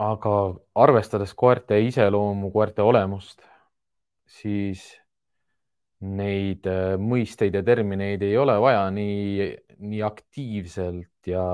Aga 0.00 0.34
arvestades 0.80 1.34
koerte 1.36 1.78
iseloomu, 1.84 2.50
koerte 2.54 2.82
olemust, 2.82 3.42
siis 4.40 4.84
neid 6.00 6.64
äh, 6.70 6.94
mõisteid 6.96 7.56
ja 7.58 7.62
termineid 7.64 8.22
ei 8.24 8.36
ole 8.40 8.56
vaja 8.62 8.86
nii, 8.94 9.50
nii 9.84 10.02
aktiivselt 10.06 11.28
ja, 11.28 11.44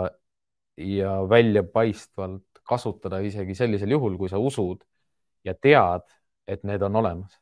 ja 0.78 1.16
väljapaistvalt 1.28 2.62
kasutada 2.66 3.18
isegi 3.26 3.54
sellisel 3.58 3.90
juhul, 3.96 4.16
kui 4.18 4.30
sa 4.30 4.38
usud 4.38 4.84
ja 5.46 5.54
tead, 5.54 6.06
et 6.46 6.62
need 6.66 6.82
on 6.82 7.02
olemas. 7.02 7.40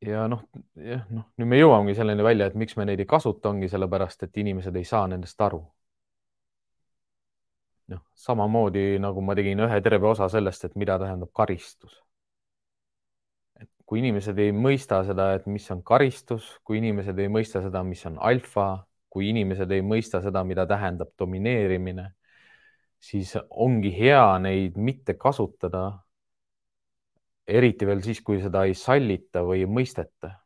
ja 0.00 0.24
noh, 0.32 0.42
jah, 0.80 1.04
noh, 1.12 1.26
nüüd 1.38 1.50
me 1.50 1.58
jõuamegi 1.60 1.98
selleni 1.98 2.24
välja, 2.24 2.48
et 2.48 2.56
miks 2.58 2.76
me 2.78 2.86
neid 2.88 3.02
ei 3.02 3.06
kasuta, 3.06 3.50
ongi 3.52 3.68
sellepärast, 3.68 4.24
et 4.24 4.38
inimesed 4.42 4.76
ei 4.76 4.86
saa 4.88 5.06
nendest 5.10 5.40
aru. 5.44 5.60
Noh, 7.90 8.04
samamoodi 8.14 9.00
nagu 9.02 9.22
ma 9.24 9.34
tegin 9.38 9.60
ühe 9.66 9.80
terve 9.84 10.08
osa 10.10 10.28
sellest, 10.32 10.64
et 10.68 10.78
mida 10.78 10.98
tähendab 11.02 11.32
karistus. 11.34 11.96
et 13.60 13.68
kui 13.86 14.00
inimesed 14.00 14.38
ei 14.38 14.52
mõista 14.52 15.02
seda, 15.06 15.32
et 15.34 15.46
mis 15.46 15.66
on 15.74 15.82
karistus, 15.82 16.46
kui 16.64 16.78
inimesed 16.78 17.18
ei 17.18 17.28
mõista 17.28 17.62
seda, 17.62 17.82
mis 17.84 18.06
on 18.06 18.16
alfa, 18.18 18.86
kui 19.10 19.28
inimesed 19.30 19.70
ei 19.70 19.82
mõista 19.82 20.22
seda, 20.22 20.44
mida 20.46 20.66
tähendab 20.70 21.10
domineerimine 21.18 22.10
siis 23.00 23.34
ongi 23.50 23.92
hea 23.96 24.38
neid 24.38 24.76
mitte 24.76 25.16
kasutada. 25.18 26.04
eriti 27.50 27.86
veel 27.86 27.98
siis, 28.04 28.20
kui 28.22 28.38
seda 28.38 28.62
ei 28.68 28.74
sallita 28.78 29.40
või 29.42 29.64
ei 29.64 29.66
mõisteta. 29.66 30.36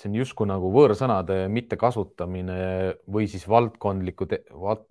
See 0.00 0.08
on 0.10 0.16
justkui 0.16 0.48
nagu 0.48 0.70
võõrsõnade 0.72 1.42
mittekasutamine 1.52 2.60
või 3.12 3.28
siis 3.28 3.44
valdkondliku, 3.48 4.28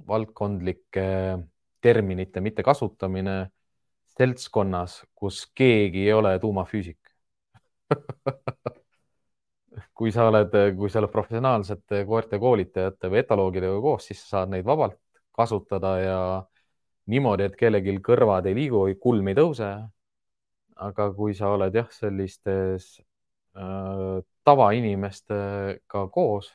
valdkondlike 0.08 1.06
terminite 1.82 2.44
mittekasutamine 2.46 3.38
seltskonnas, 4.18 5.02
kus 5.16 5.46
keegi 5.56 6.06
ei 6.06 6.14
ole 6.14 6.36
tuumafüüsik 6.44 7.00
kui 9.98 10.12
sa 10.16 10.28
oled, 10.30 10.56
kui 10.78 10.90
sa 10.92 11.02
oled 11.02 11.12
professionaalsete 11.14 12.04
koerte 12.08 12.40
koolitajate 12.42 13.12
või 13.12 13.22
etaloogidega 13.24 13.82
koos, 13.84 14.08
siis 14.10 14.22
sa 14.24 14.30
saad 14.40 14.54
neid 14.54 14.66
vabalt 14.68 15.00
kasutada 15.36 15.94
ja 16.02 16.20
niimoodi, 17.10 17.48
et 17.48 17.56
kellelgi 17.60 17.98
kõrvad 18.06 18.50
ei 18.50 18.58
liigu, 18.58 18.84
kulm 19.02 19.32
ei 19.32 19.38
tõuse. 19.40 19.70
aga 20.80 21.10
kui 21.12 21.34
sa 21.36 21.50
oled 21.52 21.76
jah, 21.76 21.90
sellistes 21.92 23.02
äh, 23.58 24.22
tavainimestega 24.50 26.04
koos, 26.14 26.50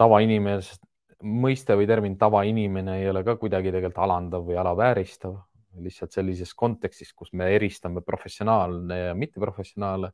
tavainimest, 0.00 0.82
mõiste 1.22 1.76
või 1.78 1.86
termin 1.88 2.18
tavainimene 2.20 3.00
ei 3.00 3.08
ole 3.10 3.22
ka 3.24 3.36
kuidagi 3.40 3.72
tegelikult 3.72 4.02
alandav 4.04 4.44
või 4.46 4.58
alavääristav, 4.60 5.38
lihtsalt 5.80 6.12
sellises 6.16 6.52
kontekstis, 6.54 7.12
kus 7.16 7.32
me 7.32 7.48
eristame 7.54 8.02
professionaale 8.04 8.98
ja 9.08 9.14
mitteprofessionaale 9.14 10.12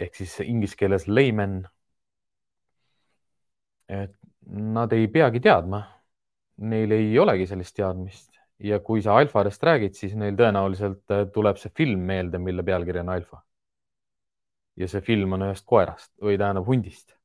ehk 0.00 0.16
siis 0.16 0.38
inglise 0.44 0.78
keeles 0.78 1.06
layman. 1.08 1.62
et 3.90 4.12
nad 4.46 4.92
ei 4.94 5.08
peagi 5.10 5.40
teadma, 5.42 5.80
neil 6.62 6.92
ei 6.94 7.18
olegi 7.18 7.48
sellist 7.50 7.74
teadmist. 7.74 8.28
Ja 8.62 8.78
kui 8.84 9.02
sa 9.02 9.16
alfadest 9.18 9.62
räägid, 9.66 9.96
siis 9.98 10.14
neil 10.14 10.36
tõenäoliselt 10.38 11.10
äh, 11.10 11.24
tuleb 11.34 11.58
see 11.58 11.72
film 11.74 12.04
meelde, 12.06 12.38
mille 12.38 12.62
pealkiri 12.62 13.00
on 13.02 13.10
alfa. 13.16 13.40
Ja 14.80 14.88
see 14.88 15.04
film 15.04 15.36
on 15.36 15.46
ühest 15.50 15.66
koerast 15.68 16.12
või 16.24 16.38
tähendab 16.40 16.68
hundist. 16.68 17.16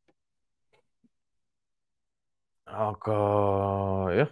aga 2.66 3.18
jah 4.18 4.32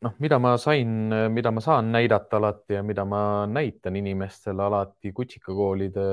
noh, 0.00 0.14
mida 0.18 0.38
ma 0.40 0.56
sain, 0.58 1.12
mida 1.34 1.50
ma 1.52 1.60
saan 1.60 1.90
näidata 1.92 2.38
alati 2.40 2.78
ja 2.78 2.82
mida 2.82 3.04
ma 3.04 3.46
näitan 3.46 3.96
inimestele 3.96 4.62
alati 4.62 5.12
kutsikakoolide 5.12 6.06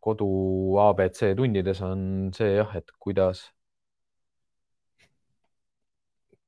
kodu 0.00 0.28
abc 0.82 1.22
tundides 1.36 1.80
on 1.82 2.02
see 2.36 2.56
jah, 2.56 2.74
et 2.76 2.92
kuidas, 3.00 3.42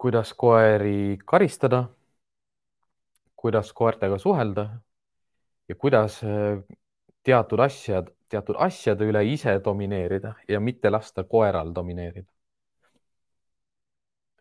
kuidas 0.01 0.35
koeri 0.37 1.19
karistada, 1.25 1.85
kuidas 3.41 3.73
koertega 3.73 4.19
suhelda 4.19 4.69
ja 5.69 5.75
kuidas 5.75 6.23
eh, 6.25 6.61
teatud 7.23 7.61
asjad, 7.61 8.11
teatud 8.29 8.59
asjade 8.59 9.09
üle 9.09 9.25
ise 9.33 9.59
domineerida 9.65 10.35
ja 10.49 10.61
mitte 10.61 10.91
lasta 10.91 11.25
koeral 11.25 11.75
domineerida 11.75 12.29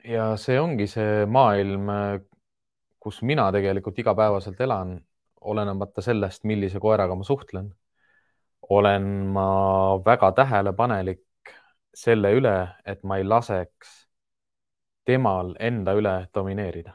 ja 0.03 0.33
see 0.37 0.59
ongi 0.59 0.87
see 0.87 1.25
maailm, 1.25 1.89
kus 2.99 3.21
mina 3.21 3.49
tegelikult 3.51 3.99
igapäevaselt 3.99 4.59
elan, 4.61 4.97
olenemata 5.41 6.01
sellest, 6.01 6.43
millise 6.43 6.79
koeraga 6.79 7.15
ma 7.15 7.23
suhtlen. 7.23 7.75
olen 8.69 9.03
ma 9.33 9.45
väga 10.05 10.31
tähelepanelik 10.37 11.53
selle 11.95 12.31
üle, 12.37 12.67
et 12.85 13.03
ma 13.03 13.17
ei 13.17 13.23
laseks 13.23 13.93
temal 15.05 15.55
enda 15.59 15.93
üle 15.97 16.15
domineerida. 16.35 16.93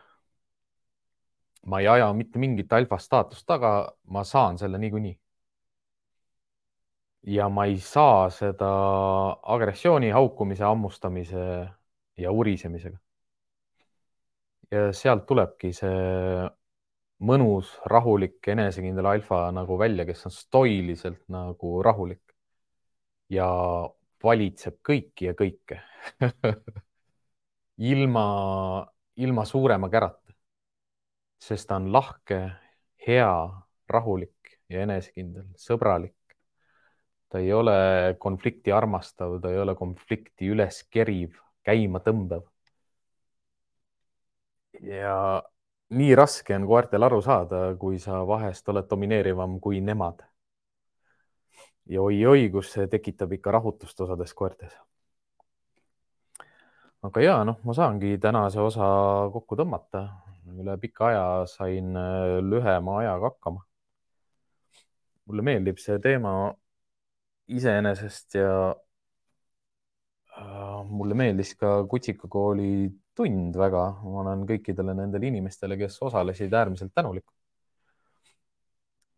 Ma 1.67 1.81
ei 1.81 1.89
aja 1.89 2.13
mitte 2.13 2.39
mingit 2.39 2.73
alfa 2.73 2.99
staatust 2.99 3.47
taga, 3.47 3.71
ma 4.15 4.25
saan 4.25 4.59
selle 4.59 4.79
niikuinii. 4.79 5.19
ja 7.27 7.49
ma 7.49 7.65
ei 7.65 7.79
saa 7.81 8.29
seda 8.31 8.69
agressiooni, 9.55 10.11
haukumise, 10.11 10.65
hammustamise 10.65 11.45
ja 12.17 12.33
urisemisega. 12.33 12.99
ja 14.71 14.93
sealt 14.93 15.27
tulebki 15.27 15.73
see 15.73 16.49
mõnus, 17.25 17.71
rahulik, 17.91 18.41
enesekindel 18.55 19.07
alfa 19.07 19.47
nagu 19.55 19.79
välja, 19.79 20.05
kes 20.09 20.27
on 20.29 20.35
stoiliselt 20.35 21.23
nagu 21.33 21.77
rahulik 21.83 22.35
ja 23.33 23.47
valitseb 24.25 24.81
kõiki 24.85 25.29
ja 25.31 25.35
kõike 25.39 25.81
ilma, 27.93 28.27
ilma 29.17 29.45
suurema 29.49 29.91
kärata. 29.91 30.24
Sest 31.45 31.69
ta 31.69 31.77
on 31.77 31.91
lahke, 31.93 32.41
hea, 33.07 33.33
rahulik 33.91 34.57
ja 34.73 34.85
enesekindel, 34.87 35.51
sõbralik 35.61 36.17
ta 37.35 37.41
ei 37.43 37.53
ole 37.53 38.15
konflikti 38.19 38.73
armastav, 38.73 39.41
ta 39.43 39.51
ei 39.51 39.59
ole 39.59 39.75
konflikti 39.75 40.47
üles 40.55 40.85
keriv, 40.87 41.41
käima 41.67 41.99
tõmbav. 41.99 42.45
ja 44.85 45.43
nii 45.99 46.15
raske 46.15 46.55
on 46.55 46.67
koertel 46.67 47.03
aru 47.03 47.19
saada, 47.23 47.65
kui 47.79 47.99
sa 47.99 48.21
vahest 48.27 48.69
oled 48.71 48.87
domineerivam 48.91 49.59
kui 49.61 49.81
nemad. 49.81 50.23
ja 51.91 52.03
oi-oi, 52.03 52.51
kus 52.55 52.71
see 52.73 52.87
tekitab 52.87 53.33
ikka 53.33 53.51
rahutust 53.51 54.01
osades 54.01 54.35
koertes. 54.35 54.79
aga 57.03 57.21
ja 57.21 57.37
noh, 57.45 57.59
ma 57.65 57.75
saangi 57.75 58.19
tänase 58.19 58.61
osa 58.61 58.87
kokku 59.33 59.57
tõmmata. 59.57 60.07
Üle 60.61 60.77
pika 60.81 61.09
aja 61.11 61.47
sain 61.51 61.97
äh, 61.97 62.39
lühema 62.45 62.99
ajaga 63.03 63.31
hakkama. 63.33 63.65
mulle 65.27 65.43
meeldib 65.43 65.79
see 65.81 65.99
teema 66.05 66.33
iseenesest 67.49 68.35
ja 68.41 68.75
Äh, 70.35 70.83
mulle 70.91 71.15
meeldis 71.15 71.53
ka 71.59 71.69
kutsikakooli 71.91 72.89
tund 73.15 73.55
väga, 73.59 73.83
ma 74.03 74.23
olen 74.25 74.43
kõikidele 74.49 74.95
nendele 74.99 75.29
inimestele, 75.31 75.77
kes 75.79 76.01
osalesid, 76.03 76.55
äärmiselt 76.61 76.95
tänulik. 76.95 77.27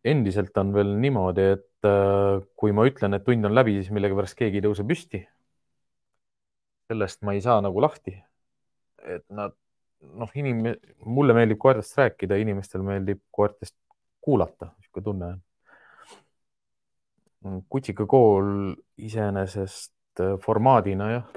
endiselt 0.07 0.57
on 0.61 0.69
veel 0.75 0.93
niimoodi, 1.03 1.45
et 1.55 1.87
äh, 1.89 2.37
kui 2.55 2.71
ma 2.71 2.85
ütlen, 2.87 3.17
et 3.17 3.25
tund 3.25 3.45
on 3.49 3.55
läbi, 3.57 3.73
siis 3.79 3.89
millegipärast 3.95 4.37
keegi 4.39 4.61
ei 4.61 4.65
tõuse 4.67 4.85
püsti. 4.87 5.25
sellest 6.87 7.21
ma 7.27 7.33
ei 7.33 7.41
saa 7.41 7.61
nagu 7.65 7.81
lahti. 7.81 8.13
et 9.15 9.25
nad, 9.29 9.55
noh, 10.01 10.31
inim-, 10.35 10.75
mulle 11.05 11.33
meeldib 11.37 11.59
koertest 11.61 11.97
rääkida, 11.97 12.37
inimestel 12.41 12.85
meeldib 12.85 13.21
koertest 13.31 13.75
kuulata, 14.21 14.71
niisugune 14.77 15.03
tunne 15.09 15.33
on. 15.33 15.41
kutsikakool 17.69 18.73
iseenesest 18.97 20.19
äh, 20.19 20.35
formaadina 20.43 21.11
jah, 21.11 21.27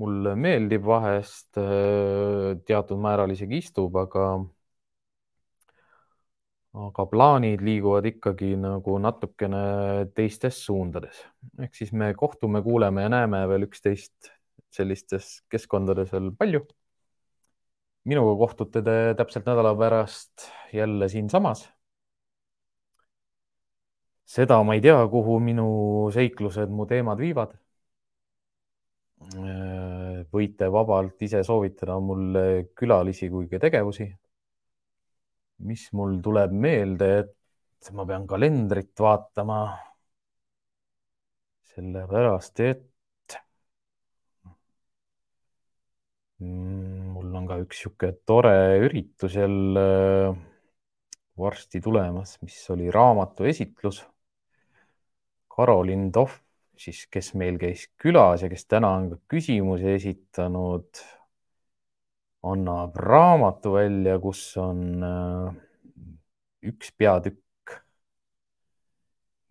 mulle 0.00 0.34
meeldib 0.36 0.84
vahest, 0.86 1.56
teatud 2.68 3.00
määral 3.00 3.32
isegi 3.32 3.60
istub, 3.62 3.96
aga, 3.96 4.26
aga 6.86 7.06
plaanid 7.12 7.64
liiguvad 7.64 8.08
ikkagi 8.12 8.52
nagu 8.60 8.98
natukene 9.02 9.62
teistes 10.16 10.60
suundades. 10.66 11.22
ehk 11.62 11.74
siis 11.74 11.92
me 11.92 12.12
kohtume, 12.14 12.62
kuuleme 12.62 13.06
ja 13.06 13.12
näeme 13.12 13.46
veel 13.48 13.68
üksteist 13.68 14.32
sellistes 14.76 15.40
keskkondades 15.48 16.12
veel 16.12 16.32
palju. 16.36 16.66
Minuga 18.06 18.36
kohtute 18.38 18.82
te 18.86 18.98
täpselt 19.18 19.48
nädala 19.48 19.74
pärast 19.78 20.48
jälle 20.74 21.08
siinsamas 21.08 21.66
seda 24.26 24.58
ma 24.66 24.74
ei 24.74 24.82
tea, 24.82 24.98
kuhu 25.10 25.38
minu 25.40 25.68
seiklused, 26.14 26.70
mu 26.76 26.86
teemad 26.90 27.22
viivad. 27.22 27.54
võite 30.32 30.66
vabalt 30.72 31.22
ise 31.24 31.40
soovitada 31.46 31.96
mulle 32.08 32.42
külalisi 32.76 33.30
kui 33.32 33.48
ka 33.48 33.58
tegevusi. 33.62 34.08
mis 35.68 35.86
mul 35.96 36.18
tuleb 36.22 36.52
meelde, 36.52 37.08
et 37.20 37.90
ma 37.92 38.04
pean 38.04 38.26
kalendrit 38.26 38.92
vaatama. 39.06 39.60
sellepärast, 41.76 42.60
et 42.60 43.38
mul 46.40 46.95
on 47.46 47.52
ka 47.52 47.62
üks 47.62 47.84
sihuke 47.84 48.10
tore 48.26 48.56
üritus 48.82 49.36
jälle 49.38 50.34
varsti 51.38 51.80
tulemas, 51.80 52.38
mis 52.42 52.58
oli 52.74 52.90
raamatu 52.90 53.46
esitlus. 53.46 54.02
Karolin 55.56 56.10
Tohv, 56.12 56.34
siis 56.76 57.06
kes 57.08 57.32
meil 57.38 57.56
käis 57.60 57.86
külas 58.00 58.42
ja 58.42 58.50
kes 58.50 58.66
täna 58.66 58.90
on 58.98 59.10
ka 59.12 59.18
küsimusi 59.30 59.94
esitanud, 59.94 61.00
annab 62.46 62.98
raamatu 62.98 63.76
välja, 63.76 64.18
kus 64.20 64.42
on 64.60 64.82
äh, 65.06 65.54
üks 66.66 66.92
peatükk 66.98 67.78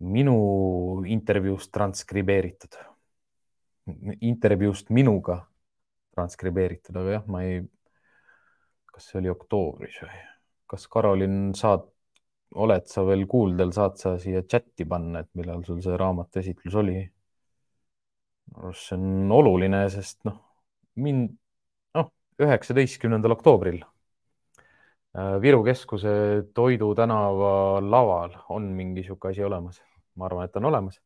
minu 0.04 0.36
intervjuust 1.08 1.72
transkribeeritud, 1.74 2.76
intervjuust 4.20 4.92
minuga 4.94 5.40
transkribeeritud, 6.14 6.96
aga 6.96 7.18
jah, 7.18 7.26
ma 7.30 7.42
ei, 7.44 7.64
kas 8.96 9.10
see 9.10 9.20
oli 9.20 9.28
oktoobris 9.28 9.98
või, 10.00 10.22
kas 10.72 10.86
Karolin 10.88 11.50
saad 11.56 11.84
oled 12.56 12.86
sa 12.88 13.04
veel 13.04 13.26
kuuldel, 13.28 13.72
saad 13.76 13.98
sa 14.00 14.14
siia 14.22 14.40
chati 14.48 14.86
panna, 14.88 15.20
et 15.20 15.28
millal 15.36 15.64
sul 15.66 15.82
see 15.84 15.98
raamatu 16.00 16.40
esitlus 16.40 16.78
oli? 16.80 16.96
minu 18.46 18.62
arust 18.62 18.88
see 18.88 18.96
on 18.96 19.32
oluline, 19.34 19.82
sest 19.92 20.20
noh, 20.28 20.38
mind, 21.02 21.34
noh, 21.98 22.08
üheksateistkümnendal 22.40 23.34
oktoobril 23.34 23.82
äh, 23.82 25.36
Viru 25.42 25.64
keskuse 25.66 26.14
Toidu 26.54 26.92
tänava 26.96 27.82
laval 27.82 28.38
on 28.54 28.70
mingi 28.78 29.04
sihuke 29.04 29.34
asi 29.34 29.44
olemas. 29.44 29.82
ma 30.16 30.30
arvan, 30.30 30.46
et 30.46 30.56
on 30.56 30.70
olemas. 30.70 31.00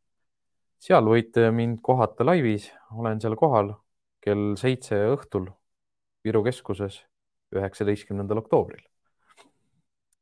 seal 0.78 1.09
võite 1.09 1.49
mind 1.51 1.80
kohata 1.82 2.28
laivis, 2.28 2.70
olen 2.95 3.20
seal 3.20 3.34
kohal 3.41 3.74
kell 4.20 4.55
seitse 4.61 5.01
õhtul 5.16 5.49
Viru 6.22 6.45
keskuses, 6.45 7.01
üheksateistkümnendal 7.57 8.43
oktoobril 8.43 8.85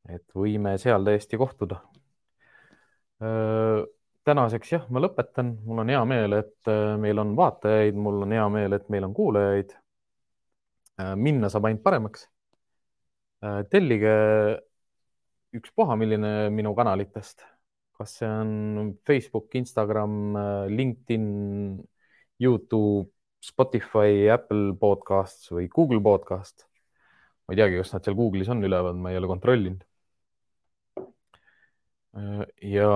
et 0.08 0.36
võime 0.36 0.76
seal 0.80 1.04
täiesti 1.04 1.38
kohtuda. 1.40 1.80
tänaseks 4.28 4.72
jah, 4.72 4.86
ma 4.92 5.00
lõpetan, 5.02 5.54
mul 5.66 5.82
on 5.82 5.92
hea 5.92 6.00
meel, 6.08 6.36
et 6.38 6.70
meil 7.00 7.18
on 7.18 7.34
vaatajaid, 7.36 7.96
mul 7.96 8.24
on 8.26 8.34
hea 8.36 8.46
meel, 8.52 8.76
et 8.76 8.88
meil 8.92 9.08
on 9.08 9.14
kuulajaid. 9.16 9.74
minna 11.16 11.48
saab 11.48 11.68
ainult 11.68 11.82
paremaks. 11.82 12.28
tellige 13.70 14.14
ükspuha, 15.54 15.96
milline 15.96 16.50
minu 16.50 16.74
kanalitest, 16.74 17.44
kas 17.96 18.18
see 18.18 18.28
on 18.28 18.96
Facebook, 19.06 19.54
Instagram, 19.54 20.34
LinkedIn, 20.68 21.78
Youtube, 22.38 23.10
Spotify, 23.42 24.28
Apple 24.30 24.74
Podcasts 24.78 25.50
või 25.50 25.68
Google 25.70 26.02
Podcast. 26.02 26.67
Ma 27.48 27.54
ei 27.54 27.60
teagi, 27.62 27.78
kas 27.80 27.94
nad 27.94 28.04
seal 28.04 28.16
Google'is 28.18 28.50
on 28.52 28.64
üleval, 28.64 28.98
ma 29.00 29.12
ei 29.12 29.18
ole 29.20 29.30
kontrollinud 29.30 29.84
ja 32.74 32.88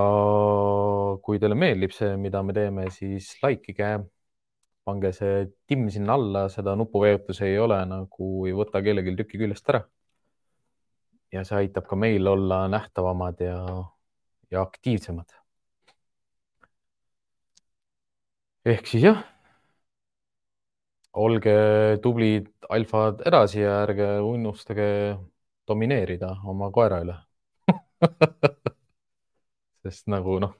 kui 1.22 1.40
teile 1.42 1.56
meeldib 1.58 1.92
see, 1.94 2.16
mida 2.20 2.42
me 2.42 2.54
teeme, 2.56 2.86
siis 2.94 3.28
likeige, 3.44 3.90
pange 4.86 5.12
see 5.16 5.46
timm 5.70 5.88
sinna 5.94 6.16
alla, 6.18 6.46
seda 6.52 6.74
nupuvajutusi 6.78 7.44
ei 7.46 7.58
ole 7.62 7.78
nagu 7.86 8.30
ei 8.48 8.54
võta 8.56 8.82
kellelgi 8.84 9.16
tükki 9.20 9.42
küljest 9.44 9.68
ära. 9.70 9.82
ja 11.32 11.44
see 11.48 11.62
aitab 11.62 11.86
ka 11.88 11.96
meil 11.96 12.26
olla 12.28 12.66
nähtavamad 12.68 13.40
ja, 13.40 13.58
ja 14.50 14.62
aktiivsemad. 14.62 15.38
ehk 18.72 18.86
siis 18.86 19.06
jah, 19.06 19.22
olge 21.12 21.54
tublid 22.02 22.50
alfad 22.74 23.22
edasi 23.28 23.60
ja 23.60 23.82
ärge 23.86 24.08
unustage 24.24 24.88
domineerida 25.68 26.34
oma 26.52 26.70
koera 26.74 27.02
üle 27.04 27.16
sest 29.82 30.08
nagu 30.12 30.38
noh, 30.42 30.54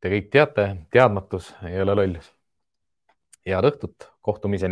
te 0.00 0.10
kõik 0.12 0.30
teate, 0.34 0.66
teadmatus 0.94 1.52
ei 1.66 1.80
ole 1.82 1.94
lollus. 1.98 2.30
head 3.46 3.64
õhtut, 3.66 4.10
kohtumiseni. 4.20 4.68